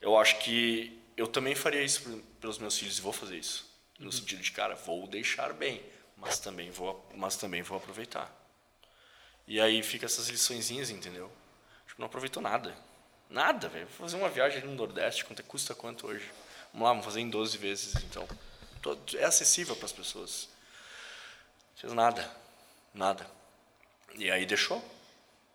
[0.00, 2.02] Eu acho que eu também faria isso
[2.40, 3.70] pelos meus filhos e vou fazer isso.
[3.98, 5.82] No sentido de, cara, vou deixar bem,
[6.16, 8.32] mas também vou, mas também vou aproveitar.
[9.46, 11.30] E aí fica essas liçõezinhas, entendeu?
[11.86, 12.74] Tipo, não aproveitou nada.
[13.28, 13.86] Nada, velho.
[13.86, 16.28] Vou fazer uma viagem ali no Nordeste, quanto é- custa quanto hoje?
[16.72, 18.26] Vamos lá, vamos fazer em 12 vezes, então.
[19.18, 20.48] É acessível para as pessoas.
[21.76, 22.28] Fez nada.
[22.92, 23.26] Nada.
[24.16, 24.82] E aí deixou.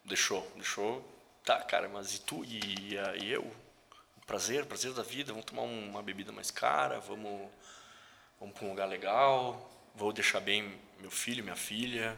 [0.06, 1.04] Deixou, deixou.
[1.44, 2.44] Tá, cara, mas e tu?
[2.46, 3.52] E, e eu?
[4.26, 5.32] Prazer, prazer da vida.
[5.34, 7.50] Vamos tomar um- uma bebida mais cara, vamos,
[8.40, 9.70] vamos para um lugar legal.
[9.96, 12.18] Vou deixar bem meu filho, minha filha,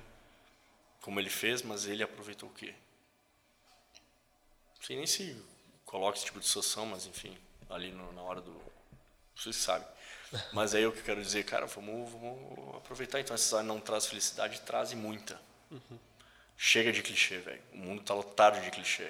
[1.02, 2.74] como ele fez, mas ele aproveitou o quê?
[4.76, 5.42] Não sei nem se
[5.86, 7.38] coloca esse tipo de situação, mas enfim,
[7.70, 8.60] ali no- na hora do.
[9.36, 9.88] Vocês sabem.
[10.54, 13.20] Mas aí o que eu quero dizer, cara, vamos, vamos aproveitar.
[13.20, 15.40] Então, essa não traz felicidade, traz muita.
[16.64, 17.60] Chega de clichê, velho.
[17.74, 19.10] O mundo tá lotado de clichê.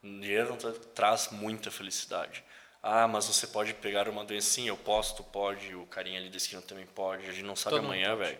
[0.00, 2.44] Dinheiro não tra- traz muita felicidade.
[2.80, 4.48] Ah, mas você pode pegar uma doença.
[4.50, 7.26] Sim, eu posso, tu pode, o carinha ali da esquina também pode.
[7.28, 8.38] A gente não sabe Todo amanhã, velho.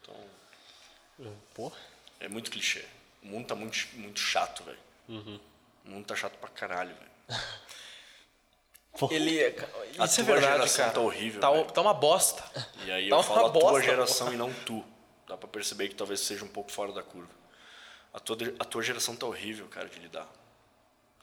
[0.00, 0.16] Então,
[1.54, 1.76] Porra.
[2.20, 2.84] é muito clichê.
[3.20, 4.78] O mundo tá muito, muito chato, velho.
[5.08, 5.40] Uhum.
[5.86, 7.10] O mundo tá chato pra caralho, velho.
[9.10, 9.40] Ele,
[9.98, 10.92] A isso é tua verdade, geração cara.
[10.94, 12.44] tá horrível, Tá, tá uma bosta.
[12.84, 14.34] E aí Tá eu uma falo a tua bosta, geração porra.
[14.34, 14.84] e não tu.
[15.30, 17.30] Dá pra perceber que talvez seja um pouco fora da curva.
[18.12, 20.26] A tua, a tua geração tá horrível, cara, de lidar.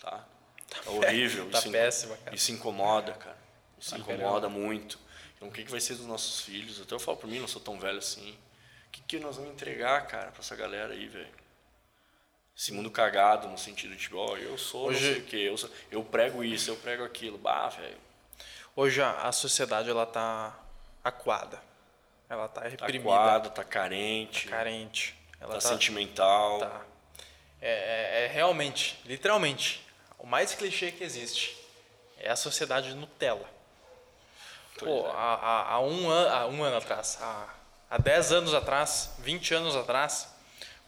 [0.01, 0.25] Tá?
[0.69, 1.49] Tá horrível.
[1.51, 2.33] Tá isso péssima, cara.
[2.33, 3.37] Isso incomoda, cara.
[3.77, 4.97] Isso Ah, incomoda muito.
[5.35, 6.79] Então o que, que vai ser dos nossos filhos?
[6.81, 8.31] Até eu falo por mim, não sou tão velho assim.
[8.87, 11.27] O que, que nós vamos entregar, cara, pra essa galera aí, velho?
[12.57, 15.57] Esse mundo cagado, no sentido de, ó, eu sou Hoje- não sei o quê, eu,
[15.57, 17.37] sou- eu prego isso, eu prego aquilo.
[17.37, 17.97] Bah, velho.
[18.75, 20.57] Hoje a, a sociedade ela tá
[21.03, 21.61] acuada.
[22.29, 25.15] Ela tá Tá reprimida, coado, tá carente, carente.
[25.39, 26.59] Ela tá, tá, sentimental.
[26.59, 26.81] tá.
[27.61, 29.85] É, é- é realmente, literalmente,
[30.19, 31.57] o mais clichê que existe
[32.19, 33.49] é a sociedade Nutella.
[34.79, 35.11] Pô, é.
[35.11, 37.47] há, há- há um ano, há um ano atrás, há,
[37.89, 40.27] há 10 anos atrás, 20 anos atrás,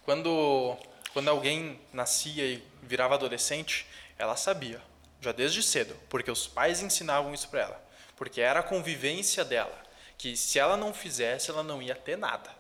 [0.03, 0.75] quando,
[1.13, 3.87] quando alguém nascia e virava adolescente,
[4.17, 4.79] ela sabia,
[5.21, 7.83] já desde cedo, porque os pais ensinavam isso para ela,
[8.15, 9.75] porque era a convivência dela,
[10.19, 12.51] que se ela não fizesse, ela não ia ter nada.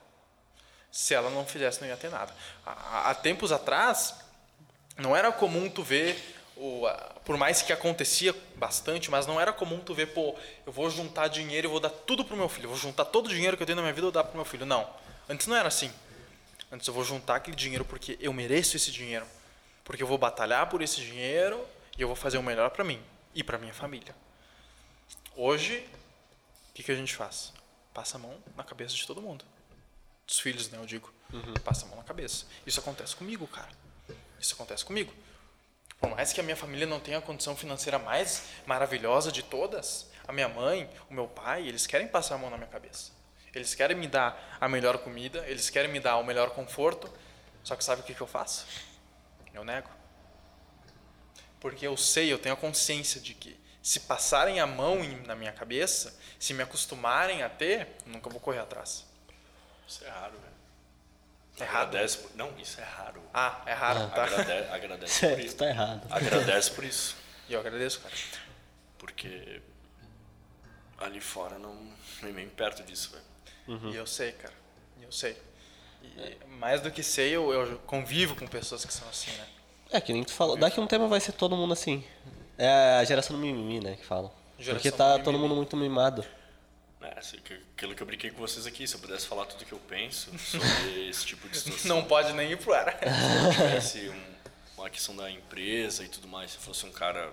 [0.91, 2.33] Se ela não fizesse, não ia ter nada.
[2.65, 4.15] Há, tempos atrás,
[4.97, 6.17] não era comum tu ver
[7.23, 11.27] por mais que acontecia bastante, mas não era comum tu ver, pô, eu vou juntar
[11.27, 13.67] dinheiro e vou dar tudo pro meu filho, vou juntar todo o dinheiro que eu
[13.67, 14.65] tenho na minha vida e vou dar pro meu filho.
[14.65, 14.89] Não.
[15.29, 15.91] Antes não era assim.
[16.71, 19.25] Antes eu vou juntar aquele dinheiro porque eu mereço esse dinheiro,
[19.85, 21.65] porque eu vou batalhar por esse dinheiro
[21.97, 23.01] e eu vou fazer o melhor para mim
[23.33, 24.13] e para minha família.
[25.35, 25.87] Hoje,
[26.79, 27.51] que, que a gente faz?
[27.93, 29.43] Passa a mão na cabeça de todo mundo.
[30.25, 31.13] Dos filhos, né, eu digo.
[31.63, 32.45] Passa a mão na cabeça.
[32.65, 33.69] Isso acontece comigo, cara.
[34.39, 35.13] Isso acontece comigo.
[35.99, 40.09] Por mais que a minha família não tenha a condição financeira mais maravilhosa de todas,
[40.25, 43.11] a minha mãe, o meu pai, eles querem passar a mão na minha cabeça.
[43.53, 47.11] Eles querem me dar a melhor comida, eles querem me dar o melhor conforto.
[47.61, 48.65] Só que sabe o que, que eu faço?
[49.53, 49.89] Eu nego.
[51.59, 53.59] Porque eu sei, eu tenho a consciência de que
[53.89, 58.39] se passarem a mão em- na minha cabeça, se me acostumarem a ter, nunca vou
[58.39, 59.03] correr atrás.
[59.87, 60.53] Isso é raro, velho.
[61.59, 61.87] É errado?
[61.87, 62.35] Agradece por...
[62.35, 63.19] Não, isso é raro.
[63.33, 64.23] Ah, é raro, tá?
[64.25, 64.51] Agrade...
[64.69, 65.55] Agradece por Isso isso.
[65.57, 66.07] tá errado.
[66.11, 67.15] Agradece por isso.
[67.49, 68.13] E eu agradeço, cara.
[68.99, 69.59] Porque
[70.99, 71.75] ali fora não
[72.21, 73.91] nem perto disso, velho.
[73.91, 74.53] E eu sei, cara.
[74.99, 75.35] E eu sei.
[76.03, 79.47] E mais do que sei, eu, eu convivo com pessoas que são assim, né?
[79.91, 80.55] É, que nem tu falou.
[80.55, 82.05] Daqui a um tempo vai ser todo mundo assim.
[82.59, 84.31] É a geração do mimimi, né, que falam.
[84.59, 85.23] Geração Porque tá mimimi.
[85.23, 86.25] todo mundo muito mimado.
[87.01, 89.63] É, assim, que- aquilo que eu brinquei com vocês aqui, se eu pudesse falar tudo
[89.65, 90.59] que eu penso sobre
[91.09, 91.95] esse tipo de situação.
[91.95, 92.99] Não pode nem ir pro ar.
[92.99, 96.91] Se eu tivesse um- uma questão da empresa e tudo mais, se eu fosse um
[96.91, 97.31] cara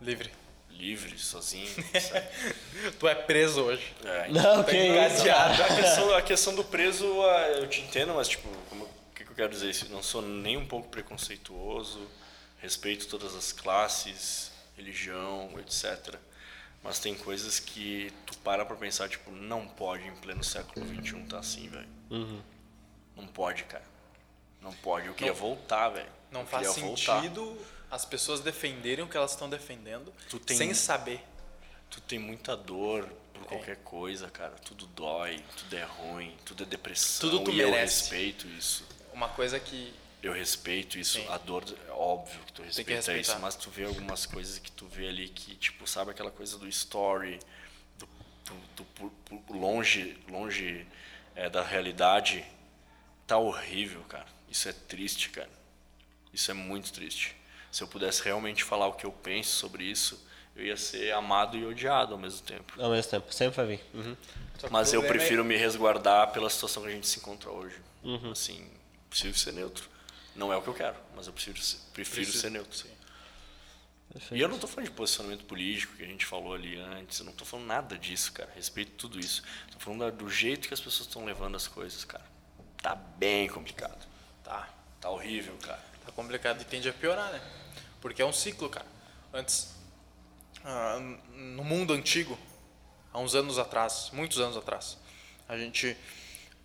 [0.00, 0.30] Livre.
[0.70, 1.68] livre, sozinho,
[2.00, 2.26] sabe?
[2.98, 3.94] Tu é preso hoje.
[4.04, 4.92] É, Não, Tá que isso.
[5.22, 5.62] encadeado.
[5.62, 7.06] A questão, a questão do preso,
[7.56, 9.88] eu te entendo, mas tipo, como, o que, que eu quero dizer?
[9.90, 12.00] Não sou nem um pouco preconceituoso,
[12.60, 16.16] respeito todas as classes, religião, etc.
[16.82, 21.22] Mas tem coisas que tu para pra pensar, tipo, não pode em pleno século XXI
[21.28, 21.88] tá assim, velho.
[22.10, 22.42] Uhum.
[23.16, 23.84] Não pode, cara.
[24.60, 25.06] Não pode.
[25.06, 26.08] Eu queria voltar, velho.
[26.30, 27.22] Não Eu faz queria voltar.
[27.22, 27.58] sentido
[27.90, 31.20] as pessoas defenderem o que elas estão defendendo Tu tem- sem saber.
[31.90, 34.52] Tu tem muita dor por qualquer coisa, cara.
[34.64, 37.30] Tudo dói, tudo é ruim, tudo é depressão.
[37.30, 38.00] Tudo tu e eu merece.
[38.00, 38.84] respeito isso.
[39.12, 39.94] Uma coisa que
[40.24, 41.18] Eu respeito isso.
[41.18, 41.26] Sim.
[41.28, 43.20] A dor, é óbvio que tu que respeita respeitar.
[43.20, 46.56] isso, mas tu vê algumas coisas que tu vê ali que, tipo, sabe aquela coisa
[46.58, 47.38] do story,
[47.98, 48.08] do,
[48.74, 50.86] do- do longe, longe
[51.36, 52.44] é, da realidade,
[53.26, 54.26] tá horrível, cara.
[54.50, 55.50] Isso é triste, cara.
[56.32, 57.36] Isso é muito triste.
[57.70, 60.24] Se eu pudesse realmente falar o que eu penso sobre isso,
[60.56, 62.80] eu ia ser amado e odiado ao mesmo tempo.
[62.80, 63.84] Ao mesmo tempo, sempre vai vir.
[63.92, 64.16] Uhum.
[64.58, 67.76] Que Mas eu é- prefiro me resguardar pela situação que a gente se encontra hoje.
[68.30, 68.66] Assim,
[69.10, 69.92] preciso ser neutro.
[70.36, 72.76] Não é o que eu quero, mas eu prefiro ser, prefiro Preciso- ser neutro.
[72.76, 72.88] sim.
[74.30, 77.24] E eu não tô falando de posicionamento político que a gente falou ali antes, eu
[77.24, 78.48] não tô falando nada disso, cara.
[78.54, 79.42] Respeito tudo isso.
[79.72, 82.24] Tô falando do jeito que as pessoas estão levando as coisas, cara.
[82.80, 84.06] Tá bem complicado.
[84.44, 84.68] Tá.
[85.00, 85.82] Tá horrível, cara.
[86.06, 87.40] Tá complicado e tende a piorar, né?
[88.00, 88.86] Porque é um ciclo, cara.
[89.32, 89.74] Antes,
[90.64, 90.98] ah,
[91.32, 92.38] no mundo antigo,
[93.12, 94.96] há uns anos atrás, muitos anos atrás,
[95.48, 95.96] a gente,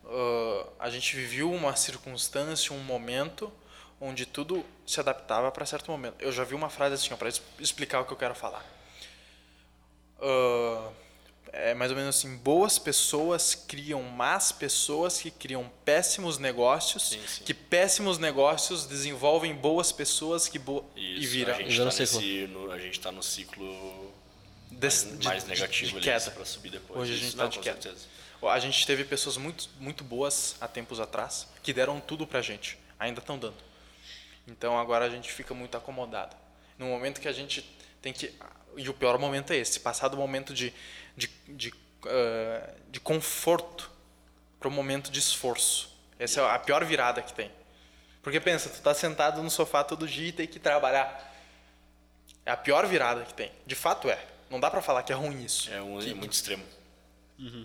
[0.06, 3.52] ah, a gente viveu uma circunstância, um momento
[4.02, 6.16] onde tudo se adaptava para certo momento.
[6.20, 8.66] Eu já vi uma frase assim, para explicar o que eu quero falar.
[10.22, 10.90] Ah,
[11.52, 17.22] é mais ou menos assim: boas pessoas criam más pessoas que criam péssimos negócios, Sim,
[17.28, 17.44] sim.
[17.44, 21.86] que péssimos negócios desenvolvem boas pessoas que bo e Isso, vira a gente, tá um
[21.86, 24.14] nesse, no, a gente tá no ciclo
[24.72, 26.32] des- mais, de- mais de- negativo de ali queda.
[26.32, 27.00] para subir depois.
[27.02, 27.82] Hoje a gente tá não, de com queda.
[27.82, 28.06] certeza.
[28.42, 32.78] A gente teve pessoas muito, muito boas há tempos atrás que deram tudo pra gente.
[32.98, 33.56] Ainda estão dando.
[34.50, 36.36] Então agora a gente fica muito acomodado.
[36.78, 37.62] No momento que a gente
[38.02, 38.34] tem que.
[38.78, 40.74] E o pior momento é esse passar do momento de,
[41.16, 41.74] de, de,
[42.06, 43.92] ah, de conforto
[44.60, 45.98] para o momento de esforço.
[46.18, 47.52] Essa é a pior virada que tem.
[48.22, 51.34] Porque pensa, tu tá sentado no sofá todo dia e tem que trabalhar.
[52.46, 53.52] É a pior virada que tem.
[53.66, 54.20] De fato é.
[54.50, 55.72] Não dá pra falar que é ruim isso.
[55.72, 56.64] É, um, é muito extremo.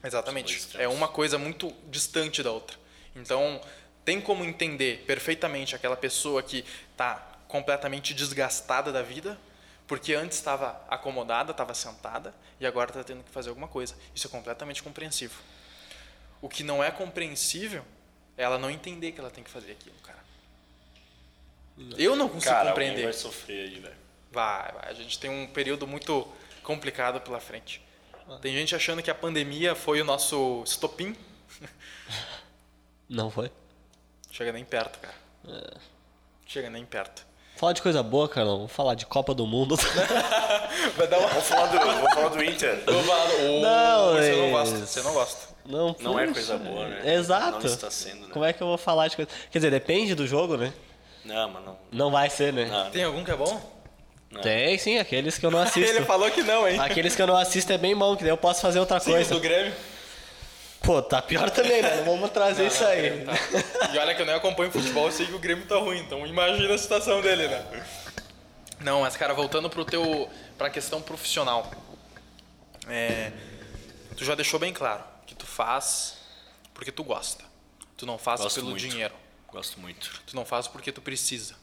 [0.05, 0.53] Exatamente.
[0.53, 0.93] Dois extremos.
[0.93, 2.77] É uma coisa muito distante da outra.
[3.17, 3.61] Então,
[4.05, 7.17] tem como entender perfeitamente aquela pessoa que está
[7.49, 9.39] completamente desgastada da vida,
[9.87, 13.97] porque antes estava acomodada, estava sentada, e agora está tendo que fazer alguma coisa.
[14.15, 15.37] Isso é completamente compreensível.
[16.41, 17.85] O que não é compreensível
[18.37, 20.25] é ela não entender que ela tem que fazer aquilo, cara.
[21.97, 23.05] Eu não consigo Cara, compreender.
[23.05, 23.95] vai sofrer aí, velho.
[24.31, 24.91] Vai, vai.
[24.91, 26.27] A gente tem um período muito
[26.63, 27.83] complicado pela frente.
[28.41, 31.17] Tem gente achando que a pandemia foi o nosso estopim.
[33.09, 33.51] Não foi?
[34.37, 35.15] Chega nem perto, cara.
[36.45, 37.25] Chega nem perto.
[37.57, 38.57] Fala de coisa boa, Carlão.
[38.57, 39.77] Vamos falar de Copa do Mundo.
[40.97, 41.29] Vai dar uma.
[41.29, 42.83] Vamos falar do, vamos falar do Inter.
[43.63, 44.77] Não, você não é- gosta.
[44.87, 45.55] Você não gosta.
[45.65, 47.15] Não, Não é coisa boa, né?
[47.15, 47.61] Exato.
[47.61, 48.33] Não está sendo, né?
[48.33, 49.31] Como é que eu vou falar de coisa...
[49.53, 50.75] Quer dizer, depende do jogo, né?
[51.25, 51.79] Não, mas não.
[51.93, 52.65] Não vai ser, né?
[52.67, 53.73] não, Tem algum que é bom?
[54.43, 55.89] Tem sim, aqueles que eu não assisto.
[55.89, 56.79] Ele falou que não, hein?
[56.81, 59.13] Aqueles que eu não assisto é bem bom, que daí eu posso fazer outra Sim,
[59.13, 59.33] coisa.
[59.33, 59.73] do Grêmio.
[60.85, 62.05] Pô, tá pior também, mano.
[62.05, 63.25] Vamos trazer isso aí.
[63.93, 66.27] E olha que eu nem acompanho futebol, eu sei que o Grêmio tá ruim, então
[66.27, 67.87] imagina a situação dele, né?
[68.81, 71.71] Não, mas cara, voltando pro teu pra questão profissional.
[72.87, 73.33] É,
[74.17, 76.17] tu já deixou bem claro que tu faz
[76.75, 77.45] porque tu gosta.
[77.97, 78.81] Tu não faz Gosto pelo muito.
[78.81, 79.15] dinheiro.
[79.51, 80.21] Gosto muito.
[80.27, 81.55] Tu não faz porque tu precisa.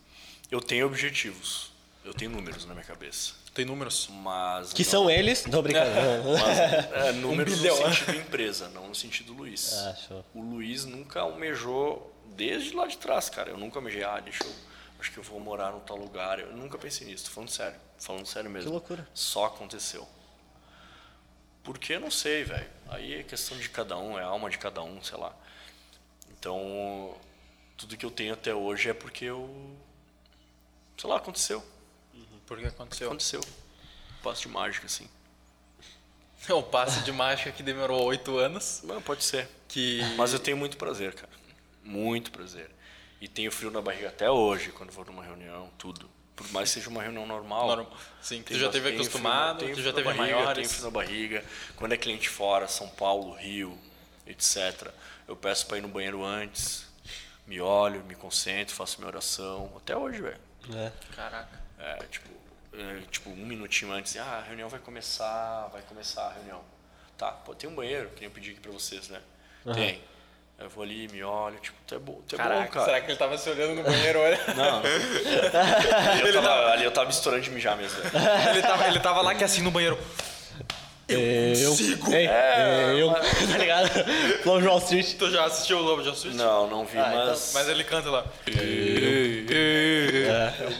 [0.50, 1.72] Eu tenho objetivos.
[2.04, 3.34] Eu tenho números na minha cabeça.
[3.52, 4.08] Tu tem números.
[4.10, 4.72] Mas.
[4.74, 5.46] Que não- são eles?
[5.46, 6.24] Não, brincadeira.
[6.24, 7.78] Mas, é, números bilhão.
[7.78, 9.74] no sentido empresa, não no sentido Luiz.
[9.74, 10.26] Ah, show.
[10.34, 13.50] O Luiz nunca almejou desde lá de trás, cara.
[13.50, 14.52] Eu nunca almejei, ah, deixa eu.
[15.00, 16.40] Acho que eu vou morar num tal lugar.
[16.40, 17.78] Eu nunca pensei nisso, tô falando sério.
[17.98, 18.70] Falando sério mesmo.
[18.70, 19.08] Que loucura.
[19.14, 20.08] Só aconteceu.
[21.64, 21.94] Por que?
[21.94, 22.70] Eu não sei, velho.
[22.90, 25.36] Aí é questão de cada um, é a alma de cada um, sei lá.
[26.32, 27.16] Então,
[27.78, 29.76] tudo que eu tenho até hoje é porque eu.
[30.98, 31.64] Sei lá, aconteceu.
[32.52, 33.08] Porque aconteceu.
[33.08, 33.40] Aconteceu.
[34.22, 35.08] Passo de mágica, assim.
[36.50, 38.82] É o passe de mágica que demorou oito anos.
[38.84, 39.48] Não, pode ser.
[39.70, 40.02] Que...
[40.18, 41.32] Mas eu tenho muito prazer, cara.
[41.82, 42.70] Muito prazer.
[43.22, 46.10] E tenho frio na barriga até hoje, quando vou numa reunião, tudo.
[46.36, 47.68] Por mais que seja uma reunião normal.
[47.68, 47.98] Normal.
[48.22, 50.72] Sim, tu já teve acostumado, frio- tu já teve na barriga, Tenho maiores.
[50.74, 51.46] frio na barriga.
[51.78, 53.80] Quando é cliente fora, São Paulo, Rio,
[54.28, 54.92] etc.
[55.26, 56.86] Eu peço pra ir no banheiro antes,
[57.48, 59.72] me olho, me concentro, faço minha oração.
[59.78, 60.40] Até hoje, velho.
[60.76, 60.92] É.
[61.16, 61.62] Caraca.
[61.80, 62.41] É, tipo, é,
[63.10, 66.62] tipo, um minutinho antes, ah, a reunião vai começar, vai começar a reunião.
[67.18, 69.22] Tá, pô, tem um banheiro, que nem eu pedi aqui pra vocês, né?
[69.74, 70.02] Tem.
[70.58, 72.86] Eu vou ali, me olho, tipo, tu é bom, tu é Caraca, bom, cara.
[72.86, 74.40] será que ele tava se olhando no banheiro, olha?
[74.56, 74.78] Não.
[74.78, 78.00] ali, eu tava, ali eu tava estourando de mijar mesmo.
[78.52, 79.98] ele, tava, ele tava lá que assim no banheiro.
[81.14, 82.14] Eu consigo.
[82.14, 83.12] Ei, É, eu.
[83.52, 83.90] Tá ligado?
[84.44, 85.16] Flow Wall Street.
[85.18, 86.36] Tu já assistiu o Lobo de Wall Street?
[86.36, 88.26] Não, não vi, Ah, então- mas, Mas ele canta lá.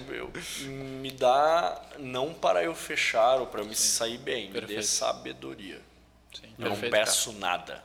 [0.10, 0.32] eu, eu-
[0.70, 4.84] me dá não para eu fechar ou para me sair bem, me dê Perfeito.
[4.86, 5.80] sabedoria.
[6.34, 7.74] Sim, Eu não perfeito, peço nada.
[7.74, 7.84] cara.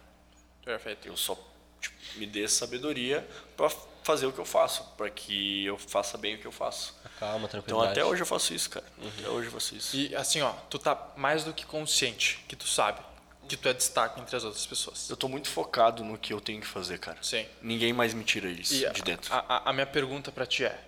[0.64, 1.08] Perfeito.
[1.08, 1.36] Eu só
[1.80, 3.70] tipo, me dê sabedoria para
[4.06, 6.94] fazer o que eu faço, para que eu faça bem o que eu faço.
[7.18, 7.90] Calma, Então tranquilidade.
[7.90, 8.86] até hoje eu faço isso, cara.
[9.18, 9.96] Até hoje eu faço isso.
[9.96, 13.00] E assim, ó, tu tá mais do que consciente que tu sabe
[13.48, 15.08] que tu é destaque entre as outras pessoas.
[15.10, 17.18] Eu tô muito focado no que eu tenho que fazer, cara.
[17.22, 17.46] Sim.
[17.62, 19.32] Ninguém mais me tira isso E de dentro.
[19.32, 20.80] A, a- a minha pergunta pra ti é: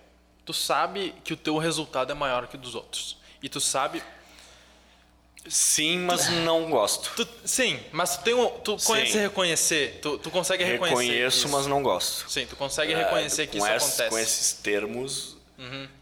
[0.45, 3.17] tu sabe que o teu resultado é maior que o dos outros?
[3.43, 4.01] E tu sabe.
[5.49, 7.11] Sim, mas não gosto.
[7.15, 8.85] tu- sim, mas tu, tem um, tu Sim.
[8.87, 11.01] conhece reconhecer, tu, tu consegue reconhecer.
[11.01, 11.49] Reconheço, isso.
[11.49, 12.29] mas não gosto.
[12.29, 14.03] Sim, tu consegue É, reconhecer que com isso ess- acontece.
[14.03, 14.09] Uhum.
[14.09, 15.37] Com esses termos.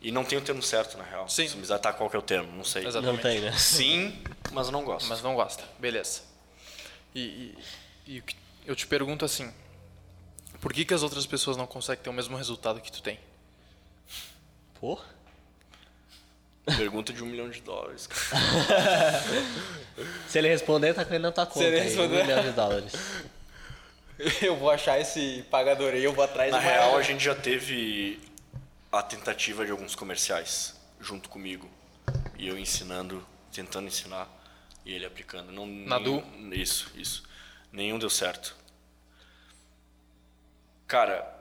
[0.02, 1.28] E não tem o termo certo, na real.
[1.28, 1.48] Sim.
[1.48, 2.86] Se me exatar qual que é o termo, não sei.
[2.86, 3.04] Exato.
[3.06, 3.52] Não tem, né?
[3.58, 4.22] Sim,
[4.52, 5.08] mas não gosto.
[5.08, 5.64] Mas não gosta.
[5.80, 6.22] Beleza.
[7.16, 7.58] E, e-
[8.18, 8.24] e
[8.68, 9.52] eu te pergunto assim:
[10.62, 13.20] por que, que as outras pessoas não conseguem ter o mesmo resultado que tu tem?
[14.80, 15.00] Pô.
[16.76, 18.10] Pergunta de um milhão de dólares.
[20.28, 21.66] Se ele responder, tá caindo na tua conta.
[21.66, 22.94] ele aí, responder- Um milhão de dólares.
[24.42, 27.00] Eu vou achar esse pagador aí, eu vou atrás Na real, maior.
[27.00, 28.20] a gente já teve
[28.92, 31.70] a tentativa de alguns comerciais junto comigo.
[32.36, 34.28] E eu ensinando, tentando ensinar
[34.84, 35.52] e ele aplicando.
[35.52, 37.22] Não, Na nenhum- Isso, isso.
[37.72, 38.56] Nenhum deu certo.
[40.88, 41.32] Cara,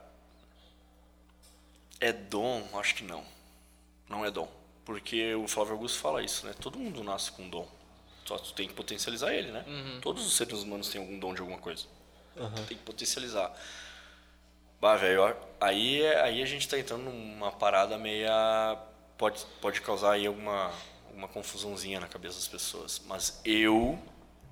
[1.99, 2.63] é dom?
[2.79, 3.25] Acho que não.
[4.07, 4.51] Não é dom.
[4.87, 6.55] Porque o Flávio Augusto fala isso, né?
[6.59, 7.69] Todo mundo nasce com dom.
[8.25, 9.65] Só tu tem que potencializar ele, né?
[10.01, 11.85] Todos os seres humanos têm algum dom de alguma coisa.
[12.67, 13.53] Tem que potencializar.
[14.81, 18.79] Bah, velho, aí, é- aí a gente tá entrando numa parada meia.
[19.19, 20.73] Pode, pode causar aí alguma,
[21.09, 23.01] alguma confusãozinha na cabeça das pessoas.
[23.07, 23.99] Mas eu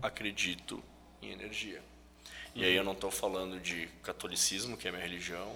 [0.03, 0.83] acredito
[1.23, 1.83] em energia.
[2.55, 5.53] E aí eu não tô falando de catolicismo, que é a minha religião.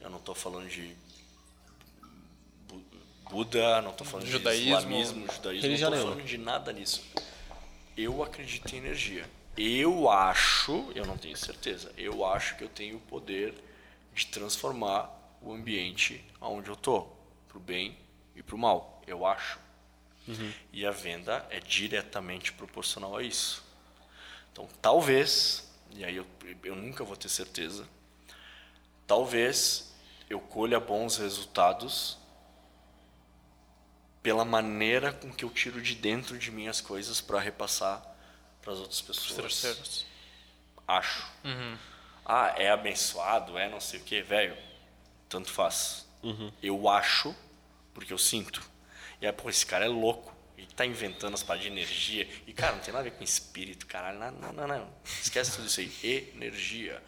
[0.00, 0.94] Eu não tô falando de
[3.30, 4.64] Buda, não tô falando Judaísmo.
[4.64, 6.12] de islamismo, judaísmo, não nenhuma.
[6.12, 7.04] falando de nada nisso.
[7.96, 9.28] Eu acredito em energia.
[9.56, 13.54] Eu acho, eu não tenho certeza, eu acho que eu tenho o poder
[14.14, 15.10] de transformar
[15.42, 17.06] o ambiente onde eu tô,
[17.48, 17.96] pro bem
[18.34, 19.02] e pro mal.
[19.06, 19.58] Eu acho.
[20.72, 23.64] E a venda é diretamente proporcional a isso.
[24.52, 26.26] Então, talvez, e aí eu,
[26.62, 27.88] eu nunca vou ter certeza,
[29.06, 29.92] talvez
[30.28, 32.19] eu colha bons resultados
[34.22, 38.02] pela maneira com que eu tiro de dentro de mim as coisas para repassar
[38.62, 39.36] para as outras pessoas.
[39.36, 40.06] Terceiros.
[40.86, 41.26] Acho.
[42.24, 44.56] Ah, é abençoado, é não sei o que, velho.
[45.28, 46.06] Tanto faz.
[46.62, 47.34] Eu acho,
[47.94, 48.62] porque eu sinto.
[49.20, 50.34] E aí, pô, esse cara é louco.
[50.56, 52.28] Ele tá inventando as paradas de energia.
[52.46, 54.18] E, cara, não tem nada a ver com espírito, caralho.
[54.18, 54.66] Não, não, não.
[54.66, 54.88] não.
[55.04, 56.32] Esquece tudo isso aí.
[56.34, 57.02] Energia.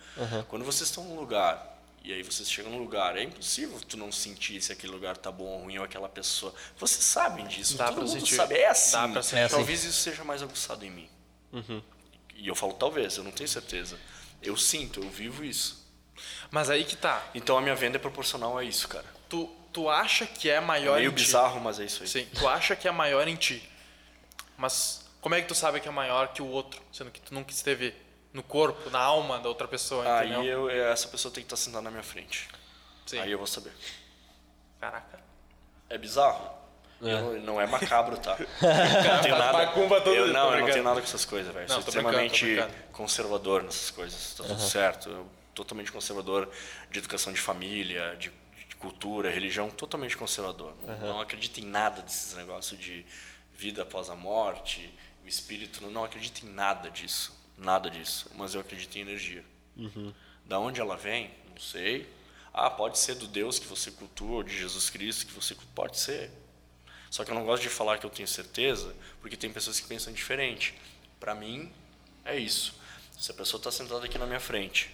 [0.48, 1.71] Quando vocês estão num lugar
[2.04, 5.30] e aí vocês chegam num lugar, é impossível tu não sentir se aquele lugar tá
[5.30, 6.54] bom ou ruim ou aquela pessoa.
[6.76, 7.76] Vocês sabem disso.
[7.76, 8.34] Dá Todo mundo sentir.
[8.34, 8.54] sabe.
[8.56, 8.92] É assim.
[8.92, 9.40] Dá pra sentir.
[9.42, 9.48] É.
[9.48, 11.08] Talvez isso seja mais aguçado em mim.
[12.34, 13.98] E eu falo talvez, eu não tenho certeza.
[14.42, 15.80] Eu sinto, eu vivo isso.
[16.50, 17.24] Mas aí que tá.
[17.34, 19.04] Então a minha venda é proporcional a isso, cara.
[19.28, 21.24] Tu, tu acha que é É maior meio em ti.
[21.24, 22.08] bizarro, mas é isso aí.
[22.08, 23.62] Sim, tu acha que é maior em ti.
[24.56, 26.80] Mas como é que tu sabe que é maior que o outro?
[26.92, 27.94] Sendo que tu nunca esteve
[28.32, 30.40] no corpo, na alma da outra pessoa, entendeu?
[30.40, 32.48] Aí eu, essa pessoa tem que estar sentada na minha frente.
[33.06, 33.18] Sim.
[33.18, 33.72] Aí eu vou saber.
[34.80, 35.20] Caraca.
[35.88, 36.62] É bizarro?
[37.00, 38.36] Eu- não é macabro, tá?
[38.38, 39.72] Eu não tenho faz nada.
[40.10, 41.68] eu, não, eu não tenho nada com essas coisas, velho.
[41.68, 42.74] Sou brincando, extremamente brincando.
[42.92, 44.34] conservador nessas coisas.
[44.34, 45.08] Tá tudo certo.
[45.10, 46.48] Eu, totalmente conservador
[46.90, 48.32] de educação de família, de,
[48.68, 50.74] de cultura, religião, totalmente conservador.
[50.86, 53.04] Não, não acredito em nada desses negócios de
[53.52, 55.82] vida após a morte, o espírito.
[55.82, 57.36] Não, não acredito em nada disso.
[57.62, 58.30] Nada disso.
[58.34, 59.44] Mas eu acredito em energia.
[60.44, 61.30] Da onde ela vem?
[61.50, 62.08] Não sei.
[62.52, 65.72] Ah, pode ser do Deus que você cultua, ou de Jesus Cristo que você cultua.
[65.74, 66.30] Pode ser.
[67.10, 69.86] Só que eu não gosto de falar que eu tenho certeza, porque tem pessoas que
[69.86, 70.74] pensam diferente.
[71.20, 71.72] Para mim,
[72.24, 72.74] é isso.
[73.18, 74.90] Se a pessoa está sentada aqui na minha frente,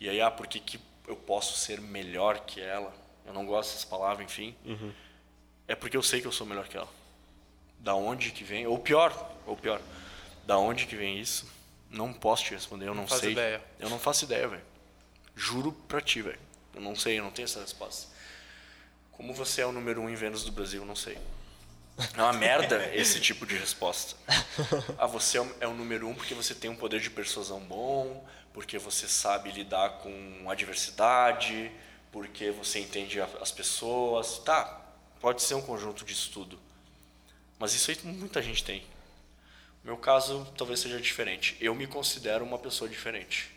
[0.00, 2.94] e aí, ah, por que, que eu posso ser melhor que ela?
[3.26, 4.54] Eu não gosto dessas palavras, enfim.
[4.64, 4.92] Uhum.
[5.68, 6.88] É porque eu sei que eu sou melhor que ela.
[7.78, 8.66] Da onde que vem?
[8.66, 9.12] Ou pior,
[9.46, 9.80] ou pior,
[10.46, 11.46] da onde que vem isso?
[11.90, 13.32] Não posso te responder, eu não, Não sei.
[13.32, 13.62] ideia.
[13.78, 14.62] Eu não faço ideia, velho.
[15.34, 16.38] Juro pra ti, velho.
[16.74, 18.08] Eu não sei, eu não tenho essa resposta.
[19.12, 21.18] Como você é o número um em vendas do Brasil, eu não sei.
[22.16, 24.14] É uma merda esse tipo de resposta.
[24.98, 27.60] Ah, você é o- é o número um porque você tem um poder de persuasão
[27.60, 31.70] bom, porque você sabe lidar com adversidade,
[32.12, 34.38] porque você entende as pessoas.
[34.38, 34.80] Tá,
[35.20, 36.58] pode ser um conjunto disso tudo.
[37.58, 38.84] Mas isso aí muita gente tem.
[39.82, 41.56] Meu caso talvez seja diferente.
[41.60, 43.50] Eu me considero uma pessoa diferente.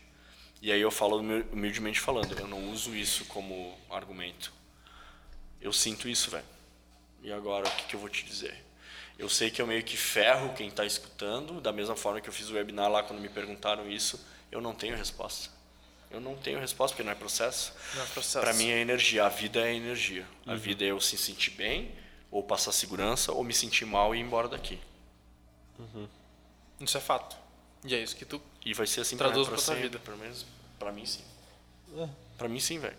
[0.62, 4.54] E aí eu falo humil- humildemente falando, eu não uso isso como argumento.
[5.62, 6.46] Eu sinto isso, velho.
[7.22, 8.56] E agora, o que, que eu vou te dizer?
[9.20, 12.34] Eu sei que eu meio que ferro quem está escutando, da mesma forma que eu
[12.34, 15.50] fiz o webinar lá quando me perguntaram isso, eu não tenho resposta.
[16.10, 17.74] Eu não tenho resposta porque não é processo.
[17.96, 18.40] Não é processo.
[18.40, 20.26] Para mim é energia, a vida é energia.
[20.46, 21.92] A vida é eu se sentir bem,
[22.32, 24.80] ou passar segurança, ou me sentir mal e ir embora daqui.
[26.80, 27.36] Isso é fato.
[27.84, 28.42] E é isso que tu.
[28.66, 30.00] E vai ser assim Traduz pra, pra tua vida.
[30.00, 30.46] Pelo menos
[30.80, 31.24] pra mim sim.
[31.98, 32.08] É.
[32.38, 32.98] Pra mim sim, velho.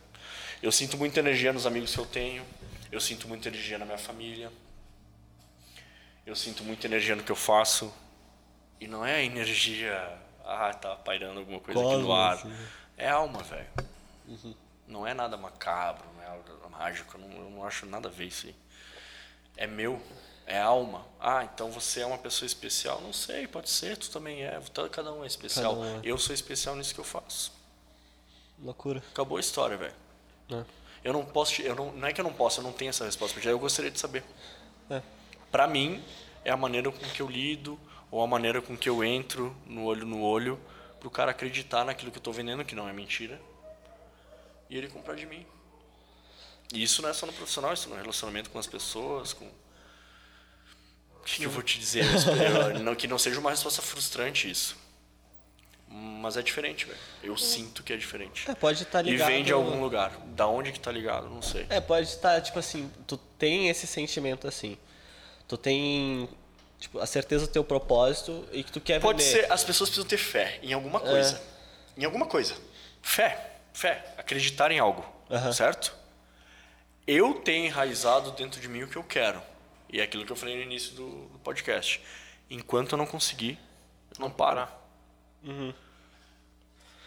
[0.62, 2.44] Eu sinto muita energia nos amigos que eu tenho.
[2.90, 4.52] Eu sinto muita energia na minha família.
[6.24, 7.92] Eu sinto muita energia no que eu faço.
[8.80, 10.18] E não é energia.
[10.44, 12.34] Ah, tá pairando alguma coisa aqui no ar.
[12.34, 12.54] assim.
[12.96, 13.68] É alma, velho.
[14.86, 17.16] Não é nada macabro, não é nada mágico.
[17.16, 18.54] Eu não, eu não acho nada a ver isso aí.
[19.56, 20.00] É meu.
[20.46, 21.06] É alma.
[21.18, 23.00] Ah, então você é uma pessoa especial?
[23.00, 24.60] Não sei, pode ser, tu também é.
[24.72, 25.76] Todo- Cada um é especial.
[25.76, 26.00] Um é.
[26.04, 27.50] Eu sou especial nisso que eu faço.
[28.62, 29.02] Loucura.
[29.10, 29.94] Acabou a história, velho.
[30.50, 30.64] É.
[31.02, 33.04] Eu não posso, eu não, não é que eu não posso, eu não tenho essa
[33.04, 34.22] resposta, porque eu gostaria de saber.
[34.90, 35.02] É.
[35.50, 36.02] Pra mim,
[36.44, 37.78] é a maneira com que eu lido,
[38.10, 40.58] ou a maneira com que eu entro no olho no olho,
[41.00, 43.40] pro cara acreditar naquilo que eu tô vendendo, que não é mentira,
[44.70, 45.44] e ele comprar de mim.
[46.72, 49.46] E isso não é só no profissional, isso no relacionamento com as pessoas, com...
[51.24, 52.04] O que, que eu vou te dizer?
[52.84, 54.76] Não, que não seja uma resposta frustrante isso.
[55.88, 56.98] Mas é diferente, velho.
[57.22, 58.50] Eu sinto que é diferente.
[58.50, 59.28] É, pode estar E ligado.
[59.28, 60.10] vem de algum lugar.
[60.34, 61.30] Da onde que tá ligado?
[61.30, 61.64] Não sei.
[61.70, 64.76] É, pode estar, tipo assim, tu tem esse sentimento assim.
[65.48, 66.28] Tu tem,
[66.78, 69.42] tipo, a certeza do teu propósito e que tu quer Pode vender.
[69.46, 71.40] ser, as pessoas precisam ter fé em alguma coisa.
[71.96, 72.54] Em alguma coisa.
[73.00, 73.52] Fé.
[73.72, 74.04] Fé.
[74.18, 75.06] Acreditar em algo.
[75.54, 75.94] Certo?
[77.06, 79.40] Eu tenho enraizado dentro de mim o que eu quero.
[79.94, 82.00] E é aquilo que eu falei no início do, do podcast.
[82.50, 83.56] Enquanto eu não conseguir,
[84.12, 84.66] eu não paro.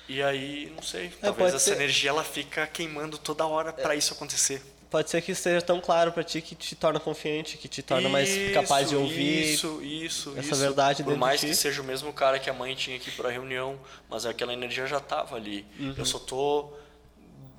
[0.07, 1.09] E aí, não sei.
[1.09, 1.29] Talvez Uhum.
[1.29, 4.63] É, pode essa ser- energia ela fica queimando toda hora pra isso acontecer.
[4.89, 8.07] Pode ser que esteja tão claro pra ti que te torna confiante, que te torna
[8.07, 9.53] mais capaz de ouvir.
[9.55, 10.55] Isso, isso, essa isso.
[10.55, 13.77] verdade Por mais que seja o mesmo cara que a mãe tinha aqui pra reunião,
[14.09, 15.65] mas aquela energia já tava ali.
[15.77, 15.93] Uhum.
[15.97, 16.71] Eu só tô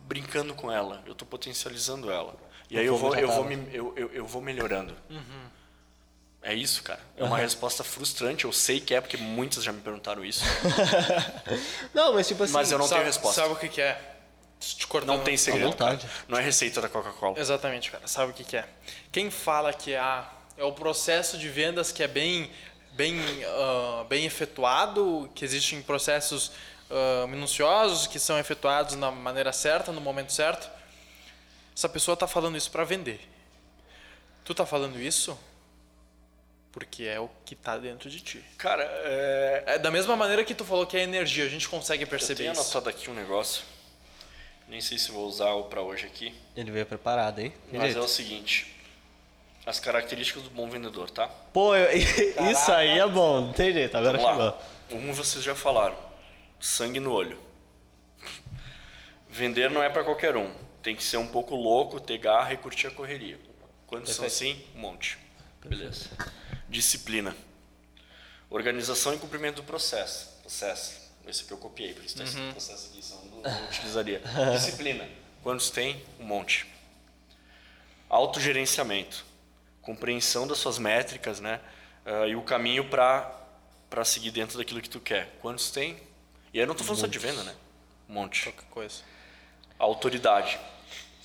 [0.06, 2.34] brincando com ela, eu tô potencializando ela.
[2.70, 4.94] E aí eu vou, eu vou, me, eu, eu, eu vou melhorando.
[5.08, 5.48] Uhum.
[6.42, 7.00] É isso, cara.
[7.16, 8.44] É uma resposta frustrante.
[8.44, 10.44] Eu sei que é, porque muitas já me perguntaram isso.
[11.92, 12.52] Não, mas tipo assim.
[12.52, 13.42] Mas eu não sabe, tenho resposta.
[13.42, 14.00] Sabe o que, que é?
[14.60, 15.16] Te cortando.
[15.16, 15.76] Não tem segredo.
[16.26, 17.38] Não é receita da Coca-Cola.
[17.38, 18.06] Exatamente, cara.
[18.06, 18.64] Sabe o que, que é?
[19.12, 22.50] Quem fala que ah, é o processo de vendas que é bem,
[22.92, 26.50] bem, ah, bem efetuado, que existem processos
[26.90, 30.68] ah, minuciosos que são efetuados na maneira certa, no momento certo,
[31.78, 33.20] essa pessoa está falando isso para vender.
[34.44, 35.38] Tu tá falando isso
[36.72, 38.44] porque é o que tá dentro de ti.
[38.56, 39.62] Cara, é...
[39.64, 42.42] É da mesma maneira que tu falou que é energia, a gente consegue eu perceber
[42.42, 42.62] tenho isso.
[42.62, 43.62] anotado aqui um negócio.
[44.66, 46.34] Nem sei se vou usar o pra hoje aqui.
[46.56, 47.52] Ele veio preparado, hein?
[47.72, 48.00] Mas é jeito.
[48.00, 48.74] o seguinte.
[49.64, 51.28] As características do bom vendedor, tá?
[51.28, 51.92] Pô, eu-
[52.50, 54.46] isso aí é bom, não tem jeito, agora Vamos chegou.
[54.46, 54.58] lá.
[55.08, 55.96] Um vocês já falaram.
[56.58, 57.38] Sangue no olho.
[59.30, 60.50] Vender não é pra qualquer um.
[60.88, 63.38] Tem que ser um pouco louco, ter garra e curtir a correria.
[63.86, 64.58] Quantos são assim?
[64.74, 65.18] Um monte.
[65.62, 66.08] Beleza.
[66.66, 67.36] Disciplina.
[68.48, 70.38] Organização e cumprimento do processo.
[70.40, 71.12] Processo.
[71.26, 74.22] Esse aqui eu copiei, por isso está escrito processo aqui, senão não, não utilizaria.
[74.56, 75.06] Disciplina.
[75.42, 76.02] Quantos tem?
[76.18, 76.66] Um monte.
[78.08, 79.26] Autogerenciamento.
[79.82, 81.60] Compreensão das suas métricas, né?
[82.06, 83.30] Ah, e o caminho para
[83.90, 85.36] para seguir dentro daquilo que tu quer.
[85.42, 86.00] Quantos tem?
[86.50, 87.54] E aí eu não estou falando só de venda, né?
[88.08, 88.44] Um monte.
[88.44, 89.02] Qualquer coisa.
[89.78, 90.58] Autoridade.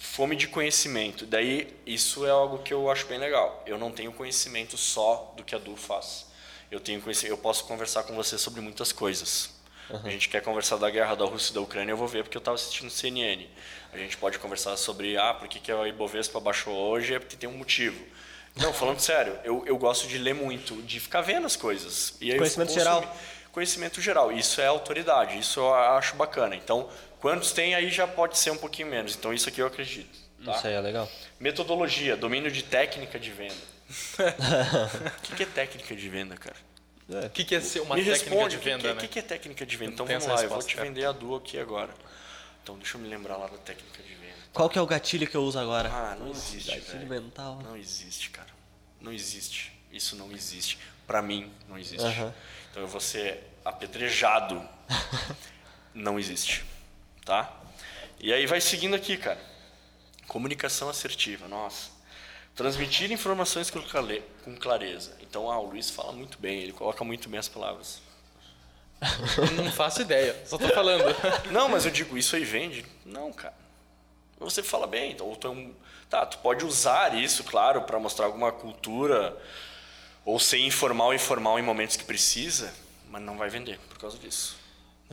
[0.03, 1.25] Fome de conhecimento.
[1.25, 3.63] Daí, isso é algo que eu acho bem legal.
[3.65, 6.27] Eu não tenho conhecimento só do que a Du faz.
[6.69, 9.49] Eu tenho conhecimento, eu posso conversar com você sobre muitas coisas.
[10.03, 12.35] A gente quer conversar da guerra da Rússia e da Ucrânia, eu vou ver porque
[12.37, 13.47] eu estava assistindo CNN.
[13.93, 17.15] A gente pode conversar sobre, ah, por que, que a Ibovespa baixou hoje?
[17.15, 18.05] É porque tem um motivo.
[18.57, 22.15] Não, falando sério, eu, eu gosto de ler muito, de ficar vendo as coisas.
[22.19, 23.17] E aí Conhecimento geral.
[23.53, 26.55] Conhecimento geral, isso é autoridade, isso eu acho bacana.
[26.55, 26.89] Então,
[27.23, 29.15] quantos tem aí já pode ser um pouquinho menos.
[29.15, 30.19] Então, isso aqui eu acredito.
[30.43, 30.57] Tá?
[30.57, 31.09] Isso aí é legal.
[31.39, 33.55] Metodologia, domínio de técnica de venda.
[35.17, 36.57] o que, que é técnica de venda, cara?
[37.25, 38.91] O que, que é ser uma Me técnica responde, de o que, venda, que, é-
[38.91, 38.97] né?
[38.97, 39.93] o que, que é técnica de venda?
[39.93, 40.85] Então vamos lá, eu vou te cara.
[40.85, 41.93] vender a duo aqui agora.
[42.61, 44.33] Então deixa eu me lembrar lá da técnica de venda.
[44.51, 45.89] Qual que é o gatilho que eu uso agora?
[45.89, 47.23] Ah, não existe, Gatilho velho.
[47.23, 47.61] mental.
[47.63, 48.49] Não existe, cara.
[48.99, 49.71] Não existe.
[49.91, 50.77] Isso não existe.
[51.07, 52.05] Pra mim, não existe.
[52.05, 52.33] Aham.
[52.69, 54.61] Então eu vou ser apedrejado.
[55.93, 56.63] não existe.
[57.25, 57.51] Tá?
[58.19, 59.39] E aí vai seguindo aqui, cara.
[60.27, 61.47] Comunicação assertiva.
[61.47, 61.91] Nossa.
[62.55, 65.15] Transmitir informações com clare- com clareza.
[65.21, 68.01] Então, ah, o Luiz fala muito bem, ele coloca muito bem as palavras.
[69.55, 71.03] Não faço ideia, só tô falando.
[71.51, 72.85] Não, mas eu digo, isso aí vende?
[73.05, 73.55] Não, cara.
[74.39, 75.73] Você fala bem, então, ou tu é um-
[76.09, 79.35] tá, tu pode usar isso, claro, para mostrar alguma cultura
[80.23, 82.73] ou ser informal e formal em momentos que precisa,
[83.09, 84.55] mas não vai vender por causa disso.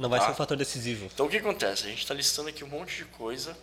[0.01, 0.27] Não vai Tá.
[0.27, 1.11] ser um fator decisivo.
[1.13, 1.85] Então o que acontece?
[1.87, 3.57] A gente está listando aqui um monte de coisa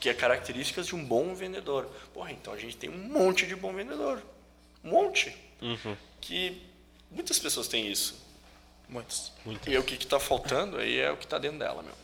[0.00, 1.84] que é características de um bom vendedor.
[2.12, 4.20] Porra, então a gente tem um monte de bom vendedor.
[4.82, 5.36] Um monte.
[6.20, 6.60] Que
[7.10, 8.18] muitas pessoas têm isso.
[8.88, 9.32] Muitos.
[9.68, 11.94] E o que está faltando aí é o que está dentro dela, meu.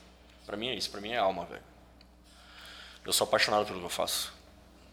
[0.46, 1.62] Pra mim é isso, pra mim é alma, velho.
[3.04, 4.32] Eu sou apaixonado pelo que eu faço.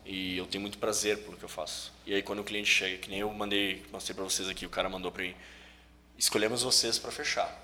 [0.06, 1.94] E eu tenho muito prazer pelo que eu faço.
[2.08, 4.70] E aí quando o cliente chega, que nem eu mandei, mostrei pra vocês aqui, o
[4.70, 5.36] cara mandou pra mim,
[6.18, 7.62] escolhemos vocês pra fechar.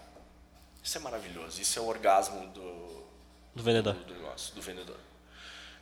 [0.83, 3.03] Isso é maravilhoso, isso é o orgasmo do,
[3.55, 3.93] Do vendedor.
[3.93, 4.97] do, do negócio, do vendedor.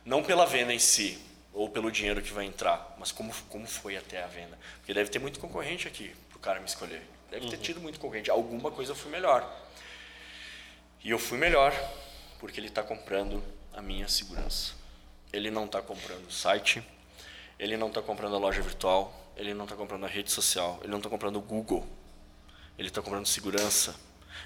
[0.04, 1.22] Não pela venda em si,
[1.52, 4.58] ou pelo dinheiro que vai entrar, mas como, como foi até a venda.
[4.76, 7.02] Porque deve ter muito concorrente aqui pro cara me escolher.
[7.30, 8.30] Deve ter tido muito concorrente.
[8.30, 9.48] Alguma coisa eu fui melhor.
[11.02, 11.72] E eu fui melhor
[12.38, 13.42] porque ele está comprando
[13.74, 14.74] a minha segurança.
[15.32, 16.82] Ele não está comprando o site,
[17.58, 20.90] ele não está comprando a loja virtual, ele não está comprando a rede social, ele
[20.90, 21.86] não está comprando o Google,
[22.78, 23.94] ele está comprando segurança,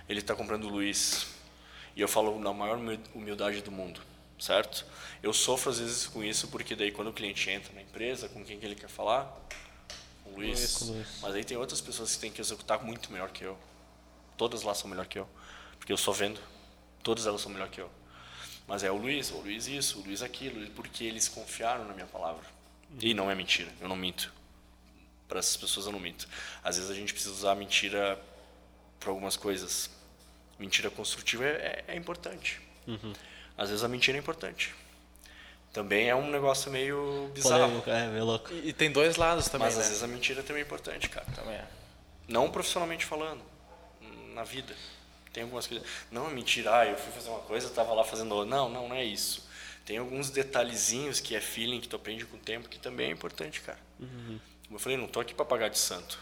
[0.09, 1.27] ele está comprando o Luiz.
[1.95, 4.01] E eu falo na maior humil- humildade do mundo,
[4.39, 4.87] certo?
[5.23, 8.45] Eu sofro às vezes com isso porque daí quando o cliente entra na empresa, com
[8.45, 9.25] quem que ele quer falar?
[10.25, 10.81] Com o Luiz.
[10.81, 11.07] O Luiz.
[11.21, 13.59] Mas aí tem outras pessoas que têm que executar muito melhor que eu.
[14.37, 15.29] Todas lá são melhor que eu.
[15.79, 16.41] Porque eu só vendo.
[17.03, 17.91] Todas elas são melhor que eu.
[18.67, 22.07] Mas é o Luiz, o Luiz isso, o Luiz aquilo, porque eles confiaram na minha
[22.07, 22.45] palavra.
[22.99, 24.33] E não é mentira, eu não minto.
[25.29, 26.29] Para essas pessoas eu não minto.
[26.63, 28.19] Às vezes a gente precisa usar a mentira
[29.03, 29.91] para algumas coisas.
[30.59, 32.61] Mentira construtiva é, é- é importante.
[33.57, 34.75] Às vezes a mentira é importante.
[35.73, 37.61] Também é um negócio meio bizarro.
[37.63, 38.53] Polêmico, é, meio louco.
[38.53, 39.83] E, e tem dois lados também, Mas né?
[39.83, 41.27] às vezes a mentira também é importante, cara.
[41.35, 41.65] Também é.
[42.29, 43.43] Não profissionalmente falando,
[44.35, 44.75] na vida.
[45.33, 45.87] Tem algumas coisas.
[46.11, 48.51] Não, é mentira, ah, eu fui fazer uma coisa, tava lá fazendo outra.
[48.51, 49.49] Não, não, não é isso.
[49.87, 53.11] Tem alguns detalhezinhos que é feeling que tu aprende com o tempo que também é
[53.11, 53.79] importante, cara.
[53.99, 54.41] Como
[54.77, 56.19] eu falei, não tô aqui para pagar de santo.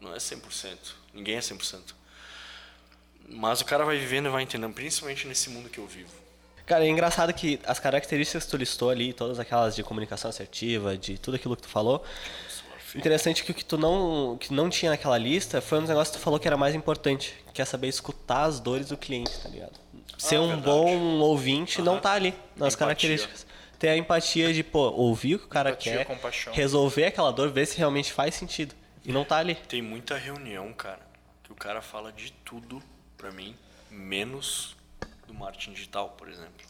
[0.00, 0.76] Não é 100%.
[1.14, 1.80] Ninguém é 100%.
[3.28, 6.10] Mas o cara vai vivendo e vai entendendo, principalmente nesse mundo que eu vivo.
[6.64, 10.96] Cara, é engraçado que as características que tu listou ali, todas aquelas de comunicação assertiva,
[10.96, 12.04] de tudo aquilo que tu falou,
[12.94, 16.14] interessante que o que tu não, que não tinha naquela lista foi um dos negócios
[16.16, 19.30] que tu falou que era mais importante, que é saber escutar as dores do cliente,
[19.40, 19.72] tá ligado?
[20.18, 20.66] Ser um verdade.
[20.66, 22.78] bom ouvinte não tá ali nas Empatia.
[22.78, 23.46] características.
[23.78, 26.52] Ter a empatia de, pô, ouvir o que o cara Empatia, quer, compaixão.
[26.54, 28.74] resolver aquela dor, ver se realmente faz sentido.
[29.06, 29.54] E não tá ali.
[29.54, 31.00] Tem muita reunião, cara,
[31.42, 32.82] que o cara fala de tudo
[33.16, 33.56] pra mim,
[33.90, 34.76] menos
[35.26, 36.66] do marketing digital, por exemplo.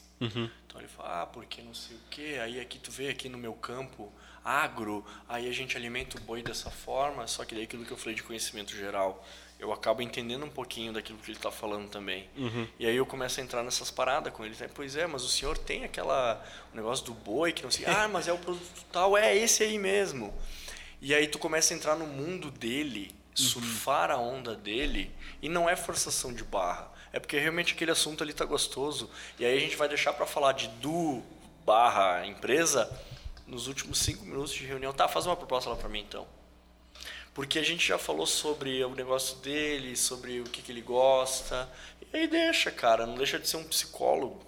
[0.67, 3.37] Então ele fala, ah, porque não sei o quê, aí aqui tu vê aqui no
[3.37, 4.11] meu campo,
[4.45, 7.97] agro, aí a gente alimenta o boi dessa forma, só que daí aquilo que eu
[7.99, 9.23] falei de conhecimento geral,
[9.59, 12.29] eu acabo entendendo um pouquinho daquilo que ele está falando também.
[12.79, 14.55] E aí eu começo a entrar nessas paradas com ele.
[14.59, 14.69] né?
[14.75, 16.43] Pois é, mas o senhor tem aquela
[16.73, 19.63] o negócio do boi que não sei, ah, mas é o produto tal, é esse
[19.63, 20.33] aí mesmo.
[21.01, 25.11] E aí tu começa a entrar no mundo dele, surfar a onda dele,
[25.43, 26.91] e não é forçação de barra.
[27.13, 29.11] É porque realmente aquele assunto ali tá gostoso.
[29.39, 31.23] E aí a gente vai deixar para falar de do
[31.65, 32.91] barra empresa
[33.47, 34.93] nos últimos cinco minutos de reunião.
[34.93, 36.27] Tá, faz uma proposta lá para mim então.
[37.33, 41.69] Porque a gente já falou sobre o negócio dele, sobre o que, que ele gosta.
[42.01, 44.41] E aí deixa, cara, não deixa de ser um psicólogo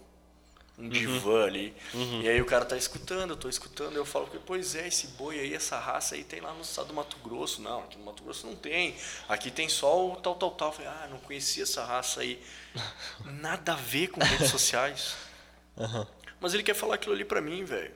[0.78, 1.74] um divã ali.
[2.22, 5.40] E aí o cara tá escutando, eu tô escutando, eu falo, pois é, esse boi
[5.40, 7.60] aí, essa raça aí tem lá no estado do Mato Grosso.
[7.60, 8.96] Não, aqui no Mato Grosso não tem.
[9.28, 10.68] Aqui tem só o tal, tal, tal.
[10.68, 12.40] Eu falei, ah, não conhecia essa raça aí.
[13.24, 15.16] Nada a ver com redes sociais.
[16.40, 17.94] Mas ele quer falar aquilo ali pra mim, velho.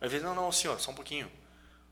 [0.00, 1.30] Aí vez, não, não, senhor, só um pouquinho.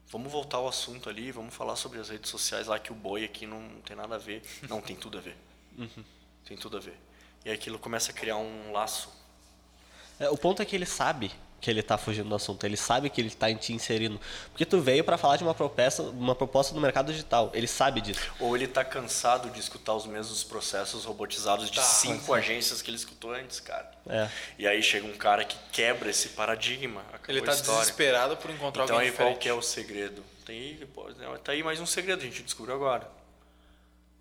[0.08, 3.24] Vamos voltar ao assunto ali, vamos falar sobre as redes sociais lá, que o boi
[3.24, 4.40] aqui não tem nada a ver.
[4.68, 5.36] Não, tem tudo a ver.
[6.44, 6.96] Tem tudo a ver.
[7.44, 9.10] E aí aquilo começa a criar um laço
[10.18, 11.30] É, o ponto é que ele sabe
[11.60, 12.64] que ele tá fugindo do assunto.
[12.64, 14.20] Ele sabe que ele tá te inserindo.
[14.50, 17.50] Porque tu veio para falar de uma proposta, uma proposta do mercado digital.
[17.52, 18.20] Ele sabe disso.
[18.38, 22.90] Ou ele tá cansado de escutar os mesmos processos robotizados de Tá, cinco agências que
[22.90, 23.90] ele escutou antes, cara.
[24.08, 24.28] É.
[24.58, 27.02] E aí chega um cara que quebra esse paradigma.
[27.26, 27.80] Ele tá história.
[27.80, 29.42] desesperado por encontrar Então alguém aí qual diferente.
[29.42, 30.22] que é o segredo?
[30.44, 30.78] Tem
[31.18, 33.10] né, tá aí mais um segredo, a gente descobriu agora.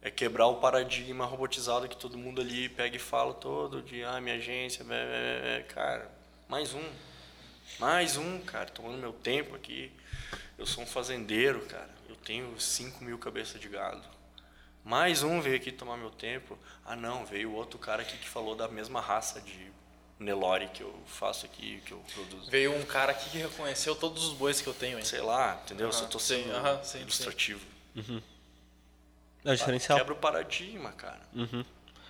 [0.06, 4.22] É quebrar o paradigma robotizado que todo mundo ali pega e fala todo dia, ah,
[4.22, 6.12] minha agência, blá, blá, blá, cara,
[6.48, 6.84] mais um.
[7.80, 9.92] Mais um, cara, tomando meu tempo aqui.
[10.60, 11.90] Eu sou um fazendeiro, cara.
[12.08, 14.04] Eu tenho 5 mil cabeças de gado.
[14.84, 16.56] Mais um veio aqui tomar meu tempo.
[16.86, 19.72] Ah, não, veio outro cara aqui que falou da mesma raça de
[20.20, 22.52] Nelore que eu faço aqui, que eu produzo.
[22.52, 25.04] Veio um cara aqui que reconheceu todos os bois que eu tenho, hein?
[25.04, 25.92] Sei lá, entendeu?
[25.92, 27.00] Se eu tô sim, sendo aham, sim, sim.
[27.00, 27.66] ilustrativo.
[29.46, 29.98] É o diferencial.
[29.98, 31.20] Quebra o paradigma, cara.
[31.34, 31.64] Uhum.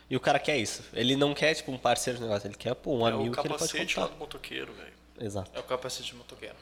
[0.10, 0.84] E o cara quer isso.
[0.94, 2.48] Ele não quer, tipo, um parceiro de negócio.
[2.48, 4.14] Ele quer, pô, um é o amigo que ele pode capacete lá contar.
[4.16, 4.94] do motoqueiro, velho.
[5.20, 5.52] Exato.
[5.54, 6.56] É o capacete de motoqueiro.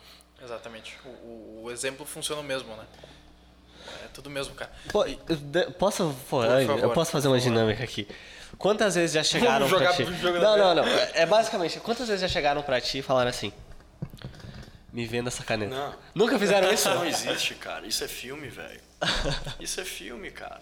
[0.44, 0.96] Exatamente.
[1.06, 2.86] O, o- o exemplo funciona mesmo, né?
[4.06, 4.72] É tudo mesmo, cara.
[4.92, 5.04] Pô,
[5.78, 8.08] posso, pô, eu posso fazer uma dinâmica aqui.
[8.58, 10.22] Quantas vezes já chegaram Vamos pra jogar ti?
[10.22, 10.84] jogo Não, não, não.
[11.14, 13.52] É basicamente, quantas vezes já chegaram pra ti e falaram assim:
[14.92, 15.74] Me venda essa caneta.
[15.76, 15.96] Não.
[16.16, 16.88] Nunca fizeram isso?
[16.88, 17.86] Isso não existe, cara.
[17.86, 18.80] Isso é filme, velho.
[19.60, 20.62] Isso é filme, cara.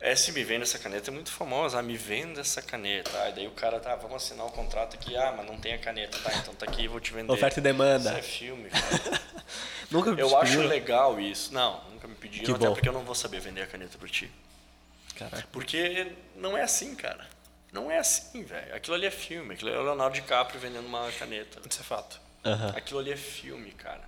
[0.00, 1.78] Essa me venda essa caneta é muito famosa.
[1.78, 3.10] Ah, me venda essa caneta.
[3.22, 5.16] Ah, daí o cara, tá, vamos assinar o contrato aqui.
[5.16, 6.18] Ah, mas não tem a caneta.
[6.18, 7.32] Tá, então tá aqui, vou te vender.
[7.32, 8.10] Oferta e demanda.
[8.10, 9.20] Isso é filme, cara.
[9.90, 11.54] Nunca Eu te acho legal isso.
[11.54, 12.74] Não, nunca me pediram, Que até bom.
[12.74, 14.30] porque eu não vou saber vender a caneta por ti.
[15.16, 15.44] Caralho.
[15.52, 17.24] Porque não é assim, cara.
[17.72, 18.74] Não é assim, velho.
[18.74, 19.54] Aquilo ali é filme.
[19.54, 21.60] Aquilo é o Leonardo DiCaprio vendendo uma caneta.
[21.68, 22.20] Isso é fato.
[22.44, 22.72] Aham.
[22.76, 24.02] Aquilo ali é filme, cara.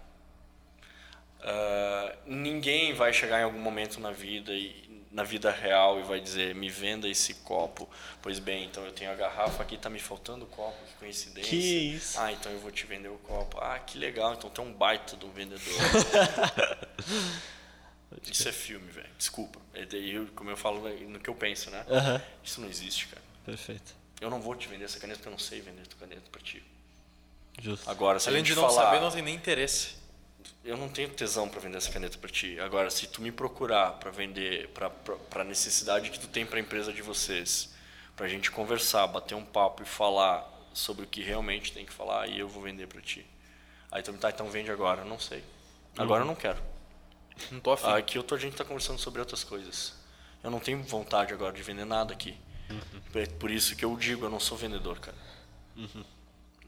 [1.49, 6.21] Ah, ninguém vai chegar em algum momento na vida e na vida real e vai
[6.21, 7.89] dizer me venda esse copo.
[8.21, 11.49] Pois bem, então eu tenho a garrafa aqui, tá me faltando o copo, que coincidência.
[11.51, 11.57] Que
[11.95, 12.19] isso.
[12.21, 13.59] Ah, então eu vou te vender o copo.
[13.61, 15.63] Ah, que legal, então tem um baita de um vendedor.
[18.31, 19.09] Isso é filme, velho.
[19.19, 19.61] Desculpa.
[19.75, 21.85] É daí eu- como eu falo no que eu penso, né?
[21.89, 22.23] Aham.
[22.43, 23.23] Isso não existe, cara.
[23.45, 23.95] Perfeito.
[24.21, 26.41] Eu não vou te vender essa caneta porque eu não sei vender tua caneta pra
[26.41, 26.63] ti.
[27.61, 27.89] Justo.
[27.89, 29.95] Agora, se a Além gente de não falar, saber, não tem nem interesse.
[30.67, 32.59] Eu não tenho tesão para vender essa caneta para ti.
[32.59, 34.91] Agora, se tu me procurar para vender para
[35.41, 37.73] a necessidade que tu tem para a empresa de vocês,
[38.17, 40.45] para a gente conversar, bater um papo e falar
[40.75, 43.25] sobre o que realmente tem que falar, aí eu vou vender para ti.
[43.93, 45.05] Aí tu me tá, então vende agora.
[45.05, 45.43] Não sei.
[45.97, 46.61] Agora eu não quero.
[47.51, 47.87] Não tô afim.
[47.87, 49.95] Aqui eu tô, a gente tá conversando sobre outras coisas.
[50.43, 52.37] Eu não tenho vontade agora de vender nada aqui.
[53.15, 55.17] É por isso que eu digo, eu não sou vendedor, cara.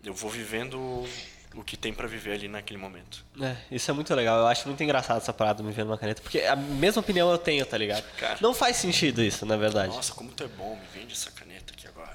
[0.05, 1.05] Eu vou vivendo
[1.59, 3.25] o que tem para viver ali naquele momento.
[3.41, 4.39] É, isso é muito legal.
[4.39, 6.23] Eu acho muito engraçado essa parada me vendo uma caneta.
[6.23, 8.05] Porque a mesma opinião eu tenho, tá ligado?
[8.17, 8.39] Cara.
[8.41, 9.93] Não faz sentido isso, na verdade.
[9.93, 12.11] Nossa, como tu é bom, me vende essa caneta aqui agora.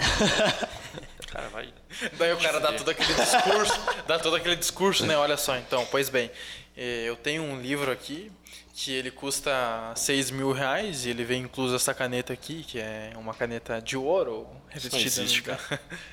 [1.27, 1.73] cara, vai.
[2.17, 5.17] Daí o cara dá todo aquele discurso, dá todo aquele discurso, né?
[5.17, 6.31] Olha só, então, pois bem,
[6.77, 8.31] eh, eu tenho um livro aqui
[8.73, 9.51] que ele custa
[9.93, 13.97] 6 mil reais e ele vem incluso essa caneta aqui, que é uma caneta de
[13.97, 15.23] ouro Isso não revestida.
[15.25, 15.59] existe, cara.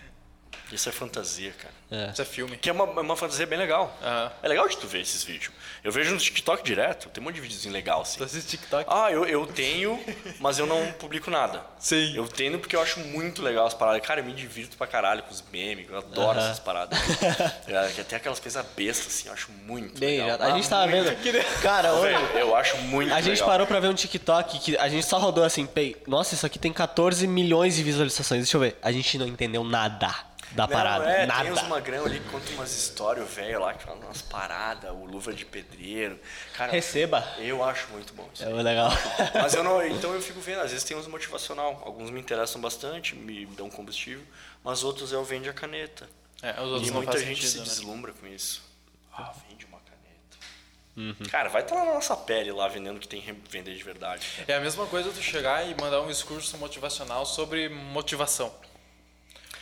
[0.72, 1.74] Isso é fantasia, cara.
[2.08, 2.10] É.
[2.12, 2.56] Isso é filme.
[2.56, 3.96] Que é uma, é uma fantasia bem legal.
[4.02, 4.32] Aham.
[4.42, 5.52] É legal de tu ver esses vídeos.
[5.82, 8.18] Eu vejo no TikTok direto, tem um monte de videozinho legal, assim.
[8.18, 8.84] Tu assiste TikTok?
[8.88, 9.98] Ah, eu, eu tenho,
[10.38, 11.62] mas eu não publico nada.
[11.78, 12.14] Sim.
[12.16, 14.06] Eu tenho porque eu acho muito legal as paradas.
[14.06, 16.46] Cara, eu me divirto pra caralho com os memes, eu adoro Aham.
[16.46, 16.98] essas paradas.
[17.66, 20.38] é, que até aquelas coisas bestas, assim, eu acho muito Bem, legal.
[20.38, 21.10] já- a Ah, gente tava vendo.
[21.62, 23.48] Cara, hoje, eu acho muito a gente legal.
[23.48, 26.58] parou pra ver um TikTok que a gente só rodou assim, pei, nossa, isso aqui
[26.58, 28.42] tem 14 milhões de visualizações.
[28.42, 28.76] Deixa eu ver.
[28.82, 30.14] A gente não entendeu nada
[30.52, 31.04] da Não, parada.
[31.10, 31.42] é, nada.
[31.44, 35.04] tem uns magrão ali que contam umas histórias velho lá, que falam umas paradas, o
[35.04, 36.18] luva de pedreiro.
[36.54, 37.26] Cara, Receba.
[37.38, 38.42] eu acho muito bom isso.
[38.44, 38.90] É legal.
[39.34, 42.60] Mas eu não, então eu fico vendo, às vezes tem uns motivacional, alguns me interessam
[42.60, 44.24] bastante, me dão combustível,
[44.64, 46.08] mas outros é o vende a caneta.
[46.42, 47.64] É, os outros E muita gente se sentido, né?
[47.66, 48.62] deslumbra com isso.
[49.12, 51.28] Ah, vende uma caneta.
[51.30, 54.26] Cara, vai estar lá na nossa pele lá vendendo que tem que vender de verdade.
[54.48, 58.52] É a mesma coisa tu chegar e mandar um discurso motivacional sobre motivação.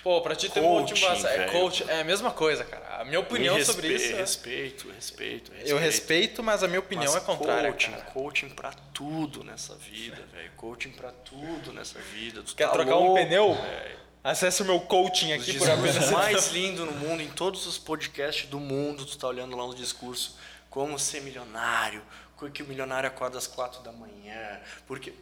[0.09, 1.29] Pô, pra ti ter Coaching, motivação.
[1.31, 3.03] É coach, é a mesma coisa, cara.
[3.03, 4.17] A minha opinião Me sobre respe- isso.
[4.17, 5.71] é- Respeito, respeito, respeito.
[5.71, 8.05] Eu respeito, mas a minha opinião Mas é contrária, coaching, cara.
[8.05, 10.51] coaching pra tudo nessa vida, velho.
[10.57, 12.43] Coaching pra tudo nessa vida.
[12.43, 13.53] Tu Quer tá trocar um louco, pneu?
[13.53, 13.99] velho.
[14.25, 17.77] Acesse o meu coaching Os aqui por apenas mais lindo no mundo, em todos os
[17.77, 20.37] podcasts do mundo, tu tá olhando lá uns discursos,
[20.71, 22.03] como ser milionário,
[22.55, 25.13] que o milionário acorda às quatro da manhã, porque...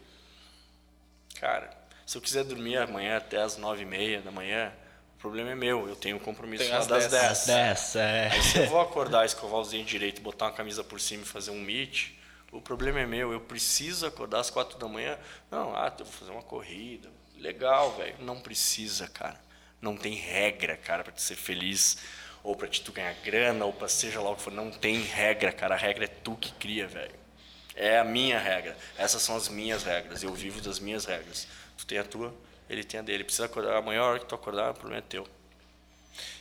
[1.40, 1.70] Cara,
[2.06, 4.72] se eu quiser dormir amanhã até às nove e meia da manhã,
[5.16, 7.12] o problema é meu, eu tenho um compromisso Tem às das dez.
[7.12, 7.30] dez.
[7.32, 7.46] Às
[7.92, 8.28] 10, é.
[8.32, 11.26] Aí se eu vou acordar, escovar os dentes direito, botar uma camisa por cima e
[11.26, 12.10] fazer um meet,
[12.52, 13.32] o problema é meu.
[13.32, 15.18] Eu preciso acordar às quatro da manhã.
[15.50, 17.08] Não, ah, eu vou fazer uma corrida.
[17.38, 18.14] Legal, velho.
[18.20, 19.38] Não precisa, cara.
[19.80, 21.98] Não tem regra, cara, para ser feliz.
[22.42, 24.52] ou pra te tu ganhar grana, ou pra seja lá o que for.
[24.52, 25.74] Não tem regra, cara.
[25.74, 27.14] A regra é tu que cria, velho.
[27.74, 28.76] É a minha regra.
[28.96, 30.22] Essas são as minhas regras.
[30.22, 31.48] Eu vivo das minhas regras.
[31.76, 32.34] Tu tem a tua,
[32.68, 33.24] ele tem a dele.
[33.24, 33.76] Precisa acordar.
[33.76, 35.26] Amanhã, a hora que tu acordar, o problema é teu.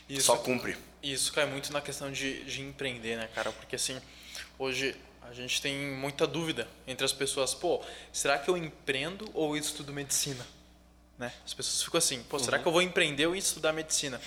[0.08, 0.76] Isso, Só cumpre.
[1.02, 3.52] Isso cai muito na questão de, de empreender, né, cara?
[3.52, 4.00] Porque assim,
[4.58, 7.54] hoje a gente tem muita dúvida entre as pessoas.
[7.54, 7.82] Pô,
[8.12, 10.46] será que eu empreendo ou estudo medicina?
[11.18, 11.32] Né?
[11.44, 14.20] As pessoas ficam assim, pô, será que eu vou empreender ou estudar medicina?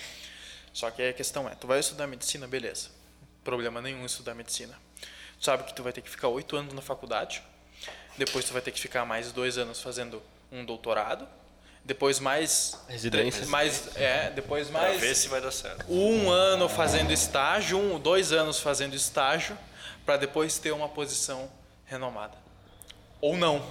[0.72, 2.90] Só que a questão é, tu vai estudar medicina, beleza.
[3.44, 4.78] Problema nenhum estudar medicina.
[5.38, 7.42] Tu sabe que tu vai ter que ficar oito anos na faculdade,
[8.18, 10.22] depois tu vai ter que ficar mais dois anos fazendo
[10.52, 11.26] um doutorado,
[11.84, 13.46] depois mais Residência.
[13.46, 15.84] mais é, depois Pra mais ver se vai dar certo.
[15.88, 19.56] um ano fazendo estágio, um, dois anos fazendo estágio,
[20.04, 21.50] para depois ter uma posição
[21.86, 22.36] renomada.
[23.20, 23.64] Ou não.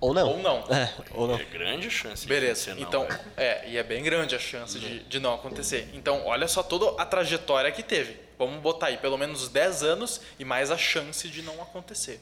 [0.00, 0.28] Ou não.
[0.28, 0.58] Ou não.
[0.74, 1.36] É, ou não.
[1.36, 2.70] É grande a chance de Beleza.
[2.72, 3.32] acontecer, não, Então, velho.
[3.36, 5.90] é, e é bem grande a chance de, de não acontecer.
[5.94, 8.20] Então, olha só toda a trajetória que teve.
[8.38, 12.20] Vamos botar aí pelo menos 10 anos e mais a chance de não acontecer.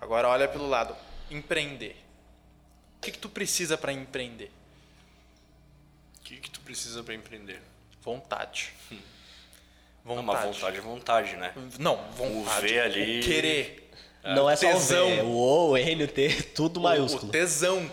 [0.00, 0.96] Agora, olha pelo lado,
[1.30, 1.94] empreender.
[2.98, 4.50] O que, que tu precisa para empreender?
[6.18, 7.62] O que, que tu precisa pra empreender?
[8.02, 8.72] Vontade.
[10.04, 11.52] Não, mas vontade é vontade, né?
[11.78, 12.66] Não, vontade.
[12.66, 13.90] ver ali- O querer.
[14.24, 15.08] Não é só o tesão.
[15.08, 17.28] V, o O, o N, o T, tudo O- maiúsculo.
[17.28, 17.90] O tesão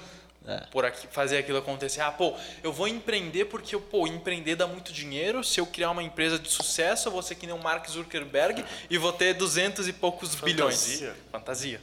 [0.47, 0.57] É.
[0.71, 2.01] por aqui, fazer aquilo acontecer.
[2.01, 2.33] Ah, pô,
[2.63, 5.43] eu vou empreender porque, pô, empreender dá muito dinheiro.
[5.43, 8.63] Se eu criar uma empresa de sucesso, eu vou ser que nem o Mark Zuckerberg
[8.89, 10.75] e vou ter duzentos e poucos bilhões.
[10.83, 11.15] Fantasia.
[11.31, 11.81] Fantasia.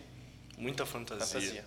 [0.58, 1.26] Muita fantasia.
[1.26, 1.64] Fantasia.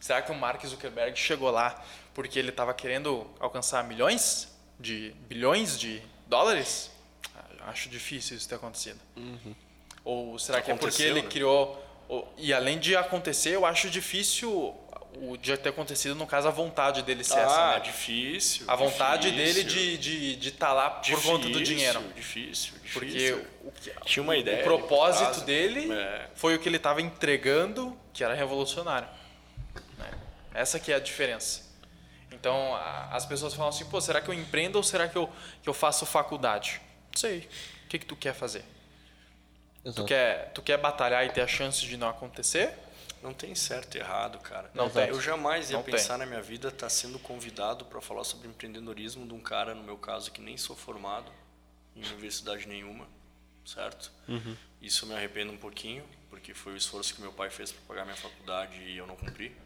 [0.00, 1.82] Será que o Mark Zuckerberg chegou lá
[2.14, 4.48] porque ele estava querendo alcançar milhões
[4.78, 6.90] de bilhões de dólares?
[7.34, 8.98] Ah, Acho difícil isso ter acontecido.
[10.04, 11.28] Ou será que é porque Aconteceu, ele né?
[11.28, 14.74] criou ou- e além de acontecer, eu acho difícil
[15.20, 17.80] o de ter acontecido no caso a vontade dele ser Ah, essa, né?
[17.80, 18.64] difícil.
[18.68, 22.00] A vontade difícil, dele de de de estar lá por conta do difícil, dinheiro.
[22.14, 22.92] Difícil, difícil.
[22.92, 23.32] Porque
[23.66, 26.28] o, Tinha uma ideia o propósito dele É.
[26.34, 29.08] foi o que ele estava entregando, que era revolucionário.
[30.58, 31.66] Essa que é a diferença.
[32.32, 35.30] Então, a- as pessoas falam assim, pô, será que eu empreendo ou será que eu,
[35.62, 36.80] que eu faço faculdade?
[37.12, 37.48] Não sei.
[37.84, 38.64] O que, que tu quer fazer?
[39.94, 42.74] Tu quer, tu quer batalhar e ter a chance de não acontecer?
[43.22, 44.70] Não tem certo e errado, cara.
[44.74, 45.08] Não tem.
[45.08, 46.18] Eu jamais ia Não pensar tem.
[46.18, 49.96] na minha vida estar sendo convidado para falar sobre empreendedorismo de um cara, no meu
[49.96, 51.32] caso, que nem sou formado
[51.96, 53.06] em universidade nenhuma,
[53.64, 54.12] certo?
[54.28, 54.56] Uhum.
[54.80, 57.82] Isso eu me arrependo um pouquinho, porque foi o esforço que meu pai fez para
[57.88, 59.56] pagar minha faculdade e eu não cumpri.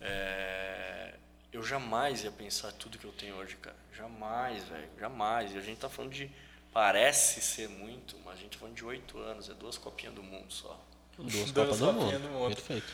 [0.00, 1.14] É,
[1.52, 3.76] Eu jamais ia pensar tudo que eu tenho hoje, cara.
[3.94, 4.88] Jamais, velho.
[4.98, 5.52] Jamais.
[5.54, 6.30] E a gente tá falando de.
[6.72, 10.22] Parece ser muito, mas a gente tá falando de oito anos, é duas copinhas do
[10.22, 10.82] mundo só.
[11.18, 12.22] Duas Duas Copas do copinhas Mundo.
[12.22, 12.54] do mundo.
[12.54, 12.92] Perfeito.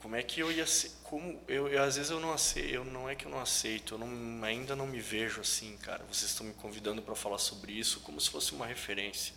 [0.00, 0.90] Como é que eu ia ser?
[1.04, 3.94] Como eu, eu às vezes eu não aceito, eu não é que eu não aceito,
[3.94, 6.02] eu não, ainda não me vejo assim, cara.
[6.10, 9.34] Vocês estão me convidando para falar sobre isso como se fosse uma referência.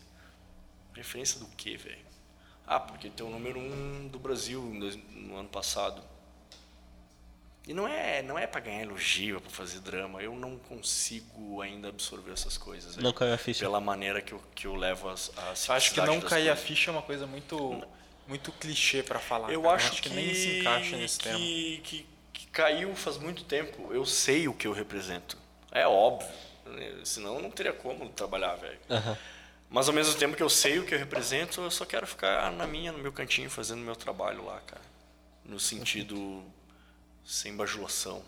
[0.95, 2.06] Referência do quê, velho?
[2.65, 4.61] Ah, porque tem o número um do Brasil
[5.11, 6.02] no ano passado.
[7.65, 10.22] E não é, não é para ganhar elogio, é para fazer drama.
[10.22, 12.98] Eu não consigo ainda absorver essas coisas.
[12.98, 13.64] Não caiu a ficha.
[13.64, 16.90] Pela maneira que eu, que eu levo as, a Acho que não cair a ficha
[16.90, 17.81] é uma coisa muito,
[18.27, 19.52] muito clichê para falar.
[19.52, 19.76] Eu cara.
[19.76, 21.40] acho, que, que, nem se encaixa nesse que, termo.
[21.40, 23.94] Que, que caiu faz muito tempo.
[23.94, 25.38] Eu sei o que eu represento.
[25.72, 26.27] É óbvio.
[27.06, 28.80] Senão não teria como trabalhar, velho.
[28.90, 29.18] Aham.
[29.73, 32.51] Mas ao mesmo tempo que eu sei o que eu represento, eu só quero ficar
[32.51, 34.83] na minha, no meu cantinho, fazendo meu trabalho lá, cara.
[35.43, 36.43] No sentido
[37.25, 38.23] sem bajulação.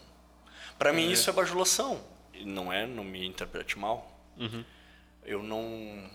[0.79, 2.03] Pra mim isso é bajulação.
[2.41, 4.11] Não é, não me interprete mal.
[5.23, 6.09] Eu não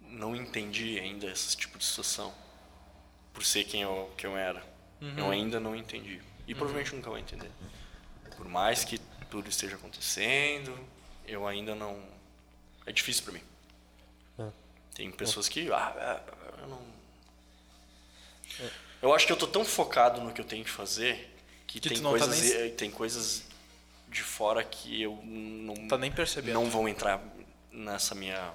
[0.00, 2.32] não entendi ainda esse tipo de situação.
[3.34, 4.64] Por ser quem eu, que eu era.
[5.18, 6.18] Eu ainda não entendi.
[6.48, 7.50] E provavelmente nunca vou entender.
[8.38, 8.98] Por mais que
[9.30, 10.76] tudo esteja acontecendo,
[11.26, 12.02] eu ainda não.
[12.86, 13.42] É difícil pra mim.
[15.00, 15.72] Tem pessoas que.
[15.72, 16.20] Ah, ah,
[16.60, 16.82] eu não.
[19.00, 21.34] Eu acho que eu tô tão focado no que eu tenho que fazer
[21.66, 23.44] que, Que tem, tá coisas, nem- eh, tem coisas
[24.08, 25.88] de fora que eu não.
[25.88, 26.52] Tá nem percebendo.
[26.52, 27.18] Não vão entrar
[27.72, 28.52] nessa minha.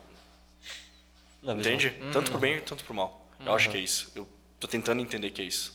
[1.42, 1.54] Na.
[1.54, 1.96] Entende?
[2.00, 2.12] Uhum.
[2.12, 3.28] Tanto pro bem quanto pro mal.
[3.44, 4.12] Eu acho que é isso.
[4.16, 4.28] Eu
[4.60, 5.74] tô tentando entender que é isso.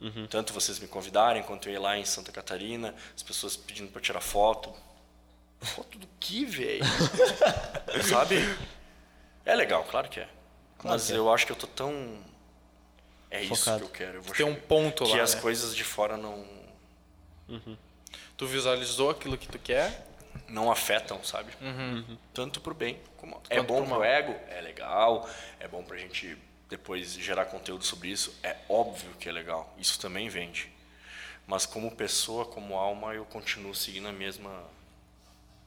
[0.00, 0.26] Uhum.
[0.26, 4.02] Tanto vocês me convidarem, quanto eu ir lá em Santa Catarina, as pessoas pedindo pra
[4.02, 4.74] tirar foto.
[5.60, 6.82] Foto do que, velho?
[8.08, 8.34] Sabe?
[9.44, 10.28] É legal, claro que é.
[10.78, 11.16] Claro Mas que é.
[11.16, 12.18] eu acho que eu tô tão.
[13.30, 13.78] É isso Focado.
[13.80, 14.18] que eu quero.
[14.18, 15.40] Eu vou Tem um ponto que lá, as né?
[15.40, 16.44] coisas de fora não,
[18.36, 20.06] Tu visualizou aquilo que tu quer,
[20.48, 21.52] não afetam, sabe?
[22.32, 25.28] Tanto pro bem como é Quanto bom pro pro, ego, é legal,
[25.60, 26.36] é bom pra gente
[26.68, 29.74] depois gerar conteúdo sobre isso, é óbvio que é legal.
[29.78, 30.72] Isso também vende.
[31.46, 34.64] Mas como pessoa, como alma, eu continuo seguindo a mesma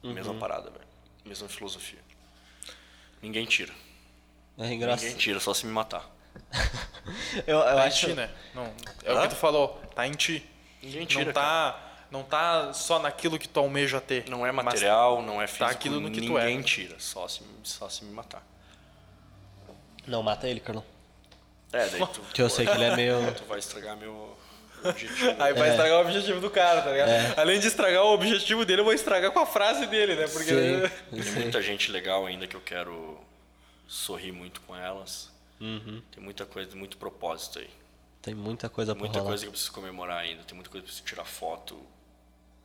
[0.03, 0.85] mesma parada, velho.
[1.23, 1.99] mesma filosofia.
[3.21, 3.73] Ninguém tira.
[4.57, 5.03] É engraçado.
[5.05, 6.09] Ninguém tira, só se me matar.
[7.45, 8.07] Eu, eu Tá em acho.
[8.07, 8.29] ti, né?
[8.53, 8.73] Não,
[9.03, 9.21] é o Hã?
[9.23, 10.43] que tu falou, tá em ti.
[10.81, 11.79] Ninguém tira, não tá,
[12.09, 14.27] não tá só naquilo que tu almeja ter.
[14.27, 16.45] Não é material, não é físico, aquilo no que tu é.
[16.45, 18.43] ninguém tira, só se, só se me matar.
[20.07, 20.83] Não, mata ele, Carlão.
[21.71, 23.33] É, daí tu, Que eu sei que ele é meio.
[23.35, 24.35] tu vai estragar meu
[24.89, 25.29] objetivo.
[25.39, 25.71] Aí vai É.
[25.71, 27.39] estragar o objetivo do cara, tá ligado?
[27.39, 30.27] Além de estragar o objetivo dele, eu vou estragar com a frase dele, né?
[30.27, 30.49] Porque.
[30.49, 33.19] Sim, Tem muita gente legal ainda que eu quero
[33.87, 35.31] sorrir muito com elas.
[35.59, 36.01] Uhum.
[36.11, 37.69] Tem muita coisa, muito propósito aí.
[38.21, 39.29] Tem muita coisa pra Muita rolar.
[39.31, 40.43] coisa que eu preciso comemorar ainda.
[40.43, 41.79] Tem muita coisa que eu preciso tirar foto.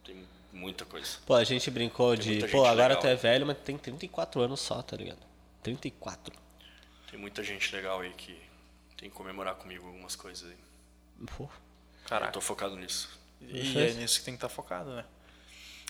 [0.05, 1.07] Tem muita coisa.
[1.27, 2.49] Pô, a gente brincou Tem de.
[2.49, 3.03] Pô, agora legal.
[3.03, 5.19] tu é velho, mas tem 34 anos só, tá ligado?
[5.63, 6.35] 34.
[7.11, 8.35] Tem muita gente legal aí que
[8.97, 10.57] tem que comemorar comigo algumas coisas aí.
[11.37, 11.49] Pô.
[12.11, 12.33] Eu Caraca.
[12.33, 13.09] tô focado nisso.
[13.41, 15.05] E é nisso que tem que estar focado, né?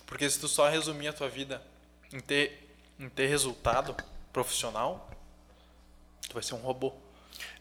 [0.06, 1.62] Porque se tu só resumir a tua vida
[2.12, 2.68] em ter,
[2.98, 3.96] em ter resultado
[4.32, 5.08] profissional,
[6.28, 6.92] tu vai ser um robô.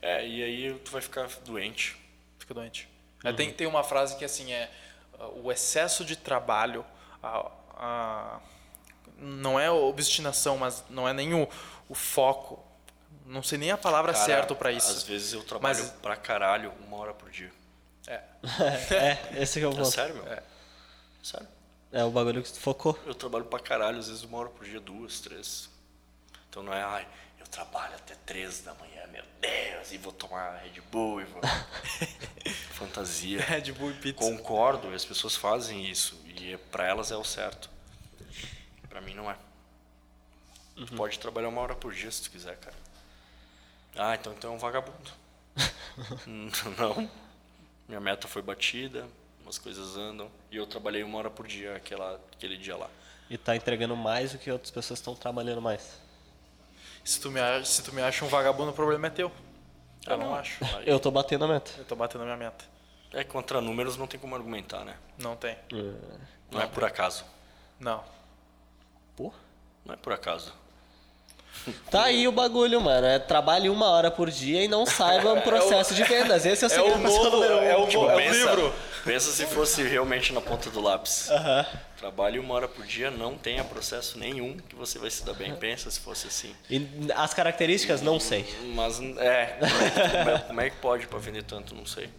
[0.01, 1.95] É, e aí tu vai ficar doente.
[2.37, 2.89] Fica doente.
[3.23, 4.69] É, tem, tem uma frase que assim é
[5.35, 6.85] o excesso de trabalho,
[7.23, 8.39] a, a-
[9.17, 11.47] não é obstinação, mas não é nem o,
[11.87, 12.63] o foco.
[13.25, 14.91] Não sei nem a palavra Cara, certa pra isso.
[14.91, 17.51] Às vezes eu trabalho Mas- pra caralho uma hora por dia.
[18.09, 18.21] É.
[19.35, 19.91] É, esse que é o É ponto.
[19.91, 20.27] sério, meu?
[20.33, 20.41] É.
[21.23, 21.47] Sério.
[21.91, 22.97] É o bagulho que tu focou.
[23.05, 25.69] Eu trabalho pra caralho, às vezes uma hora por dia, duas, três.
[26.49, 27.07] Então não é, ai,
[27.39, 31.41] eu trabalho até três da manhã, meu Deus, e vou tomar Red Bull e vou.
[32.73, 33.41] Fantasia.
[33.41, 34.19] Red Bull e pizza.
[34.19, 37.69] Concordo, as pessoas fazem isso e é- pra elas é o certo.
[38.89, 39.37] Pra mim não é.
[40.75, 42.75] Tu pode trabalhar uma hora por dia se tu quiser, cara.
[43.95, 45.11] Ah, então então é um vagabundo.
[46.77, 47.09] não.
[47.89, 49.05] Minha meta foi batida,
[49.41, 52.87] umas coisas andam e eu trabalhei uma hora por dia aquela, aquele dia lá.
[53.29, 55.99] E tá entregando mais do que outras pessoas estão trabalhando mais.
[57.03, 59.31] Se tu, me acha, se tu me acha um vagabundo, o problema é teu.
[60.05, 60.35] Eu Ah, não não.
[60.35, 60.63] acho.
[60.77, 61.71] Aí- Eu tô batendo a meta.
[61.77, 62.63] Eu tô batendo a minha meta.
[63.11, 64.95] É contra números não tem como argumentar, né?
[65.17, 65.57] Não tem.
[66.51, 67.25] Não é por acaso.
[67.79, 68.03] Não.
[69.15, 69.33] Pô.
[69.83, 70.53] Não é por acaso.
[71.91, 73.05] Tá aí o bagulho, mano.
[73.05, 76.45] É trabalhe uma hora por dia e não saiba o processo de vendas.
[76.45, 77.61] Esse é o segredo pra ser número um.
[77.63, 78.73] é o, Tipo, é o pensa, livro.
[79.03, 81.29] pensa se fosse realmente na ponta do lápis.
[81.97, 85.53] Trabalhe uma hora por dia, não tenha processo nenhum que você vai se dar bem.
[85.55, 86.55] Pensa se fosse assim.
[86.69, 88.45] E as características, não sei.
[88.73, 89.89] Mas, é, como é
[90.23, 91.75] como é- como é que pode pra vender tanto?
[91.75, 92.09] Não sei.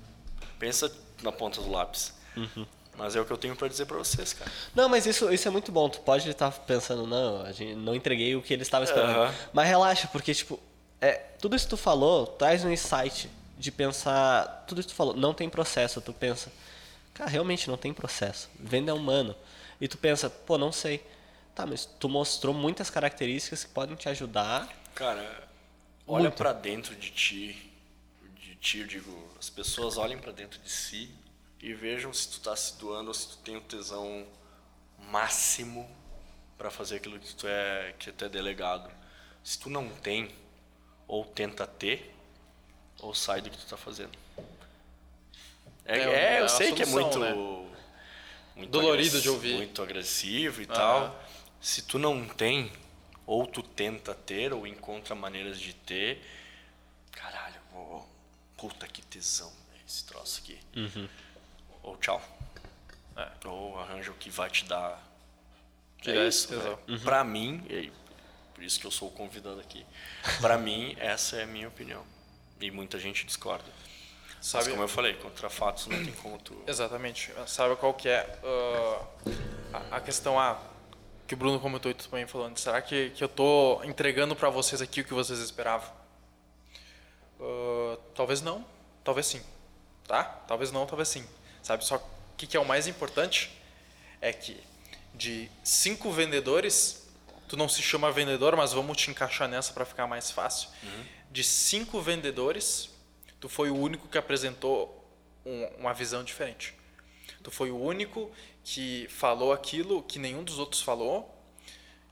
[0.58, 0.92] Pensa
[1.22, 2.12] na ponta do lápis.
[2.36, 2.66] Uhum.
[3.00, 4.52] Mas é o que eu tenho pra dizer pra vocês, cara.
[4.74, 5.88] Não, mas isso, isso é muito bom.
[5.88, 9.16] Tu pode estar pensando, não, a gente não entreguei o que ele estava esperando.
[9.16, 9.34] Aham.
[9.54, 10.60] Mas relaxa, porque, tipo,
[11.00, 14.66] é, tudo isso que tu falou traz um insight de pensar.
[14.68, 15.98] Tudo isso que tu falou, não tem processo.
[16.02, 16.52] Tu pensa,
[17.14, 18.50] cara, realmente não tem processo.
[18.60, 19.34] Venda é humano.
[19.80, 21.02] E tu pensa, pô, não sei.
[21.54, 24.68] Tá, mas tu mostrou muitas características que podem te ajudar.
[24.94, 25.48] Cara,
[26.06, 27.72] olha pra dentro de ti.
[28.38, 31.18] De ti, eu digo, as pessoas olhem pra dentro de si
[31.60, 34.26] e vejam se tu tá se doando ou se tu tem o tesão
[35.10, 35.88] máximo
[36.56, 38.90] pra fazer aquilo que tu é que tu é delegado.
[39.42, 40.30] Se tu não tem,
[41.08, 42.14] ou tenta ter,
[43.00, 44.12] ou sai do que tu tá fazendo.
[45.84, 47.32] É, É, é, é eu a sei que é solução, muito, né?
[48.56, 49.54] muito Dolorido de ouvir.
[49.56, 50.74] muito agressivo e Aham.
[50.74, 51.24] tal.
[51.60, 52.72] Se tu não tem,
[53.26, 56.22] ou tu tenta ter, ou encontra maneiras de ter,
[57.12, 58.08] caralho, vou,
[58.56, 59.52] puta que tesão
[59.86, 60.58] esse troço aqui.
[61.82, 62.20] Ou tchau.
[63.16, 63.28] É.
[63.46, 65.00] Ou arranja o que vai te dar.
[66.00, 66.78] Te é isso, tesão.
[66.86, 67.00] velho.
[67.00, 67.92] Pra mim, e
[68.54, 69.84] por isso que eu sou o convidado aqui.
[70.40, 72.04] Pra mim, essa é a minha opinião.
[72.60, 73.70] E muita gente discorda.
[74.36, 76.62] Mas Sabe, como eu falei, contra fatos não tem como tu.
[76.66, 77.32] Exatamente.
[77.46, 79.06] Sabe qual que é ah,
[79.90, 80.58] a, a questão A
[81.26, 82.58] que o Bruno comentou e tu também falando?
[82.58, 85.88] Será que, que eu tô entregando para vocês aqui o que vocês esperavam?
[87.40, 88.64] Ah, talvez não,
[89.04, 89.42] talvez sim.
[90.06, 90.24] Tá?
[90.24, 91.24] Talvez não, talvez sim.
[91.62, 92.02] Sabe só o
[92.36, 93.50] que, que é o mais importante?
[94.20, 94.56] É que
[95.14, 97.08] de cinco vendedores,
[97.48, 100.68] tu não se chama vendedor, mas vamos te encaixar nessa para ficar mais fácil.
[101.30, 102.90] De cinco vendedores,
[103.40, 104.96] tu foi o único que apresentou
[105.44, 106.74] um- uma visão diferente.
[107.42, 108.30] Tu foi o único
[108.64, 111.34] que falou aquilo que nenhum dos outros falou,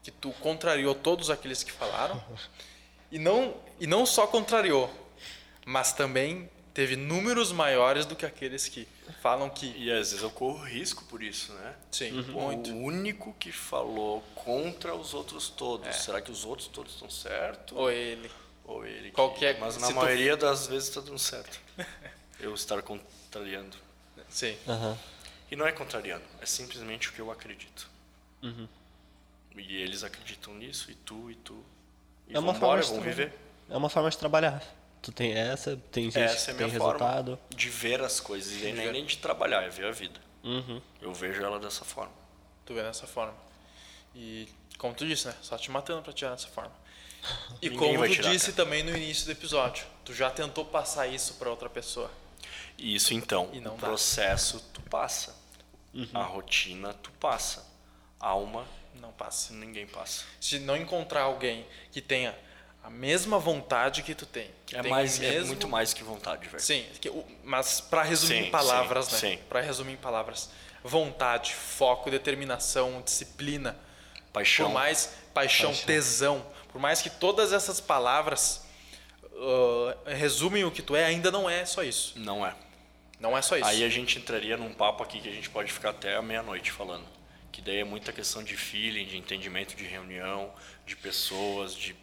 [0.03, 2.23] que tu contrariou todos aqueles que falaram,
[3.13, 4.91] e não, e não só contrariou,
[5.65, 8.89] mas também teve números maiores do que aqueles que
[9.23, 9.67] falam que.
[9.77, 11.75] E às vezes eu corro risco por isso, né?
[11.91, 12.71] Sim, Pô, muito.
[12.73, 15.87] O único que falou contra os outros todos.
[15.89, 15.93] É.
[15.93, 17.77] Será que os outros todos estão certos?
[17.77, 18.31] Ou ele.
[18.65, 19.11] Ou ele?
[19.11, 21.59] que- Qualquer- Mas se na tu- maioria das vezes está dando certo.
[22.41, 23.77] Eu estar contrariando.
[24.29, 24.57] Sim.
[24.69, 24.97] Aham.
[25.51, 27.89] E não é contrariando, é simplesmente o que eu acredito.
[28.43, 28.69] Uhum.
[29.57, 31.65] E eles acreditam nisso, e tu, e tu.
[32.29, 33.33] E É uma vambora, forma de viver.
[33.71, 34.63] É uma forma de trabalhar.
[35.03, 37.37] Tu tem essa, tem gente Essa é que a tem minha resultado.
[37.37, 38.53] forma de ver as coisas.
[38.63, 40.21] E nem, nem de trabalhar, é ver a vida.
[40.43, 40.81] Uhum.
[41.01, 42.13] Eu vejo ela dessa forma.
[42.67, 43.35] Tu vê dessa forma.
[44.15, 45.35] E, como tu disse, né?
[45.41, 46.73] Só te matando pra tirar dessa forma.
[47.63, 51.07] E Ninguém como tu tirar, disse também no início do episódio, tu já tentou passar
[51.09, 52.11] isso pra outra pessoa.
[52.77, 53.87] E isso então, E não o dá.
[53.89, 55.35] processo tu passa.
[56.15, 57.67] A rotina tu passa.
[58.21, 58.65] A alma
[59.01, 59.53] Não passa.
[59.53, 60.25] ninguém passa.
[60.41, 62.37] Se não encontrar alguém que tenha
[62.89, 64.47] a mesma vontade que tu tem.
[64.73, 65.49] É, tenha mais, é mesmo...
[65.49, 66.63] muito mais que vontade, velho.
[66.63, 66.87] Sim,
[67.45, 69.37] mas para resumir Sim, em palavras, sim, né?
[69.37, 69.43] sim.
[69.47, 70.49] Para resumir em palavras,
[70.83, 73.77] vontade, foco, determinação, disciplina,
[74.33, 74.67] Paixão.
[74.67, 75.87] por mais paixão, Paixão.
[75.87, 78.67] tesão, por mais que todas essas palavras
[79.35, 82.15] ah, resumem o que tu é, ainda não é só isso.
[82.17, 82.55] Não é.
[83.21, 83.67] Não é só isso.
[83.67, 86.73] Aí a gente entraria num papo aqui que a gente pode ficar até a meia-noite
[86.73, 87.05] falando.
[87.53, 90.51] Que daí é muita questão de feeling, de entendimento de reunião,
[90.87, 91.95] de pessoas, de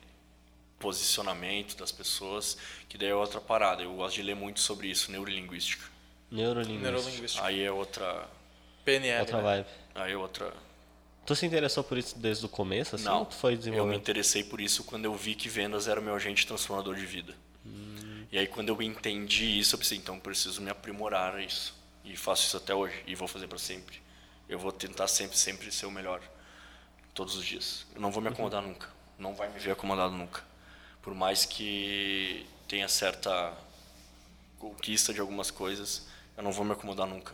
[0.80, 2.58] posicionamento das pessoas,
[2.88, 3.84] que daí é outra parada.
[3.84, 5.86] Eu gosto de ler muito sobre isso, neurolinguística.
[6.32, 6.92] Neurolinguística.
[6.92, 7.46] Neurolinguística.
[7.46, 8.28] Aí é outra.
[8.84, 9.22] PNL.
[9.22, 9.44] Outra né?
[9.44, 9.68] vibe.
[9.96, 10.54] Aí é outra.
[11.26, 13.06] Tu se interessou por isso desde o começo, assim?
[13.06, 13.26] Não.
[13.26, 13.98] foi Eu me desenvolvendo?
[13.98, 17.34] interessei por isso quando eu vi que vendas era o meu agente transformador de vida.
[18.32, 21.74] E aí quando eu entendi isso, eu pensei, então preciso me aprimorar a isso.
[22.04, 24.00] E faço isso até hoje e vou fazer para sempre.
[24.48, 26.22] Eu vou tentar sempre, sempre ser o melhor.
[27.14, 27.88] Todos os dias.
[27.96, 28.90] Eu não vou me acomodar nunca.
[29.18, 30.44] Não vai me ver acomodado nunca.
[31.06, 33.54] Por mais que tenha certa
[34.58, 37.34] conquista de algumas coisas, eu não vou me acomodar nunca.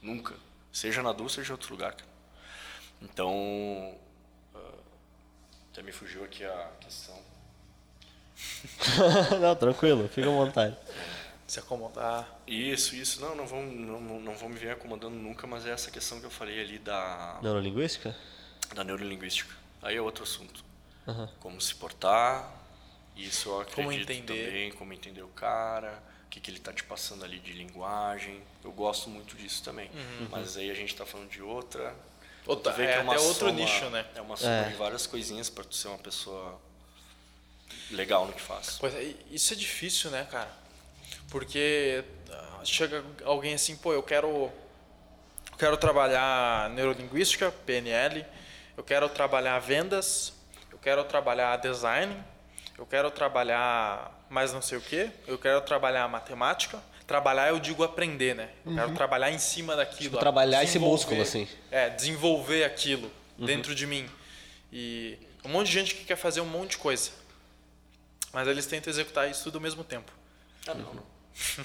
[0.00, 0.34] Nunca.
[0.72, 1.92] Seja na Du, seja em outro lugar.
[1.92, 2.08] cara.
[3.02, 3.94] Então,
[4.54, 4.72] ah,
[5.70, 7.14] até me fugiu aqui a questão.
[9.38, 10.74] não, tranquilo, fica à vontade.
[11.46, 12.26] Se acomodar.
[12.46, 13.20] Isso, isso.
[13.20, 16.24] Não, não vão, não, não vão me vir acomodando nunca, mas é essa questão que
[16.24, 18.16] eu falei ali da, Neurolinguística?
[18.74, 19.54] da neurolinguística.
[19.82, 20.64] Aí é outro assunto.
[21.06, 21.28] Aham.
[21.38, 22.50] Como se portar,
[23.18, 24.46] isso eu acredito Como entender.
[24.46, 28.40] também, como entender o cara, o que, que ele está te passando ali de linguagem.
[28.64, 29.90] Eu gosto muito disso também.
[30.30, 31.88] Mas aí a gente está falando de outra.
[31.90, 31.94] Uhum.
[32.46, 34.06] Outra- é uma até outro soma- nicho, né?
[34.14, 34.68] É uma soma É.
[34.70, 36.58] de várias coisinhas para tu ser uma pessoa
[37.90, 38.76] legal no que faz.
[38.80, 40.50] Pois é, isso é difícil, né, cara?
[41.30, 44.28] Porque ah, chega alguém assim, pô, eu quero
[45.50, 48.24] eu quero trabalhar neurolinguística, PNL,
[48.76, 50.32] eu quero trabalhar vendas,
[50.70, 52.16] eu quero trabalhar design,
[52.78, 56.80] eu quero trabalhar mais não sei o quê, eu quero trabalhar matemática.
[57.06, 58.50] Trabalhar eu digo aprender, né?
[58.64, 60.10] Eu quero trabalhar em cima daquilo.
[60.10, 61.48] Tipo, trabalhar esse músculo, assim.
[61.70, 64.08] É, desenvolver aquilo dentro de mim.
[64.70, 67.10] E um monte de gente que quer fazer um monte de coisa.
[68.30, 70.12] Mas eles tentam executar isso tudo ao mesmo tempo.
[70.66, 71.02] Ah, não, não.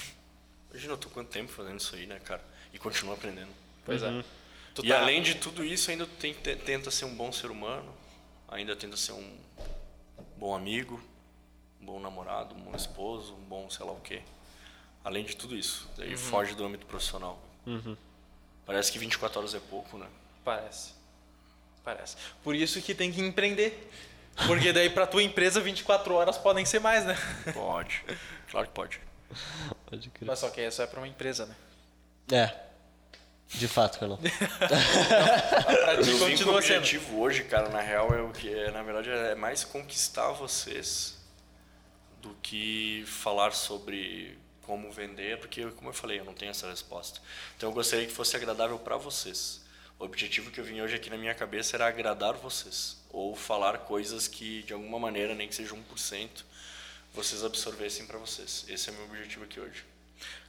[0.72, 2.42] Imagina, eu tô quanto tempo fazendo isso aí, né, cara?
[2.74, 3.52] E continuo aprendendo.
[3.86, 4.24] Pois é.
[4.74, 6.08] Tu e tá- além de tudo isso, ainda
[6.66, 7.94] tenta ser um bom ser humano,
[8.48, 9.38] ainda tenta ser um
[10.44, 11.02] bom amigo,
[11.80, 14.22] um bom namorado, um bom esposo, um bom sei lá o quê.
[15.02, 15.90] Além de tudo isso.
[15.96, 16.18] Daí Uhum.
[16.18, 17.40] foge do âmbito profissional.
[18.66, 20.06] Parece que 24 horas é pouco, né?
[20.44, 20.94] Parece.
[21.82, 22.18] Parece.
[22.44, 23.90] Por isso que tem que empreender.
[24.46, 27.16] Porque daí pra tua empresa 24 horas podem ser mais, né?
[27.54, 28.04] Pode.
[28.52, 29.00] claro que pode.
[29.86, 30.28] Pode crer.
[30.28, 31.56] Mas só que isso é pra uma empresa, né?
[32.34, 32.73] É.
[33.54, 34.18] De fato, Carlão.
[34.58, 36.78] Pra ti o continua sendo.
[36.78, 41.18] objetivo hoje, cara, na real, é o que é, na verdade, é mais conquistar vocês
[42.22, 47.20] do que falar sobre como vender, porque, como eu falei, eu não tenho essa resposta.
[47.56, 49.62] Então, eu gostaria que fosse agradável para vocês.
[50.00, 53.80] O objetivo que eu vim hoje aqui na minha cabeça era agradar vocês, ou falar
[53.80, 56.30] coisas que, de alguma maneira, nem que seja 1%,
[57.14, 58.66] vocês absorvessem para vocês.
[58.68, 59.93] Esse é o meu objetivo aqui hoje.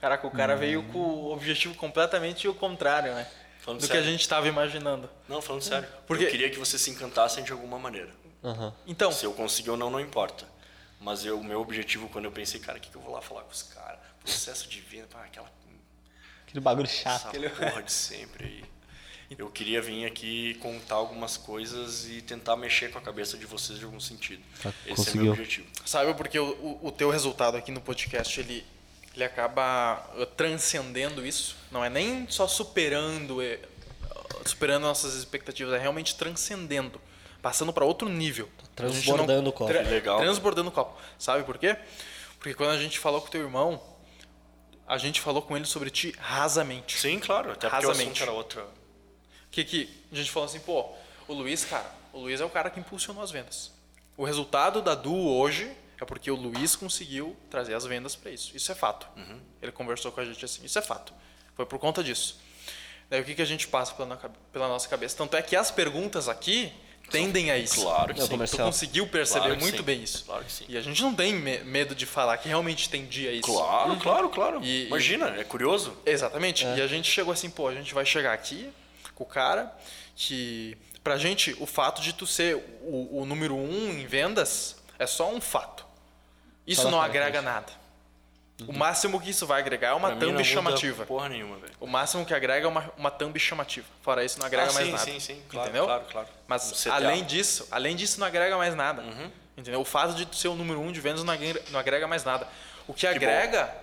[0.00, 3.26] Caraca, o cara veio com o objetivo completamente o contrário, né?
[3.60, 4.02] Falando Do que sério.
[4.08, 5.08] a gente tava imaginando.
[5.28, 5.88] Não, falando sério.
[6.06, 8.10] Porque- Eu queria que vocês se encantassem de alguma maneira.
[8.42, 8.74] Aham.
[8.86, 10.46] Então, Se eu conseguir ou não, não importa.
[11.00, 13.42] Mas o meu objetivo, quando eu pensei, cara, o que, que eu vou lá falar
[13.42, 13.98] com os caras?
[14.22, 15.50] Processo de venda, pá, aquela
[16.46, 17.32] Aquele bagulho essa chato.
[17.56, 18.64] porra de sempre aí.
[19.36, 23.78] Eu queria vir aqui contar algumas coisas e tentar mexer com a cabeça de vocês
[23.78, 24.42] de algum sentido.
[24.62, 25.22] Tá, Esse é o conseguiu.
[25.24, 25.66] meu objetivo.
[25.84, 28.64] sabe porque o, o, o teu resultado aqui no podcast, ele,
[29.14, 31.56] ele acaba uh, transcendendo isso.
[31.70, 33.60] Não é nem só superando, eh,
[34.10, 37.00] uh, superando nossas expectativas, é realmente transcendendo.
[37.40, 38.48] Passando para outro nível.
[38.74, 39.72] Transbordando o copo.
[39.72, 40.18] Que legal.
[40.18, 40.98] Transbordando o copo.
[41.18, 41.76] Sabe por quê?
[42.38, 43.80] Porque quando a gente falou com o teu irmão,
[44.86, 46.98] a gente falou com ele sobre ti rasamente.
[46.98, 48.10] Sim, claro, até porque o Rasamente.
[48.12, 48.62] assunto era outra.
[48.62, 50.88] O que, que a gente falou assim, pô,
[51.28, 53.72] o Luiz, cara, o Luiz é o cara que impulsionou as vendas.
[54.16, 55.70] O resultado da Du hoje
[56.00, 58.56] é porque o Luiz conseguiu trazer as vendas para isso.
[58.56, 59.06] Isso é fato.
[59.62, 61.12] Ele conversou com a gente assim, isso é fato.
[61.54, 62.38] Foi por conta disso.
[63.08, 64.16] Daí o que, que a gente passa pela,
[64.52, 65.16] pela nossa cabeça?
[65.16, 66.72] Tanto é que as perguntas aqui
[67.10, 67.82] tendem a isso.
[67.82, 68.38] Claro que É o sim.
[68.48, 69.82] Tu conseguiu perceber Claro muito sim.
[69.82, 70.24] bem isso.
[70.24, 70.64] Claro que sim.
[70.68, 73.42] E a gente não tem me- medo de falar que realmente tendia isso.
[73.52, 74.64] Claro, claro, claro.
[74.64, 75.94] E- Imagina, é curioso.
[76.06, 76.64] Exatamente.
[76.64, 78.70] E a gente chegou assim, pô, a gente vai chegar aqui
[79.14, 79.70] com o cara
[80.16, 80.76] que.
[81.04, 85.30] Pra gente, o fato de tu ser o, o número um em vendas é só
[85.30, 85.83] um fato.
[86.66, 87.04] Isso não frente.
[87.16, 87.72] agrega nada.
[88.68, 91.04] O máximo que isso vai agregar é uma Pra mim não thumb muda chamativa.
[91.06, 91.72] Porra nenhuma, velho.
[91.80, 93.86] O máximo que agrega é uma, uma thumb chamativa.
[94.00, 95.04] Fora isso, não agrega Ah, mais sim, nada.
[95.04, 95.42] sim, sim.
[95.48, 95.84] Claro, Entendeu?
[95.86, 96.28] claro, claro.
[96.46, 99.02] Mas Um além disso, além disso, não agrega mais nada.
[99.02, 99.30] Uhum.
[99.56, 99.80] Entendeu?
[99.80, 102.22] O fato de tu ser o número um de vendas não agrega, não agrega mais
[102.24, 102.46] nada.
[102.86, 103.74] O que agrega,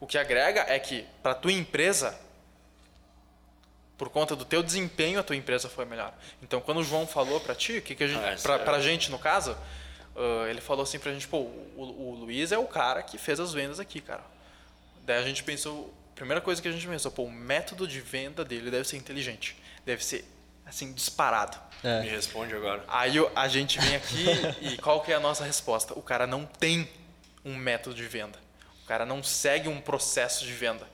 [0.00, 2.18] o que agrega é que para tua empresa,
[3.96, 6.12] por conta do teu desempenho, a tua empresa foi melhor.
[6.42, 8.54] Então, quando o João falou para ti, o que, que a gente, Ah, isso pra,
[8.56, 8.58] é.
[8.58, 9.56] pra gente no caso,
[10.16, 13.38] ah, ele falou assim pra gente, pô, o, o Luiz é o cara que fez
[13.38, 14.24] as vendas aqui, cara.
[15.04, 18.44] Daí a gente pensou, primeira coisa que a gente pensou, pô, o método de venda
[18.44, 20.24] dele deve ser inteligente, deve ser
[20.64, 21.56] assim disparado.
[21.84, 22.00] É.
[22.00, 22.82] Me responde agora.
[22.88, 24.26] Aí a gente vem aqui
[24.62, 25.96] e qual que é a nossa resposta?
[25.96, 26.88] O cara não tem
[27.44, 28.38] um método de venda.
[28.82, 30.88] O cara não segue um processo de venda.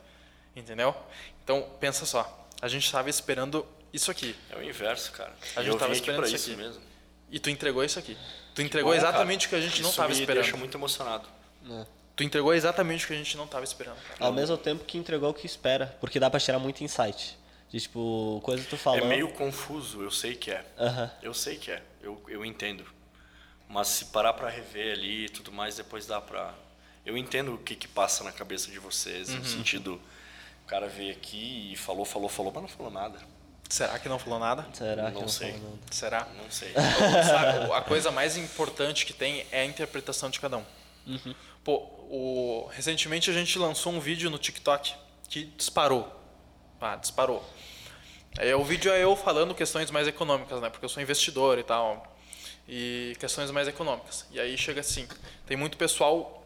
[0.54, 0.94] Entendeu?
[1.42, 2.46] Então, pensa só.
[2.60, 4.36] A gente estava esperando isso aqui.
[4.50, 5.32] É o inverso, cara.
[5.56, 6.60] A gente eu tava vim aqui esperando isso aqui.
[6.60, 6.82] mesmo.
[7.30, 8.16] E tu entregou isso aqui.
[8.54, 10.42] Tu entregou Bom, exatamente cara, o que a gente não estava esperando.
[10.42, 11.28] deixa muito emocionado.
[12.14, 13.96] Tu entregou exatamente o que a gente não estava esperando.
[13.96, 14.16] cara.
[14.26, 15.96] Ao mesmo tempo que entregou o que espera.
[16.00, 17.38] Porque dá pra tirar muito insight.
[17.70, 18.98] De, tipo, coisa que tu falou.
[19.00, 20.62] É meio confuso, eu sei que é.
[20.78, 21.10] Aham.
[21.22, 22.84] Eu sei que é, eu, eu entendo.
[23.66, 26.52] Mas se parar pra rever ali e tudo mais, depois dá pra.
[27.06, 29.36] Eu entendo o que que passa na cabeça de vocês, Uhum.
[29.38, 30.00] no sentido.
[30.64, 33.18] O cara veio aqui e falou, falou, falou, mas não falou nada.
[33.72, 34.66] Será que não falou nada?
[34.74, 35.52] Será que Não não sei.
[35.52, 35.82] falou nada?
[35.90, 36.28] Será?
[36.36, 36.72] Não sei.
[37.24, 40.64] Sabe, a coisa mais importante que tem é a interpretação de cada um.
[41.64, 41.76] Pô,
[42.10, 44.94] o- recentemente a gente lançou um vídeo no TikTok
[45.26, 46.06] que disparou.
[46.80, 47.42] Ah, disparou.
[48.38, 50.68] Aí, o vídeo é eu falando questões mais econômicas, né?
[50.68, 52.14] Porque eu sou investidor e tal.
[52.68, 54.26] E questões mais econômicas.
[54.30, 55.08] E aí chega assim,
[55.46, 56.44] tem muito pessoal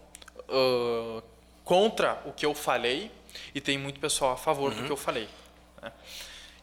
[0.49, 1.23] ah,
[1.65, 3.11] contra o que eu falei
[3.53, 5.29] e tem muito pessoal a favor do que eu falei.
[5.83, 5.91] né?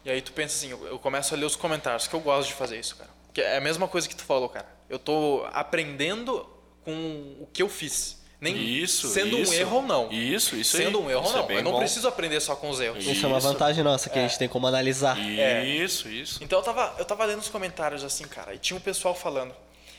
[0.04, 2.54] E aí tu pensa assim, eu começo a ler os comentários, que eu gosto de
[2.54, 3.10] fazer isso, cara.
[3.32, 4.68] Que é a mesma coisa que tu falou, cara.
[4.88, 6.46] Eu tô aprendendo
[6.84, 8.22] com o que eu fiz.
[8.40, 9.52] Nem Isso, sendo isso.
[9.52, 10.12] um erro ou não.
[10.12, 10.84] Isso, isso aí.
[10.84, 11.46] Sendo um erro ou Isso é não.
[11.46, 11.78] bem eu não bom.
[11.78, 13.02] preciso aprender só com os erros.
[13.02, 13.46] Isso é uma Isso.
[13.48, 15.18] vantagem nossa, que a gente tem como analisar.
[15.18, 15.64] É.
[15.64, 16.44] Isso, isso.
[16.44, 19.54] Então eu tava, eu tava lendo os comentários assim, cara, e tinha um pessoal falando.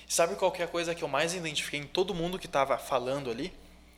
[0.08, 2.78] Sabe qual que é a coisa que eu mais identifiquei em todo mundo que tava
[2.78, 3.52] falando ali?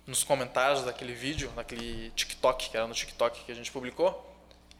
[0.05, 4.23] Nos comentários daquele vídeo, daquele TikTok, que era no TikTok que a gente publicou?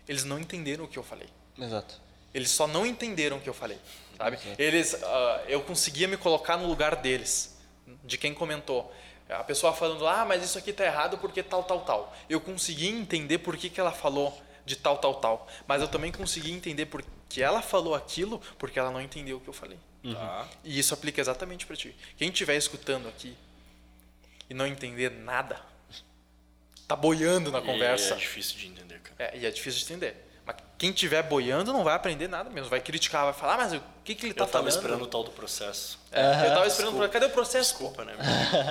[0.08, 1.28] Eles não entenderam o que eu falei.
[1.58, 2.00] Exato.
[2.34, 3.80] Eles só não entenderam o que eu falei,
[4.18, 4.38] sabe?
[4.60, 7.58] Eles, ah, eu conseguia me colocar no lugar deles,
[8.04, 8.94] de quem comentou.
[9.30, 12.16] A pessoa falando, ah, mas isso aqui tá errado porque tal, tal, tal.
[12.30, 15.48] Eu consegui entender por que, que ela falou de tal, tal, tal.
[15.68, 19.40] Mas eu também consegui entender por que ela falou aquilo porque ela não entendeu o
[19.42, 19.78] que eu falei.
[20.14, 20.48] Tá.
[20.64, 21.96] E isso aplica exatamente para ti.
[22.18, 23.36] Quem estiver escutando aqui
[24.50, 25.60] e não entender nada,
[26.88, 28.14] tá boiando na E conversa.
[28.14, 28.97] É difícil de entender.
[29.20, 30.24] É, e é difícil de entender.
[30.46, 32.70] Mas quem estiver boiando não vai aprender nada mesmo.
[32.70, 34.70] Vai criticar, vai falar, ah, mas o que, que ele tá Eu tava falando?
[34.70, 36.00] esperando o tal do processo.
[36.12, 36.92] É, eu tava esperando.
[36.92, 37.10] Desculpa.
[37.10, 37.70] Cadê o processo?
[37.72, 38.16] Desculpa, né?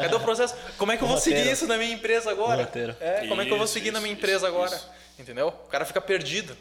[0.01, 0.55] Cadê o processo?
[0.79, 2.63] Como é que eu vou seguir isso na minha empresa agora?
[3.01, 4.75] É, como é que eu vou Isso, seguir na isso, minha isso, empresa agora?
[4.75, 4.89] isso.
[5.19, 5.49] Entendeu?
[5.49, 6.57] O cara fica perdido.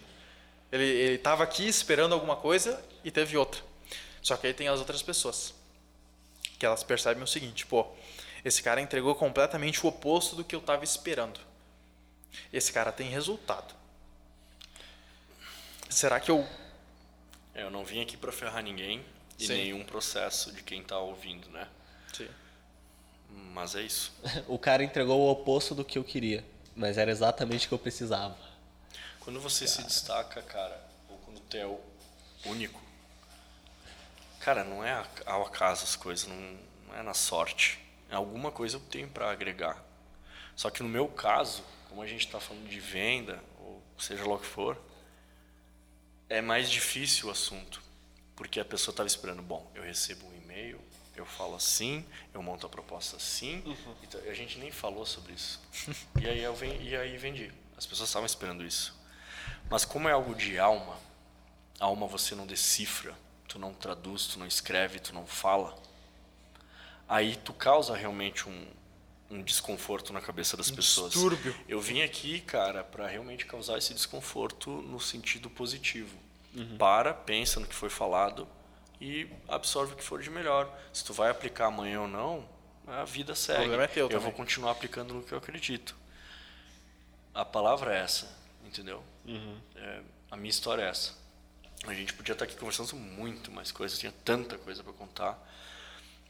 [0.72, 3.62] Ele, ele tava aqui esperando alguma coisa e teve outra.
[4.22, 5.53] Só que aí tem as outras pessoas.
[6.60, 7.86] Que elas percebem o seguinte, pô,
[8.44, 11.40] esse cara entregou completamente o oposto do que eu tava esperando.
[12.52, 13.74] Esse cara tem resultado.
[15.90, 16.48] Será que eu
[17.53, 19.03] É, Eu não vim aqui pra ferrar ninguém
[19.40, 19.53] e Sim.
[19.53, 21.68] nenhum processo de quem tá ouvindo, né?
[22.14, 22.28] Sim.
[23.53, 24.12] Mas é isso.
[24.48, 26.44] O cara entregou o oposto do que eu queria.
[26.76, 28.36] Mas era exatamente o que eu precisava.
[29.22, 30.80] Quando você se destaca, cara,
[31.10, 31.80] ou quando tu é o
[32.45, 32.80] único,
[34.41, 36.36] cara, não é a- ao acaso as coisas, não,
[36.88, 37.80] não é na sorte.
[38.12, 39.82] Alguma coisa eu tenho para agregar.
[40.56, 41.64] Só que no meu caso,
[41.96, 44.78] como a gente está falando de venda, ou seja lá o que for,
[46.28, 47.82] é mais difícil o assunto.
[48.36, 50.78] Porque a pessoa estava esperando, bom, eu recebo um e-mail,
[51.16, 53.64] eu falo assim, eu monto a proposta assim,
[54.04, 55.62] então, a gente nem falou sobre isso.
[56.22, 57.50] e, aí eu ven- e aí vendi.
[57.78, 58.94] As pessoas estavam esperando isso.
[59.70, 61.00] Mas como é algo de alma,
[61.80, 63.16] alma você não decifra,
[63.48, 65.82] tu não traduz, tu não escreve, tu não fala,
[67.08, 68.68] aí tu causa realmente um,
[69.30, 71.14] um desconforto na cabeça das pessoas.
[71.14, 71.56] distúrbio.
[71.68, 76.18] Eu vim aqui, cara, para realmente causar esse desconforto no sentido positivo.
[76.77, 78.47] Para, pensa no que foi falado
[79.02, 80.73] e absorve o que for de melhor.
[80.93, 82.47] Se tu vai aplicar amanhã ou não,
[82.88, 83.60] a vida segue.
[83.60, 84.23] problema é teu eu também.
[84.23, 85.95] vou continuar aplicando no que eu acredito.
[87.34, 88.34] A palavra é essa,
[88.65, 89.03] entendeu?
[89.76, 91.14] É, a minha história é essa.
[91.85, 95.38] A gente podia estar aqui conversando sobre muito mais coisas, tinha tanta coisa para contar.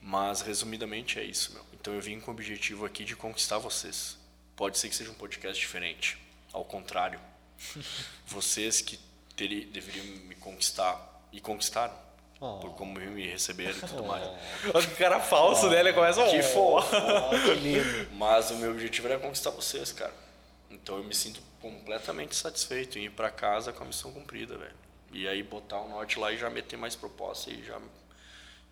[0.01, 1.63] Mas, resumidamente, é isso, meu.
[1.73, 4.17] Então, eu vim com o objetivo aqui de conquistar vocês.
[4.55, 6.17] Pode ser que seja um podcast diferente.
[6.53, 7.19] Ao contrário.
[8.27, 8.99] vocês que
[9.35, 11.93] teri, deveriam me conquistar e conquistaram.
[12.39, 12.59] Oh.
[12.59, 14.27] Por como me receberam e tudo mais.
[14.73, 15.80] Olha que cara falso, né?
[15.80, 16.30] Ele começa a...
[16.30, 16.89] Que fofo.
[17.45, 18.09] que lindo.
[18.13, 20.13] Mas o meu objetivo era conquistar vocês, cara.
[20.69, 24.76] Então eu me sinto completamente satisfeito em ir para casa com a missão cumprida, velho.
[25.11, 27.80] E aí botar o norte lá e já meter mais proposta e já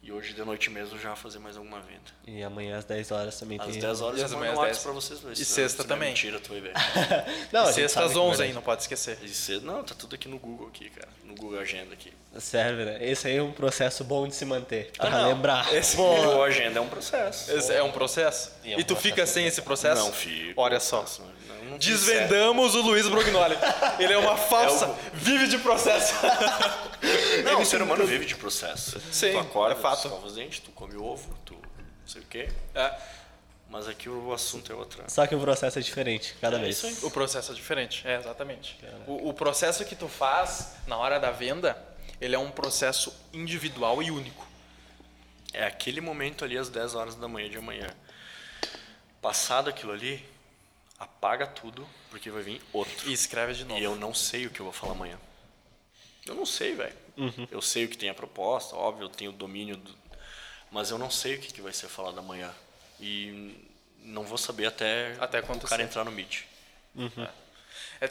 [0.04, 2.02] e hoje de noite mesmo já fazer mais alguma venda.
[2.28, 3.80] E amanhã às 10 horas também Às tem.
[3.80, 4.84] 10 horas E eu às mando manhãs um WhatsApp 10.
[4.84, 5.20] pra vocês.
[5.22, 6.10] ver E se- sexta se não é também.
[6.10, 6.74] Mentira, tu vai ver.
[7.52, 9.18] Não, gente Sexta às que é 11 aí, não pode esquecer.
[9.24, 11.10] E cedo, não, tá tudo aqui no Google aqui, cara.
[11.24, 12.12] No Google Agenda aqui.
[12.40, 12.98] Serve, né?
[13.00, 14.92] Esse aí é um processo bom de se manter.
[14.98, 15.28] Pra Ah, não.
[15.30, 15.72] lembrar.
[15.74, 17.52] Esse Google Agenda é um processo.
[17.52, 18.52] Esse é um processo?
[18.64, 20.02] E é E, um tu fica processo sem esse processo?
[20.04, 20.54] Não, filho.
[20.58, 21.06] Olha só.
[21.48, 23.56] Não, não, Desvendamos o Luiz Brognoli.
[24.00, 26.14] Ele é uma falsa, É o- vive de processo.
[27.44, 29.00] Não, o ser humano vive de processo.
[29.12, 30.10] Sim, tu acorda, é fato.
[30.10, 32.50] tu os dentes, tu come ovo, tu não sei o quê.
[32.74, 32.94] É,
[33.70, 35.04] Mas aqui o assunto é outro.
[35.08, 36.78] Só que o processo é diferente cada É vez.
[36.78, 36.96] isso aí.
[37.04, 38.78] o processo é diferente, é exatamente.
[39.08, 41.76] O, o processo que tu faz na hora da venda,
[42.24, 44.48] ele é um processo individual e único.
[45.52, 47.94] É aquele momento ali às 10 horas da manhã de amanhã.
[49.22, 50.26] Passado aquilo ali,
[50.98, 53.10] apaga tudo, porque vai vir outro.
[53.10, 53.78] E escreve de novo.
[53.78, 55.20] E eu não sei o que eu vou falar amanhã.
[56.26, 56.96] Eu não sei, velho.
[57.18, 57.46] Uhum.
[57.52, 59.94] Eu sei o que tem a proposta, óbvio, eu tenho o domínio, do...
[60.72, 62.50] mas eu não sei o que, que vai ser falado amanhã.
[63.02, 63.54] E
[64.00, 66.44] não vou saber até, Até o cara entrar no Meet.
[66.98, 67.30] É,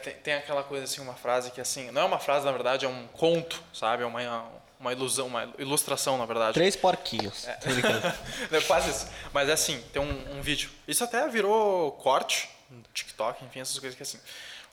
[0.01, 2.85] tem, tem aquela coisa assim, uma frase que assim, não é uma frase na verdade,
[2.85, 4.03] é um conto, sabe?
[4.03, 4.45] É uma,
[4.79, 6.53] uma ilusão, uma ilustração na verdade.
[6.53, 7.47] Três porquinhos.
[7.63, 8.13] Brincando.
[8.51, 9.07] é quase isso.
[9.31, 10.69] Mas é assim, tem um, um vídeo.
[10.87, 14.17] Isso até virou corte no TikTok, enfim, essas coisas que assim.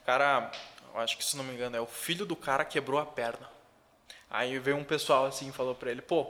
[0.01, 0.51] O cara,
[0.95, 3.49] acho que se não me engano, é o filho do cara quebrou a perna.
[4.29, 6.27] Aí veio um pessoal assim e falou pra ele, pô,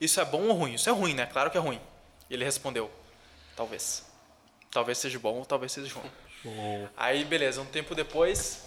[0.00, 0.74] isso é bom ou ruim?
[0.74, 1.26] Isso é ruim, né?
[1.26, 1.80] Claro que é ruim.
[2.28, 2.90] E ele respondeu,
[3.54, 4.04] talvez.
[4.70, 6.10] Talvez seja bom ou talvez seja ruim.
[6.96, 8.64] Aí, beleza, um tempo depois,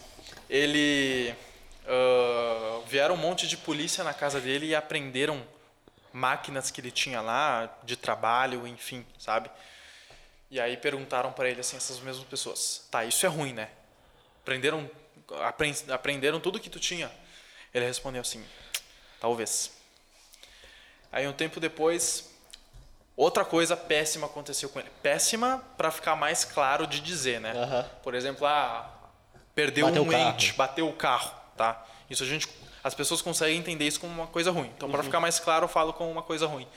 [0.49, 1.33] ele.
[1.87, 5.43] ah, vieram um monte de polícia na casa dele e apreenderam
[6.11, 9.49] máquinas que ele tinha lá, de trabalho, enfim, sabe?
[10.49, 13.69] E aí perguntaram pra ele, assim, essas mesmas pessoas: tá, isso é ruim, né?
[14.45, 14.89] Prenderam,
[15.41, 17.11] apren- aprenderam tudo que tu tinha.
[17.73, 18.45] Ele respondeu assim:
[19.19, 19.71] talvez.
[21.11, 22.32] Aí, um tempo depois,
[23.15, 24.89] Outra coisa péssima aconteceu com ele.
[25.01, 27.51] Péssima para ficar mais claro de dizer, né?
[27.51, 27.85] Aham.
[28.01, 28.89] Por exemplo, ah,
[29.53, 31.85] perdeu Bateu um ente, bateu o carro, tá?
[32.09, 32.47] Isso a gente,
[32.83, 34.71] as pessoas conseguem entender isso como uma coisa ruim.
[34.75, 34.93] Então, Uhum.
[34.93, 36.67] para ficar mais claro, eu falo como uma coisa ruim.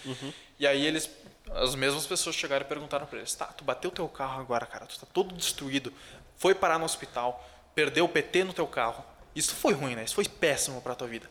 [0.58, 1.08] E aí eles,
[1.54, 4.84] as mesmas pessoas chegaram e perguntaram para eles: "Tá, tu bateu teu carro agora, cara?
[4.86, 5.90] Tu tá todo destruído.
[6.36, 7.42] Foi parar no hospital,
[7.74, 9.02] perdeu o PT no teu carro.
[9.34, 10.04] Isso foi ruim, né?
[10.04, 11.30] Isso foi péssimo para tua vida."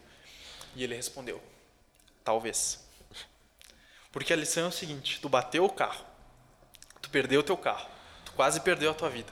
[0.75, 1.39] E ele respondeu:
[2.23, 2.83] "Talvez."
[4.15, 6.05] Porque a lição é o seguinte: tu bateu o carro,
[7.01, 7.85] tu perdeu o teu carro,
[8.23, 9.31] tu quase perdeu a tua vida.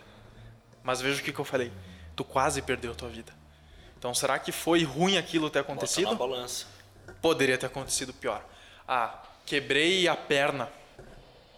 [0.83, 1.71] Mas veja o que, que eu falei:
[2.17, 3.31] tu quase perdeu a tua vida.
[3.97, 6.15] Então, será que foi ruim aquilo ter Bota na acontecido?
[6.17, 6.65] balança.
[7.21, 8.43] Poderia ter acontecido pior.
[8.85, 10.69] Ah, quebrei a perna,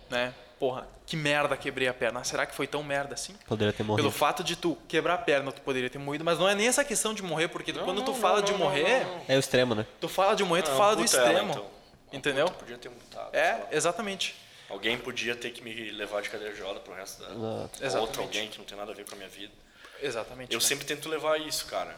[0.07, 0.31] né?
[0.59, 2.23] Porra, que merda quebrei a perna.
[2.23, 3.33] Será que foi tão merda assim?
[3.47, 4.03] Poderia ter morrido.
[4.07, 6.67] Pelo fato de tu quebrar a perna, tu poderia ter morrido, mas não é nem
[6.67, 9.25] essa questão de morrer, porque quando tu não, fala não, de não, morrer, não, não.
[9.27, 9.87] É o extremo, né?
[9.99, 11.51] tu fala de morrer, tu Ah, fala do ela, extremo.
[11.51, 11.74] então.
[12.11, 12.45] Entendeu?
[12.45, 13.35] Amputa, podia ter mutado.
[13.35, 14.35] É, exatamente.
[14.69, 17.29] Alguém podia ter que me levar de cadeira de roda pro resto da.
[17.29, 17.97] Exatamente.
[17.97, 19.53] Outro alguém que não tem nada a ver com a minha vida.
[20.01, 20.53] Exatamente.
[20.53, 20.65] Eu né?
[20.65, 21.95] sempre tento levar isso, cara,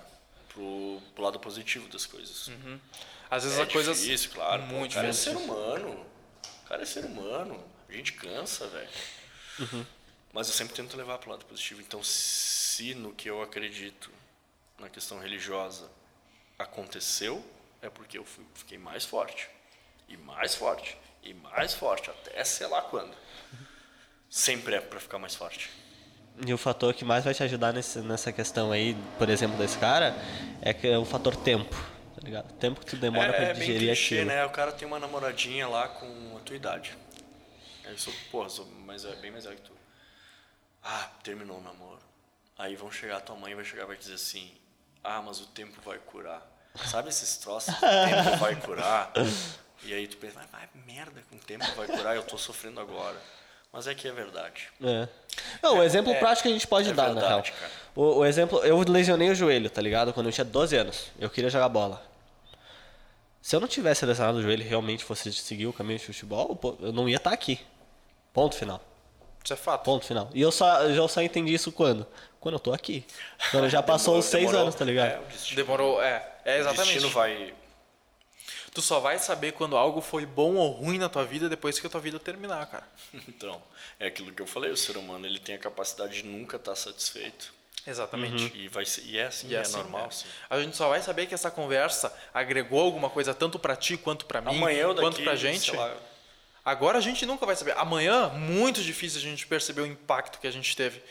[0.49, 2.49] pro, pro lado positivo das coisas.
[3.29, 4.63] Às vezes É a coisa difícil, claro.
[4.63, 5.31] muito o cara difícil.
[5.33, 6.05] é ser humano.
[6.63, 7.63] O cara é ser humano.
[7.87, 8.89] A gente cansa, velho.
[9.59, 9.85] Uhum.
[10.33, 11.81] Mas eu sempre tento levar pro lado positivo.
[11.81, 14.11] Então, se no que eu acredito,
[14.77, 15.89] na questão religiosa,
[16.59, 17.43] aconteceu,
[17.81, 19.49] é porque eu fui- fiquei mais forte.
[20.07, 20.97] E mais forte.
[21.23, 22.09] E mais forte.
[22.09, 23.15] Até sei lá quando.
[24.29, 25.69] Sempre é pra ficar mais forte.
[26.45, 29.77] E o fator que mais vai te ajudar nesse, nessa questão aí, por exemplo, desse
[29.77, 30.15] cara,
[30.61, 31.73] é que é o fator tempo,
[32.15, 32.51] tá ligado?
[32.51, 34.27] O tempo que tu demora é, pra é bem digerir clichê, aquilo.
[34.29, 34.45] né?
[34.45, 36.95] O cara tem uma namoradinha lá com a tua idade.
[37.85, 39.71] Eu sou, porra, sou mais, velho- bem mais velho que tu.
[40.83, 41.99] Ah, terminou o namoro.
[42.57, 44.51] Aí vão chegar, tua mãe vai chegar e vai dizer assim,
[45.03, 46.45] ah, mas o tempo vai curar.
[46.85, 47.73] Sabe esses troços?
[47.73, 49.11] O tempo vai curar.
[49.83, 52.79] E aí tu pensa, vai, vai merda, com o tempo vai curar, eu tô sofrendo
[52.79, 53.15] agora.
[53.71, 54.69] Mas é que é verdade.
[54.81, 55.07] É.
[55.61, 57.41] Não, o exemplo prático que a gente pode é dar, na real.
[57.41, 57.71] verdade, cara.
[57.95, 60.13] O, o exemplo, eu lesionei o joelho, tá ligado?
[60.13, 61.11] Quando eu tinha 12 anos.
[61.19, 62.01] Eu queria jogar bola.
[63.41, 66.59] Se eu não tivesse lesionado o joelho e realmente fosse seguir o caminho de futebol,
[66.81, 67.59] eu não ia estar aqui.
[68.33, 68.81] Ponto final.
[69.43, 69.83] Isso é fato.
[69.83, 70.29] Ponto final.
[70.33, 72.05] E eu só, eu só entendi isso quando?
[72.39, 73.05] Quando eu tô aqui.
[73.51, 74.61] Quando já passou Demorou- os seis demorou.
[74.63, 75.11] anos, tá ligado?
[75.11, 75.55] É, o destino.
[75.55, 76.27] Demorou, é.
[76.43, 76.93] É, O exatamente.
[76.93, 77.53] destino vai...
[78.73, 81.87] Tu só vai saber quando algo foi bom ou ruim na tua vida depois que
[81.87, 82.87] a tua vida terminar, cara.
[83.27, 83.61] Então,
[83.99, 86.75] é aquilo que eu falei, o ser humano ele tem a capacidade de nunca estar
[86.75, 87.53] satisfeito.
[87.87, 88.51] Exatamente.
[88.55, 90.07] E, vai ser, e é assim, E é, assim, normal.
[90.07, 90.25] Assim.
[90.49, 94.25] A gente só vai saber que essa conversa agregou alguma coisa tanto pra ti quanto
[94.25, 95.71] pra mim, Amanhã eu daqui, quanto pra gente.
[95.71, 95.95] lá,
[96.65, 97.77] Agora a gente nunca vai saber.
[97.77, 101.01] Amanhã, muito difícil a gente perceber o impacto que a gente teve.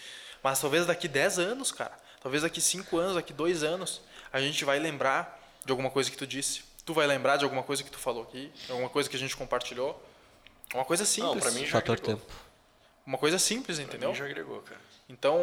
[0.43, 1.99] Mas talvez daqui 10 anos, cara.
[2.20, 6.16] Talvez daqui 5 anos, daqui 2 anos, a gente vai lembrar de alguma coisa que
[6.16, 6.62] tu disse.
[6.86, 9.36] Tu vai lembrar de alguma coisa que tu falou aqui, alguma coisa que a gente
[9.36, 10.00] compartilhou.
[10.72, 11.34] Uma coisa simples.
[11.34, 12.16] Não, pra mim já Fator agregou.
[12.16, 12.32] tempo.
[13.04, 14.10] Uma coisa simples, Pra entendeu?
[14.10, 14.80] mim já agregou, cara.
[15.08, 15.36] Então,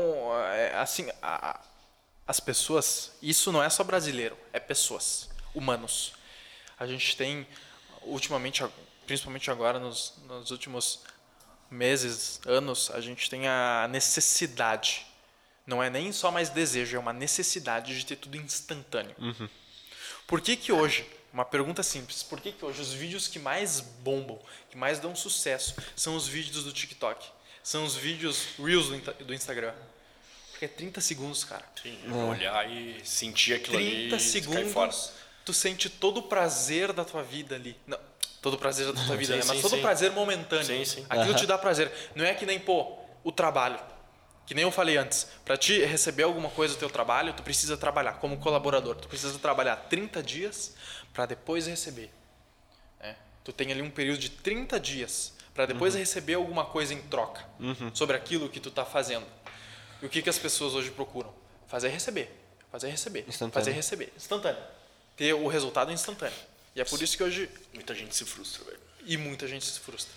[0.53, 1.59] é, assim, a- a-
[2.27, 6.13] as pessoas, isso não é só brasileiro, é pessoas, humanos.
[6.79, 7.45] A gente tem,
[8.01, 8.63] ultimamente,
[9.05, 11.01] principalmente agora, nos, nos últimos
[11.69, 15.05] meses, anos, a gente tem a necessidade,
[15.67, 19.15] não é nem só mais desejo, é uma necessidade de ter tudo instantâneo.
[20.27, 23.81] Por que que hoje, uma pergunta simples, por que que hoje os vídeos que mais
[23.81, 24.39] bombam,
[24.69, 27.27] que mais dão sucesso, são os vídeos do TikTok?
[27.63, 28.89] São os vídeos Reels
[29.19, 29.73] do, Instagram?
[30.51, 31.65] Porque é 30 segundos, cara.
[31.81, 34.91] Sim, eu vou olhar e sentir aquilo 30 ali e cair fora.
[34.91, 35.11] segundos,
[35.43, 37.75] tu sente todo o prazer da tua vida ali.
[37.87, 37.97] Não,
[38.39, 39.45] todo o prazer da tua vida, Sim, né?
[39.47, 40.65] Mas sim, todo o prazer momentâneo.
[40.65, 41.05] Sim, sim.
[41.09, 41.91] Aquilo te dá prazer.
[42.13, 43.79] Não é que nem, pô, o trabalho.
[44.45, 45.27] Que nem eu falei antes.
[45.45, 48.95] Pra te receber alguma coisa do teu trabalho, tu precisa trabalhar como colaborador.
[48.97, 50.75] Tu precisa trabalhar 30 dias
[51.13, 52.11] para depois receber.
[52.99, 53.15] né?
[53.43, 57.45] Tu tem ali um período de 30 dias para depois receber alguma coisa em troca
[57.93, 59.25] sobre aquilo que tu tá fazendo.
[60.01, 61.33] E o que, que as pessoas hoje procuram?
[61.67, 62.29] Fazer e receber.
[62.71, 63.25] Fazer e receber.
[63.27, 63.53] Instantâneo.
[63.53, 64.11] Fazer receber.
[64.17, 64.63] Instantâneo.
[65.15, 66.37] Ter o resultado instantâneo.
[66.75, 67.49] E é por isso que hoje.
[67.73, 68.79] Muita gente se frustra, velho.
[69.05, 70.13] E muita gente se frustra.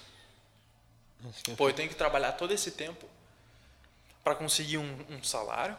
[1.56, 3.06] Pô, eu tenho que trabalhar todo esse tempo
[4.24, 5.76] para conseguir um, um salário,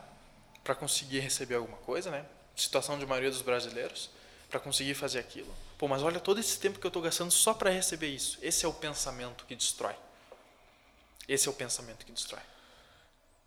[0.64, 2.26] para conseguir receber alguma coisa, né?
[2.56, 4.10] Situação de maioria dos brasileiros,
[4.49, 5.53] para conseguir fazer aquilo.
[5.77, 8.37] Pô, mas olha todo esse tempo que eu estou gastando só para receber isso.
[8.41, 9.95] Esse é o pensamento que destrói.
[11.27, 12.41] Esse é o pensamento que destrói.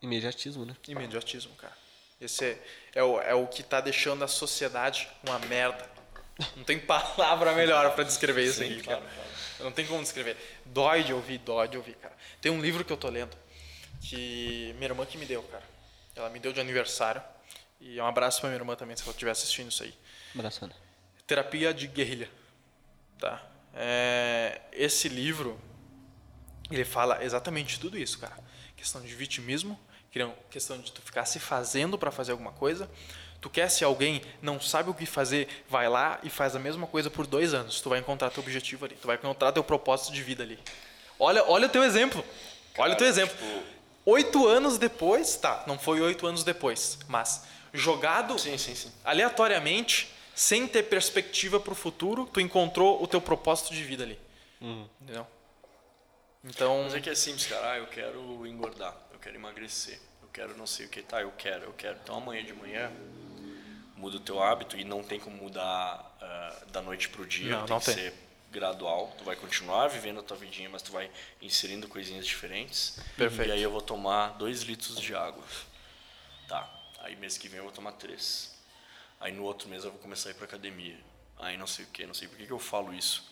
[0.03, 0.77] Imediatismo, né?
[0.87, 1.77] Imediatismo, cara.
[2.21, 2.63] Esse é,
[2.97, 5.89] é, o, é o que está deixando a sociedade uma merda.
[6.57, 9.03] Não tem palavra melhor para descrever isso aí, cara.
[9.59, 10.37] Não tem como descrever.
[10.67, 12.15] Dói de ouvir, dói de ouvir, cara.
[12.41, 13.37] Tem um livro que eu tô lendo
[14.01, 15.65] que minha irmã que me deu, cara.
[16.15, 17.23] Ela me deu de aniversário.
[17.81, 19.95] E um abraço pra minha irmã também, se ela estiver assistindo isso aí.
[20.35, 20.75] Abraçando.
[21.31, 22.29] Terapia de guerrilha.
[23.21, 23.41] Tá?
[23.73, 25.57] É, esse livro,
[26.69, 28.37] ele fala exatamente tudo isso, cara.
[28.77, 29.79] Questão de vitimismo,
[30.51, 32.91] questão de tu ficar se fazendo para fazer alguma coisa.
[33.41, 36.89] Tu quer ser alguém, não sabe o que fazer, vai lá e faz a mesma
[36.89, 37.81] coisa por dois anos.
[37.81, 40.59] Tu vai encontrar teu objetivo ali, tu vai encontrar teu propósito de vida ali.
[41.17, 42.25] Olha, olha o teu exemplo.
[42.77, 43.37] olha o teu exemplo.
[43.37, 43.63] tipo-
[44.05, 48.91] Oito anos depois, tá, não foi oito anos depois, mas jogado Sim, sim, sim.
[49.05, 54.19] aleatoriamente, sem ter perspectiva para o futuro, tu encontrou o teu propósito de vida ali.
[54.61, 55.27] Entendeu?
[56.45, 57.73] Então, Mas é que é simples, cara.
[57.73, 61.03] Ah, eu quero engordar, eu quero emagrecer, eu quero não sei o que.
[61.03, 61.99] Tá, eu quero, eu quero.
[62.03, 62.91] Então amanhã de manhã
[63.97, 67.57] muda o teu hábito e não tem como mudar ah, da noite pro dia.
[67.57, 67.95] Não, tem não que tem.
[67.95, 68.15] ser
[68.51, 69.15] gradual.
[69.19, 72.99] Tu vai continuar vivendo a tua vidinha, mas tu vai inserindo coisinhas diferentes.
[73.17, 73.49] Perfeito.
[73.49, 75.45] E aí eu vou tomar dois litros de água.
[76.49, 76.69] Tá.
[77.01, 78.50] Aí mês que vem eu vou tomar três.
[79.21, 80.99] Aí no outro mês eu vou começar a ir pra academia.
[81.39, 83.31] Aí não sei o que, não sei por que, que eu falo isso.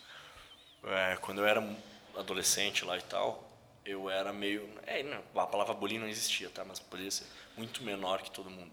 [0.83, 1.61] É, quando eu era
[2.15, 3.51] adolescente lá e tal,
[3.83, 4.69] eu era meio.
[4.85, 6.63] É, não, a palavra bullying não existia, tá?
[6.63, 7.25] Mas poderia ser
[7.57, 8.71] muito menor que todo mundo.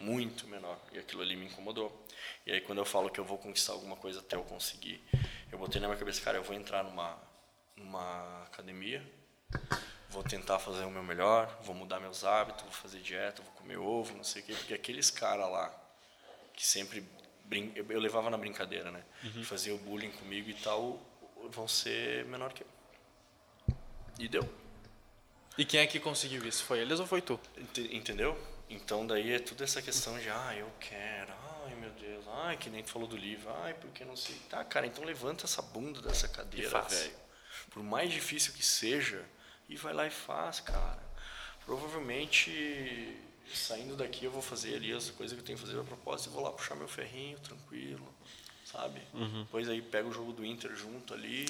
[0.00, 0.78] Muito menor.
[0.92, 2.06] E aquilo ali me incomodou.
[2.46, 5.02] E aí quando eu falo que eu vou conquistar alguma coisa até eu conseguir,
[5.50, 7.18] eu botei na minha cabeça, cara, eu vou entrar numa,
[7.76, 9.04] numa academia,
[10.08, 13.76] vou tentar fazer o meu melhor, vou mudar meus hábitos, vou fazer dieta, vou comer
[13.76, 15.85] ovo, não sei o quê, porque aqueles caras lá
[16.56, 17.06] que sempre
[17.44, 17.70] brin...
[17.76, 19.04] eu, eu levava na brincadeira, né?
[19.22, 21.00] Que Fazia o bullying comigo e tal,
[21.50, 22.66] vão ser menor que eu.
[24.18, 24.48] E deu.
[25.58, 26.64] e quem é que conseguiu isso?
[26.64, 27.38] Foi eles ou foi tu?
[27.56, 28.36] Ente- Entendeu?
[28.68, 31.32] Então daí é tudo essa questão de, ah, eu quero,
[31.66, 34.34] ai meu Deus, ai, que nem tu falou do livro, ai, porque não sei.
[34.50, 37.14] Tá, cara, então levanta essa bunda dessa cadeira, velho.
[37.70, 39.24] Por mais difícil que seja,
[39.68, 40.98] e vai lá e faz, cara.
[41.64, 43.16] Provavelmente
[43.54, 46.30] saindo daqui eu vou fazer ali as coisas que eu tenho que fazer a propósito
[46.30, 48.06] e vou lá puxar meu ferrinho, tranquilo.
[48.70, 49.00] Sabe?
[49.14, 51.46] Depois aí pega o jogo do Inter junto ali.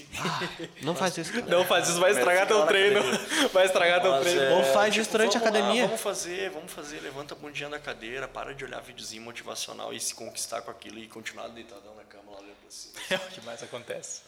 [0.82, 1.32] Não faz isso.
[1.32, 1.46] cara.
[1.48, 3.00] Não faz isso, vai estragar teu treino.
[3.00, 3.48] academia.
[3.48, 4.40] Vai estragar teu treino.
[4.42, 5.86] é, Ou faz isso durante a vamos lá, academia.
[5.86, 7.00] vamos fazer, vamos fazer.
[7.00, 10.98] Levanta a bundinha da cadeira, para de olhar videozinho motivacional e se conquistar com aquilo
[10.98, 12.94] e continuar deitadão na cama lá olhando pra cima.
[13.10, 14.20] É o que mais acontece.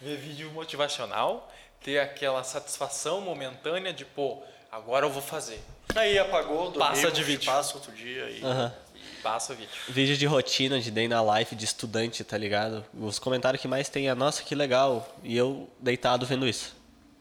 [0.00, 1.52] Ver vídeo motivacional,
[1.82, 5.60] ter aquela satisfação momentânea de, pô, agora eu vou fazer.
[5.94, 7.46] Aí apagou, dormiu, Passa de vídeo.
[7.46, 8.74] Passa outro dia e, Aham.
[8.94, 9.70] e Passa vídeo.
[9.88, 12.84] Vídeo de rotina de day na life de estudante, tá ligado?
[12.92, 15.08] Os comentários que mais tem é, nossa, que legal.
[15.22, 16.74] E eu deitado vendo isso.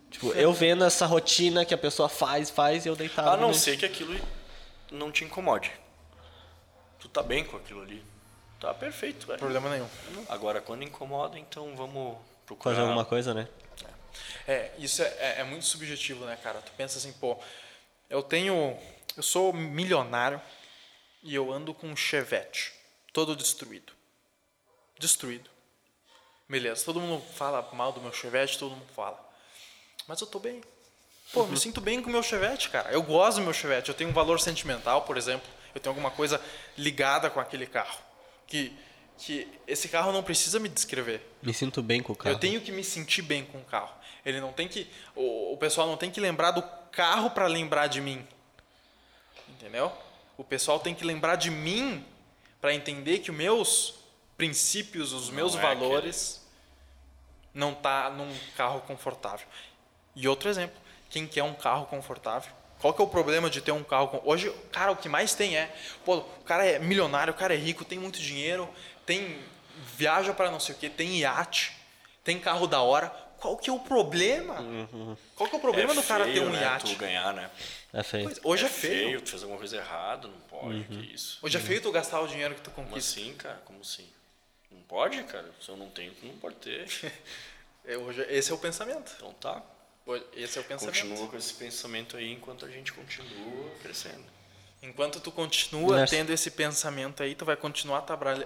[0.09, 3.49] Tipo, eu vendo essa rotina que a pessoa faz, faz, e eu deitado A não
[3.49, 4.19] vendo ser que aquilo
[4.91, 5.71] não te incomode.
[6.99, 8.03] Tu tá bem com aquilo ali.
[8.59, 9.39] Tá perfeito, velho.
[9.39, 9.87] Problema nenhum.
[10.29, 12.75] Agora, quando incomoda, então vamos procurar.
[12.75, 13.47] fazer alguma coisa, né?
[14.47, 16.59] É, isso é, é, é muito subjetivo, né, cara?
[16.61, 17.37] Tu pensa assim, pô,
[18.09, 18.77] eu tenho.
[19.15, 20.41] Eu sou milionário
[21.21, 22.73] e eu ando com um chevette,
[23.11, 23.93] todo destruído.
[24.99, 25.49] Destruído.
[26.47, 29.19] Beleza, todo mundo fala mal do meu chevette, todo mundo fala.
[30.07, 30.61] Mas eu tô bem.
[31.31, 32.91] Pô, eu me sinto bem com o meu chevette, cara.
[32.91, 35.47] Eu gosto do meu chevette, eu tenho um valor sentimental, por exemplo.
[35.73, 36.39] Eu tenho alguma coisa
[36.77, 37.99] ligada com aquele carro.
[38.45, 38.75] Que,
[39.17, 41.21] que esse carro não precisa me descrever.
[41.41, 42.35] Me sinto bem com o carro.
[42.35, 43.91] Eu tenho que me sentir bem com o carro.
[44.25, 44.89] Ele não tem que.
[45.15, 48.25] O, o pessoal não tem que lembrar do carro para lembrar de mim.
[49.49, 49.91] Entendeu?
[50.37, 52.05] O pessoal tem que lembrar de mim
[52.59, 53.95] para entender que os meus
[54.37, 56.41] princípios, os meus é valores
[57.53, 59.45] não tá num carro confortável.
[60.15, 60.75] E outro exemplo,
[61.09, 62.51] quem quer um carro confortável?
[62.79, 64.21] Qual que é o problema de ter um carro com...
[64.29, 65.73] Hoje, cara, o que mais tem é,
[66.03, 68.67] pô, o cara é milionário, o cara é rico, tem muito dinheiro,
[69.05, 69.39] tem
[69.95, 71.71] viaja para não sei o que, tem iate,
[72.23, 73.13] tem carro da hora.
[73.43, 74.55] Qual que é o problema?
[75.35, 76.93] Qual que é o problema É do cara ter feio, um né, iate?
[76.93, 77.51] Tu ganhar, né?
[77.91, 78.23] É feio.
[78.23, 79.19] Pois, hoje é, feio.
[79.21, 81.39] Tu fez alguma coisa errada, não pode, que isso.
[81.41, 83.19] Hoje é feio tu gastar o dinheiro que tu Como conquista.
[83.19, 83.61] assim, cara?
[83.65, 84.07] Como assim?
[84.71, 85.51] Não pode, cara?
[85.59, 86.87] Se eu não tenho, tu não pode ter.
[87.85, 89.11] É, hoje, esse é o pensamento.
[89.17, 89.61] Então tá.
[90.37, 90.95] Esse é o pensamento.
[90.99, 94.23] Continua com esse pensamento aí enquanto a gente continua crescendo.
[94.81, 98.03] Enquanto tu continua Nessa- tendo esse pensamento aí, tu vai continuar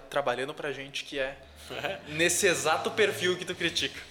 [0.10, 1.38] trabalhando pra gente que é
[2.08, 4.02] nesse exato perfil que tu critica.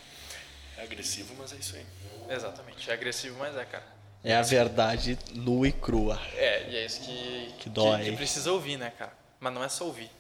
[0.77, 1.87] É agressivo, mas é isso aí.
[2.29, 2.91] Exatamente.
[2.91, 3.85] É agressivo, mas é, cara.
[4.25, 6.21] É a verdade nua e crua.
[6.35, 8.05] É, e é isso que, Que dói.
[8.05, 9.13] que, precisa ouvir, né, cara?
[9.39, 10.11] Mas não é só ouvir.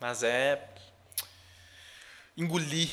[0.00, 0.68] Mas é
[2.36, 2.90] engolir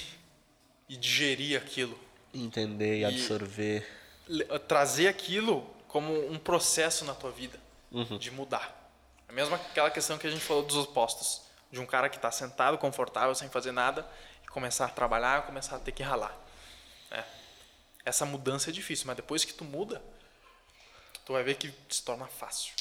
[0.87, 1.97] e digerir aquilo.
[2.33, 3.87] Entender e absorver.
[4.27, 7.57] Le- trazer aquilo como um processo na tua vida
[7.91, 8.17] Uhum.
[8.17, 8.75] de mudar.
[9.27, 11.41] É mesmo aquela questão que a gente falou dos opostos.
[11.71, 14.05] De um cara que está sentado, confortável, sem fazer nada,
[14.59, 16.37] começar a trabalhar, começar a ter que ralar.
[17.09, 17.23] É.
[18.03, 20.01] Essa mudança é difícil, mas depois que tu muda,
[21.25, 22.73] tu vai ver que se torna fácil.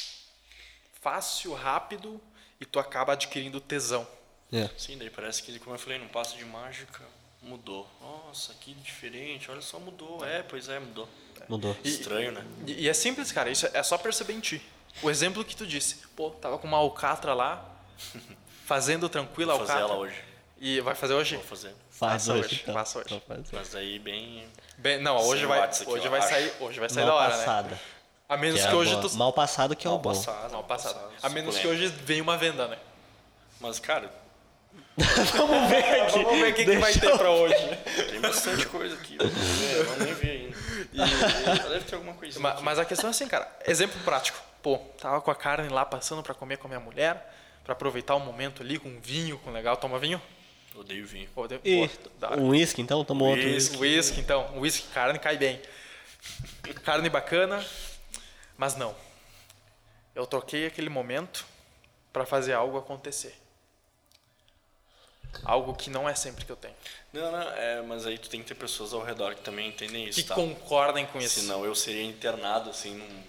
[1.00, 2.20] Fácil, rápido,
[2.60, 4.06] e tu acaba adquirindo tesão.
[4.52, 4.68] É.
[4.76, 7.04] Sim, daí parece que, como eu falei, num passo de mágica,
[7.40, 7.88] mudou.
[8.00, 10.24] Nossa, que diferente, olha só, mudou.
[10.26, 11.08] É, pois é, mudou.
[11.48, 11.76] Mudou.
[11.84, 12.44] Estranho, né?
[12.66, 13.50] E, e é simples, cara.
[13.50, 14.60] Isso é só perceber em ti.
[15.00, 15.98] O exemplo que tu disse.
[16.16, 17.64] Pô, tava com uma alcatra lá,
[18.66, 19.94] fazendo tranquila a Vou fazer alcatra.
[19.94, 20.27] ela hoje.
[20.60, 21.36] E vai fazer hoje?
[21.36, 21.72] Vou fazer.
[21.90, 22.44] Faz Passa hoje.
[22.44, 22.74] hoje, então.
[22.74, 23.06] passa hoje.
[23.14, 23.48] Então faz hoje.
[23.52, 24.44] Mas aí bem.
[24.76, 26.28] Bem, não, hoje Sem vai, watts aqui, hoje vai acho.
[26.28, 27.68] sair, hoje vai sair Mal da hora, passada.
[27.70, 27.78] né?
[28.28, 30.10] A menos Que que, é hoje tu Mal passado que é o Mal bom.
[30.10, 30.52] passado.
[30.52, 30.94] Mal passado.
[30.94, 32.76] passado, A menos que hoje venha uma venda, né?
[33.60, 34.10] Mas, cara,
[35.36, 36.22] Vamos ver aqui.
[36.24, 37.54] Vamos ver o que, que vai ter pra hoje.
[38.10, 39.16] tem bastante coisa aqui.
[39.16, 40.56] Vamos ver, vamos nem ver ainda.
[40.92, 42.42] E deve ter alguma coisinha.
[42.42, 42.62] Ma- aqui.
[42.64, 43.48] Mas a questão é assim, cara.
[43.66, 44.38] Exemplo prático.
[44.62, 47.32] Pô, tava com a carne lá passando pra comer com a minha mulher,
[47.64, 49.76] pra aproveitar o momento ali com vinho, com legal.
[49.76, 50.20] Toma vinho?
[50.78, 51.28] Odeio vinho.
[51.48, 53.04] Deu- E pô, um uísque, então?
[53.04, 53.76] Tomou outro Uísque.
[53.76, 53.96] uísque.
[53.96, 54.58] Whisky, então.
[54.60, 55.60] Whisky, carne cai bem.
[56.84, 57.64] Carne bacana,
[58.56, 58.94] mas não.
[60.14, 61.44] Eu troquei aquele momento
[62.12, 63.34] para fazer algo acontecer.
[65.44, 66.74] Algo que não é sempre que eu tenho.
[67.12, 70.06] Não, não, é, mas aí tu tem que ter pessoas ao redor que também entendem
[70.08, 70.34] isso, Que tá?
[70.34, 71.40] concordem com isso.
[71.40, 73.22] Senão eu seria internado, assim, num,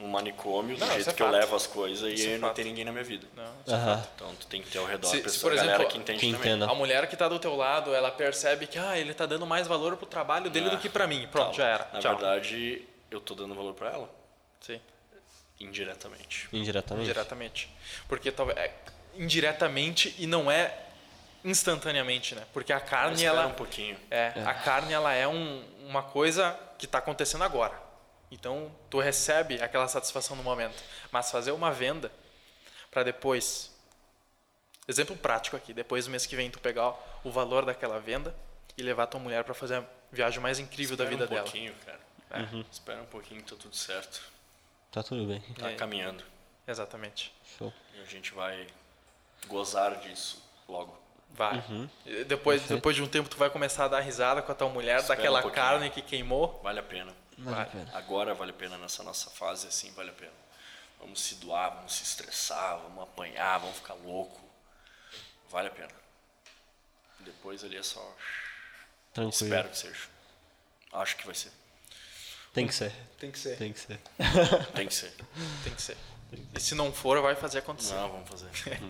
[0.00, 1.36] num manicômio, do Não, jeito é que eu fato.
[1.38, 3.26] levo as coisas Isso e é não tem ninguém na minha vida.
[3.36, 3.74] Não.
[3.74, 4.06] Aham.
[4.16, 5.98] Então tu tem que ter ao redor Se- pessoas, se, por a galera exemplo, que
[5.98, 6.52] entende que também.
[6.52, 6.70] entenda.
[6.70, 9.66] A mulher que tá do teu lado, ela percebe que ah, ele tá dando mais
[9.68, 11.28] valor pro trabalho dele Ah, do que pra mim.
[11.30, 11.54] Pronto, calma.
[11.54, 11.88] já era.
[11.92, 12.16] Na Tchau.
[12.16, 14.10] verdade, eu tô dando valor pra ela,
[14.60, 14.80] Sim,
[15.60, 16.48] indiretamente.
[16.52, 17.04] Indiretamente.
[17.04, 17.70] indiretamente.
[18.08, 18.72] Porque talvez é,
[19.16, 20.74] indiretamente e não é
[21.44, 22.42] instantaneamente, né?
[22.52, 23.96] Porque a carne ela um pouquinho.
[24.10, 27.72] É, a carne ela é um- uma coisa que está acontecendo agora.
[28.30, 30.82] Então, tu recebe aquela satisfação no momento.
[31.10, 32.12] Mas fazer uma venda
[32.90, 33.70] para depois,
[34.86, 36.94] exemplo prático aqui, depois do mês que vem tu pegar
[37.24, 38.34] o valor daquela venda
[38.76, 41.42] e levar tua mulher para fazer a viagem mais incrível da Espera vida um dela.
[41.44, 42.00] pouquinho, cara.
[42.30, 44.22] É, Espera um pouquinho, tá tudo certo.
[44.92, 45.40] Tá tudo bem.
[45.58, 45.74] Tá É.
[45.74, 46.22] caminhando.
[46.66, 47.32] Exatamente.
[47.58, 47.72] Show.
[47.96, 48.66] E a gente vai
[49.48, 50.96] gozar disso logo.
[51.30, 51.62] Vai.
[52.06, 54.68] E Depois, depois de um tempo tu vai começar a dar risada com a tua
[54.68, 56.60] mulher Espera daquela um carne que queimou.
[56.62, 57.14] Vale a pena.
[57.44, 57.70] Vale a Vai.
[57.70, 57.90] pena.
[57.96, 60.32] Agora vale a pena nessa nossa fase, assim, vale a pena.
[60.98, 64.40] Vamos se doar, vamos se estressar, vamos apanhar, vamos ficar louco.
[65.50, 65.88] Vale a pena.
[67.20, 68.00] Depois ali é só.
[69.12, 69.44] Tranquilo.
[69.54, 70.08] Espero que seja.
[70.92, 71.52] Acho que vai ser.
[72.52, 72.92] Tem que ser.
[73.18, 73.56] Tem que ser.
[73.56, 74.00] Tem que ser.
[74.74, 75.14] Tem que ser.
[75.64, 75.96] Tem que ser.
[76.54, 77.94] E se não for, vai fazer acontecer.
[77.94, 78.48] Não, vamos fazer.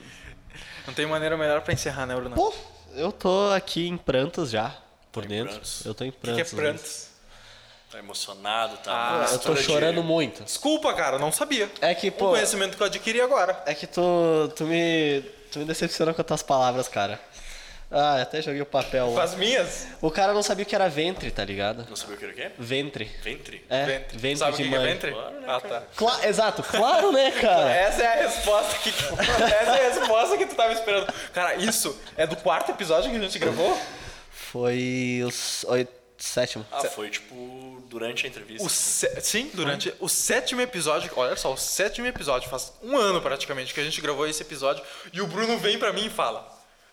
[0.87, 2.35] Não tem maneira melhor pra encerrar, né, Bruno?
[2.35, 2.53] Pô,
[2.95, 4.71] eu tô aqui em prantos já,
[5.13, 5.53] por Tá em dentro.
[5.53, 5.85] prantos?
[5.87, 6.57] Eu tô em O que, que prantos.
[6.57, 7.10] é né?
[7.91, 8.93] Tá emocionado, tá?
[8.93, 10.45] Ah, Eu tô mistura de- chorando muito.
[10.45, 11.69] Desculpa, cara, não sabia.
[11.81, 13.61] É que, pô, conhecimento que eu adquiri agora.
[13.67, 17.19] é que tu, tu me tu me decepcionou com as tuas palavras, cara.
[17.91, 19.09] Ah, até joguei o papel.
[19.13, 19.89] Com as minhas.
[20.01, 21.85] O cara não sabia o que era ventre, tá ligado?
[21.89, 22.51] Não sabia o que era o quê?
[22.57, 23.05] Ventre.
[23.21, 23.67] Ventre?
[23.69, 24.17] É, ventre.
[24.19, 24.93] ventre, Sabe o de que que é mãe.
[24.93, 25.11] ventre?
[25.11, 25.83] Claro, né, ah, tá.
[25.97, 27.69] Cla- exato, claro, né, cara?
[27.75, 28.91] Essa é a resposta que
[29.21, 31.13] essa é a resposta que tu tava esperando.
[31.35, 33.77] Cara, isso é do quarto episódio que a gente gravou?
[34.31, 36.65] Foi os oito, sétimo.
[36.71, 38.65] Ah, foi tipo durante a entrevista.
[38.67, 41.11] O sé- Sim, durante o sétimo episódio.
[41.17, 44.83] Olha só, o sétimo episódio, faz um ano praticamente que a gente gravou esse episódio.
[45.13, 46.49] E o Bruno vem pra mim e fala: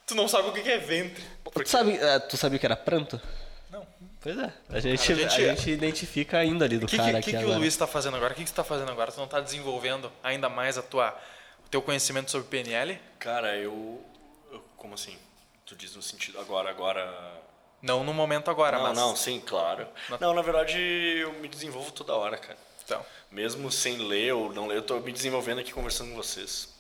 [0.06, 1.24] Tu não sabe o que que é ventre.
[1.54, 1.98] Tu, sabe,
[2.28, 3.22] tu sabia o que era pranto?
[3.70, 3.86] Não.
[4.20, 4.52] Pois é.
[4.70, 7.18] A gente, Cara, a gente- a gente identifica ainda ali do O que, cara que,
[7.18, 7.58] aqui que, que o.
[7.58, 8.34] Luiz tá fazendo agora?
[8.34, 9.12] O que, que você tá fazendo agora?
[9.12, 11.16] Tu não tá desenvolvendo ainda mais a tua,
[11.66, 13.00] o teu conhecimento sobre PNL?
[13.20, 14.04] Cara, eu,
[14.52, 15.16] eu- Como assim?
[15.66, 17.37] Tu diz no sentido agora, agora.
[17.82, 18.98] Não no momento agora, não, mas.
[18.98, 19.88] não, sim, claro.
[20.20, 22.58] Não, na verdade eu me desenvolvo toda hora, cara.
[22.84, 23.06] Então.
[23.32, 26.76] Mesmo sem ler ou não ler, eu tô me desenvolvendo aqui conversando com vocês.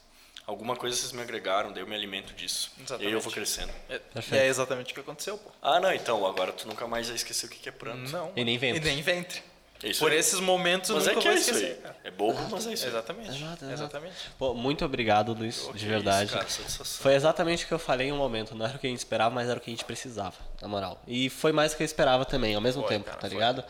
[0.45, 2.71] Alguma coisa vocês me agregaram, daí eu me alimento disso.
[2.77, 3.23] E aí eu Exatamente.
[3.23, 3.71] vou crescendo.
[3.89, 4.01] É,
[4.31, 5.51] é exatamente o que aconteceu, pô.
[5.61, 8.09] Ah, não, então, agora tu nunca mais vai esquecer o que que é pranto.
[8.09, 8.31] Não.
[8.33, 8.81] E nem ventre.
[8.81, 9.43] E nem ventre.
[9.83, 10.17] É isso Por aí.
[10.17, 11.71] esses momentos Mas é nunca que é vou isso esquecer.
[11.75, 11.81] aí.
[11.81, 11.95] cara.
[12.03, 12.87] É bobo, mas é isso.
[12.87, 13.29] Exatamente.
[13.29, 13.73] Exato, exato.
[13.73, 14.15] Exatamente.
[14.39, 16.31] Pô, muito obrigado, Luiz, que de isso, verdade.
[16.31, 17.03] cara, satisfação.
[17.03, 18.55] Foi exatamente o que eu falei em um momento.
[18.55, 20.67] Não era o que a gente esperava, mas era o que a gente precisava, na
[20.67, 21.01] moral.
[21.07, 23.35] E foi mais o que eu esperava também, ao mesmo Foi, tempo, cara, tá foi.
[23.35, 23.63] ligado?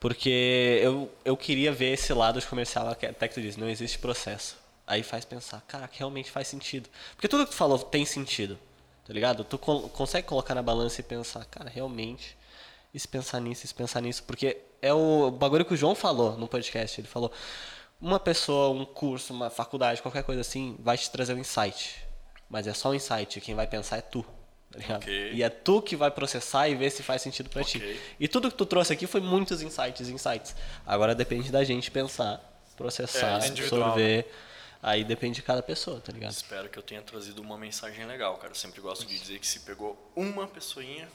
[0.00, 3.68] Porque eu, eu queria ver esse lado de comercial, que até que tu disse, não
[3.68, 4.56] existe processo.
[4.86, 6.88] Aí faz pensar, cara, que realmente faz sentido.
[7.14, 8.58] Porque tudo que tu falou tem sentido,
[9.06, 9.44] tá ligado?
[9.44, 12.36] Tu col- consegue colocar na balança e pensar, cara, realmente,
[12.92, 14.24] e se pensar nisso, e se pensar nisso.
[14.24, 17.00] Porque é o bagulho que o João falou no podcast.
[17.00, 17.32] Ele falou,
[18.00, 22.04] uma pessoa, um curso, uma faculdade, qualquer coisa assim, vai te trazer um insight.
[22.50, 24.26] Mas é só um insight, quem vai pensar é tu.
[24.70, 25.02] Tá ligado?
[25.02, 25.32] Ok.
[25.32, 27.78] E é tu que vai processar e ver se faz sentido pra ti.
[27.78, 28.00] Ok.
[28.18, 30.56] E tudo que tu trouxe aqui foi muitos insights, insights.
[30.84, 32.40] Agora depende da gente pensar,
[32.76, 34.26] processar, É, individual, absorver.
[34.82, 36.32] Aí depende de cada pessoa, tá ligado?
[36.32, 38.50] Espero que eu tenha trazido uma mensagem legal, cara.
[38.50, 41.08] Eu sempre gosto de dizer que se pegou uma pessoinha,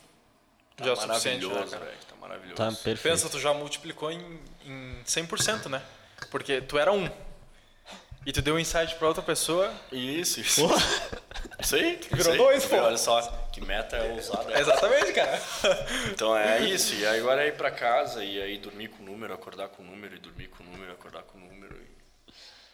[0.77, 1.85] tá Já é o suficiente, né, maravilhoso, cara?
[1.85, 1.97] velho.
[2.07, 2.55] Tá maravilhoso.
[2.55, 3.01] Tá perfeito.
[3.03, 5.81] Pensa, tu já multiplicou em, em 100%, né?
[6.31, 7.09] Porque tu era um.
[8.25, 9.73] E tu deu um insight pra outra pessoa.
[9.91, 10.61] Isso, isso.
[11.59, 11.99] Isso aí.
[12.11, 12.37] Virou isso aí.
[12.37, 12.75] dois, pô.
[12.75, 13.21] Olha só,
[13.51, 14.59] que meta é ousada.
[14.59, 15.41] Exatamente, cara.
[16.11, 16.93] Então é isso.
[16.93, 19.81] E aí agora é ir pra casa e aí dormir com o número, acordar com
[19.81, 21.75] o número, e dormir com o número, acordar com o número.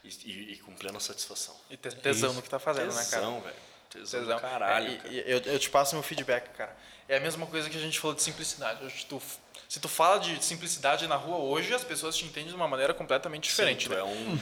[0.04, 1.56] E, e, e com plena satisfação.
[1.70, 3.22] E ter tesão no que tá fazendo, né, cara?
[3.24, 3.56] Tesão, velho.
[3.94, 5.14] Tesão, caralho, É, e- cara.
[5.14, 6.76] e eu, eu te passo meu feedback, cara.
[7.08, 8.84] É a mesma coisa que a gente falou de simplicidade.
[8.84, 9.22] Hoje tu-
[9.70, 12.94] se tu fala de simplicidade na rua hoje, as pessoas te entendem de uma maneira
[12.94, 13.84] completamente diferente.
[13.84, 14.00] Sim, tu né?
[14.00, 14.40] é um...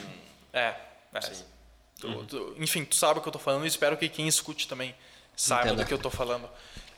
[0.52, 0.76] É,
[1.14, 1.20] é.
[1.20, 1.44] Sim.
[2.00, 4.66] Tu- tu- enfim, tu sabe o que eu tô falando e espero que quem escute
[4.66, 4.94] também
[5.36, 5.84] saiba Entenda.
[5.84, 6.48] do que eu tô falando.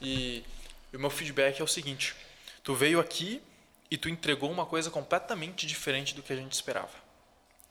[0.00, 0.44] E
[0.92, 2.14] o meu feedback é o seguinte:
[2.62, 3.42] tu veio aqui
[3.90, 6.92] e tu entregou uma coisa completamente diferente do que a gente esperava.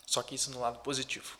[0.05, 1.37] Só que isso no lado positivo.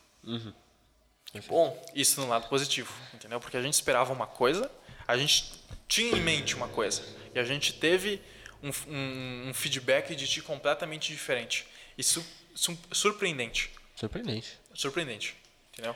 [1.48, 3.40] Bom, Isso no lado positivo, entendeu?
[3.40, 4.70] Porque a gente esperava uma coisa,
[5.06, 5.52] a gente
[5.88, 7.02] tinha em mente uma coisa
[7.34, 8.20] e a gente teve
[8.62, 11.66] um, um- um feedback de ti completamente diferente.
[11.98, 12.24] Isso
[12.54, 13.70] su- surpreendente.
[13.96, 14.58] Surpreendente.
[14.74, 15.36] Surpreendente,
[15.72, 15.94] entendeu?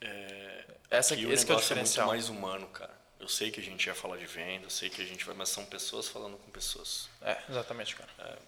[0.00, 2.06] é, Essa, aqui esse que é o negócio é muito diferencial.
[2.08, 2.98] mais humano, cara.
[3.18, 5.34] Eu sei que a gente ia falar de venda, eu sei que a gente vai...
[5.34, 7.08] Mas são pessoas falando com pessoas.
[7.20, 8.38] É, exatamente, cara.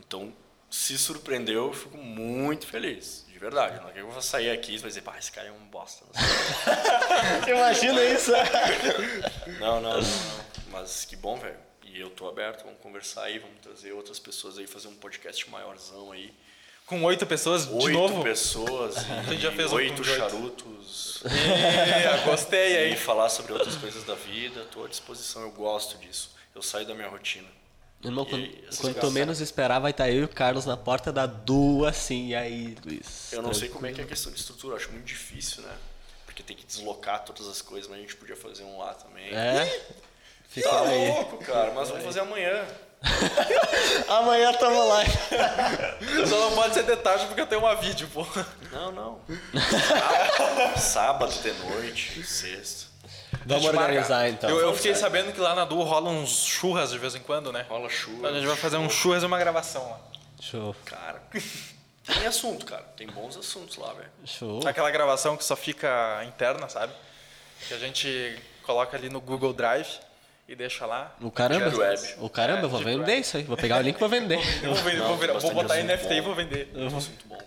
[0.00, 0.34] Então,
[0.76, 3.24] se surpreendeu, eu fico muito feliz.
[3.28, 3.80] De verdade.
[3.80, 5.66] Não é que eu vou sair aqui e vai dizer, pá, esse cara é um
[5.66, 6.04] bosta.
[7.48, 8.30] Imagina isso!
[9.60, 10.44] não, não, não, não.
[10.70, 11.56] Mas que bom, velho.
[11.82, 15.48] E eu tô aberto, vamos conversar aí, vamos trazer outras pessoas aí, fazer um podcast
[15.50, 16.32] maiorzão aí.
[16.86, 18.22] Com oito pessoas de Oito novo?
[18.22, 20.16] pessoas A gente e já fez um oito com oito.
[20.18, 21.22] charutos.
[21.24, 22.96] É, gostei E aí.
[22.96, 26.34] falar sobre outras coisas da vida, tô à disposição, eu gosto disso.
[26.54, 27.48] Eu saio da minha rotina.
[28.04, 28.46] Irmão, quando,
[29.00, 32.34] tu menos esperar, vai estar eu e o Carlos na porta da Du, assim, e
[32.36, 33.32] aí, Luiz.
[33.32, 35.74] Eu não sei como é que é a questão de estrutura, acho muito difícil, né?
[36.24, 39.34] Porque tem que deslocar todas as coisas, mas a gente podia fazer um lá também.
[39.34, 39.86] É?
[40.48, 41.08] Fica Tá aí.
[41.08, 42.64] louco, cara, mas vamos fazer amanhã.
[44.08, 45.04] Amanhã tamo lá.
[46.26, 48.26] Só não pode ser de tarde porque eu tenho uma vídeo, pô.
[48.72, 49.20] Não, não.
[50.78, 52.85] Sábado, sábado de noite, sexta.
[53.44, 54.48] Vamos organizar, então.
[54.50, 55.00] Eu, eu fiquei sair.
[55.02, 57.66] sabendo que lá na Du rola uns churras de vez em quando, né?
[57.68, 58.16] Rola chuva.
[58.18, 60.00] Então a gente vai fazer um churras e uma gravação lá.
[60.40, 60.74] Show.
[60.84, 61.22] Cara,
[62.06, 62.82] tem assunto, cara.
[62.96, 64.08] Tem bons assuntos lá, velho.
[64.24, 64.60] Show.
[64.66, 66.92] Aquela gravação que só fica interna, sabe?
[67.68, 69.88] Que a gente coloca ali no Google Drive
[70.48, 71.14] e deixa lá.
[71.20, 71.76] O caramba.
[71.76, 72.14] Web.
[72.20, 73.42] O caramba, eu vou Deep vender isso aí.
[73.44, 74.38] Vou pegar o link e vou vender.
[74.62, 76.26] Vou, vender- Não, vou, virar- vou botar NFT e bom.
[76.26, 76.70] vou vender.
[76.74, 77.38] Muito assunto bom.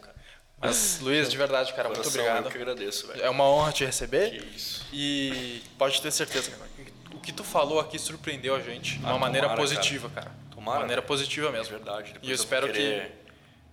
[0.62, 2.46] Mas, Luiz, de verdade, cara, muito obrigado.
[2.46, 3.22] Eu que agradeço, velho.
[3.24, 4.30] É uma honra te receber.
[4.32, 4.86] Que isso.
[4.92, 6.70] E pode ter certeza, cara.
[7.14, 10.30] O que tu falou aqui surpreendeu a gente de uma Ah, maneira tomara, positiva, cara.
[10.50, 11.70] De Tomara, uma maneira positiva É mesmo.
[11.78, 12.14] verdade.
[12.14, 13.12] Depois E eu espero vou que.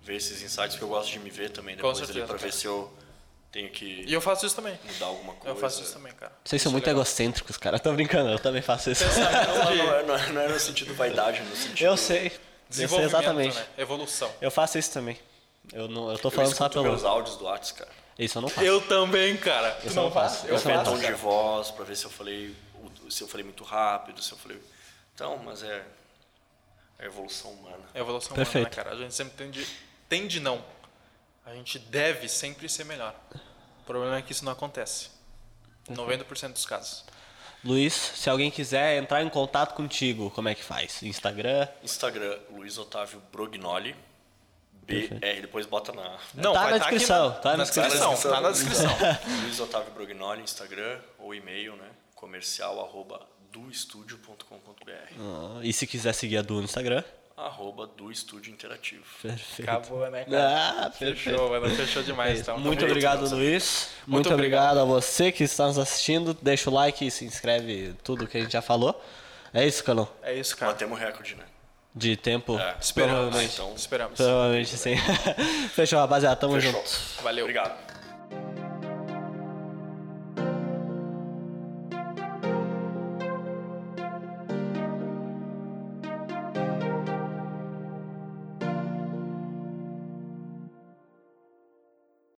[0.03, 2.37] ver esses insights, porque eu gosto de me ver também Com depois ali, certeza, pra
[2.37, 2.53] ver cara.
[2.53, 2.93] se eu
[3.51, 4.79] tenho que E eu faço isso também.
[4.85, 5.57] mudar alguma coisa.
[5.57, 6.33] Eu faço isso também, cara.
[6.45, 7.01] Vocês são Isso é muito legal.
[7.03, 7.79] egocêntricos, cara.
[7.81, 9.05] Tô brincando, eu também faço isso.
[9.05, 11.85] Não, não, não, é, não, é, não é no sentido vaidade, no sentido...
[11.85, 12.31] Eu sei.
[12.79, 13.57] Eu sei exatamente.
[13.57, 13.67] né?
[13.79, 14.31] Evolução.
[14.41, 15.17] Eu faço isso também.
[15.73, 16.85] Eu, não, eu tô Eu falando só escuto pelo.
[16.85, 17.93] meus áudios do WhatsApp, cara.
[18.19, 18.67] Isso eu não faço.
[18.67, 19.73] Eu também, cara.
[19.73, 20.47] Tu Isso eu não faço.
[20.47, 22.55] Eu Eu faço, tom de voz, pra ver se eu falei
[23.11, 24.61] se eu falei muito rápido, se eu falei...
[25.15, 25.85] Então, mas é...
[26.99, 27.85] É a evolução humana.
[27.95, 28.67] É evolução Perfeito.
[28.69, 28.97] humana, né, cara?
[28.97, 29.67] A gente sempre tende,
[30.09, 30.65] tende não.
[31.45, 33.15] A gente deve sempre ser melhor.
[33.81, 35.11] O problema é que isso não acontece.
[35.89, 37.05] Em 90% dos casos.
[37.63, 41.03] Luiz, se alguém quiser entrar em contato contigo, como é que faz?
[41.03, 41.69] Instagram?
[41.83, 43.95] Instagram, Luiz Otávio Brognoli.
[44.87, 46.17] BR, depois bota na...
[46.35, 48.11] Não, Tá vai na tá aqui descrição, na, tá na na descrição.
[48.11, 48.31] descrição.
[48.33, 48.91] Tá na descrição.
[49.43, 51.89] Luiz Otávio Brognoli, Instagram ou e-mail, né?
[52.15, 53.21] Comercial arroba
[53.53, 57.03] doestudio.com.br Ah, e se quiser seguir a Du no Instagram?
[57.37, 59.05] arroba do Estúdio Interativo.
[59.21, 59.71] Perfeito.
[59.71, 60.87] Acabou, né, cara?
[60.87, 60.91] Ah.
[60.91, 61.69] Fechou, mano.
[61.77, 62.41] Fechou demais.
[62.41, 63.29] Então, Muito obrigado.
[63.29, 63.91] Luiz.
[64.07, 66.33] Muito, Muito obrigado a você que está nos assistindo.
[66.41, 68.99] Deixa o like e se inscreve tudo que a gente já falou.
[69.53, 70.07] É isso, Calão?
[70.07, 70.17] junto.
[70.25, 70.73] É isso, cara.
[70.73, 71.45] Batemos recorde, né?
[71.97, 72.59] De tempo?
[72.59, 72.77] É.
[72.79, 73.21] Esperamos.
[73.21, 73.55] Provavelmente.
[73.55, 74.17] Então, Esperamos.
[74.19, 74.97] Provavelmente sim.
[75.75, 76.37] Fechou, rapaziada.
[76.37, 76.73] Tamo Fechou.
[76.73, 76.91] junto.
[77.23, 77.45] Valeu.
[77.47, 77.75] Obrigado.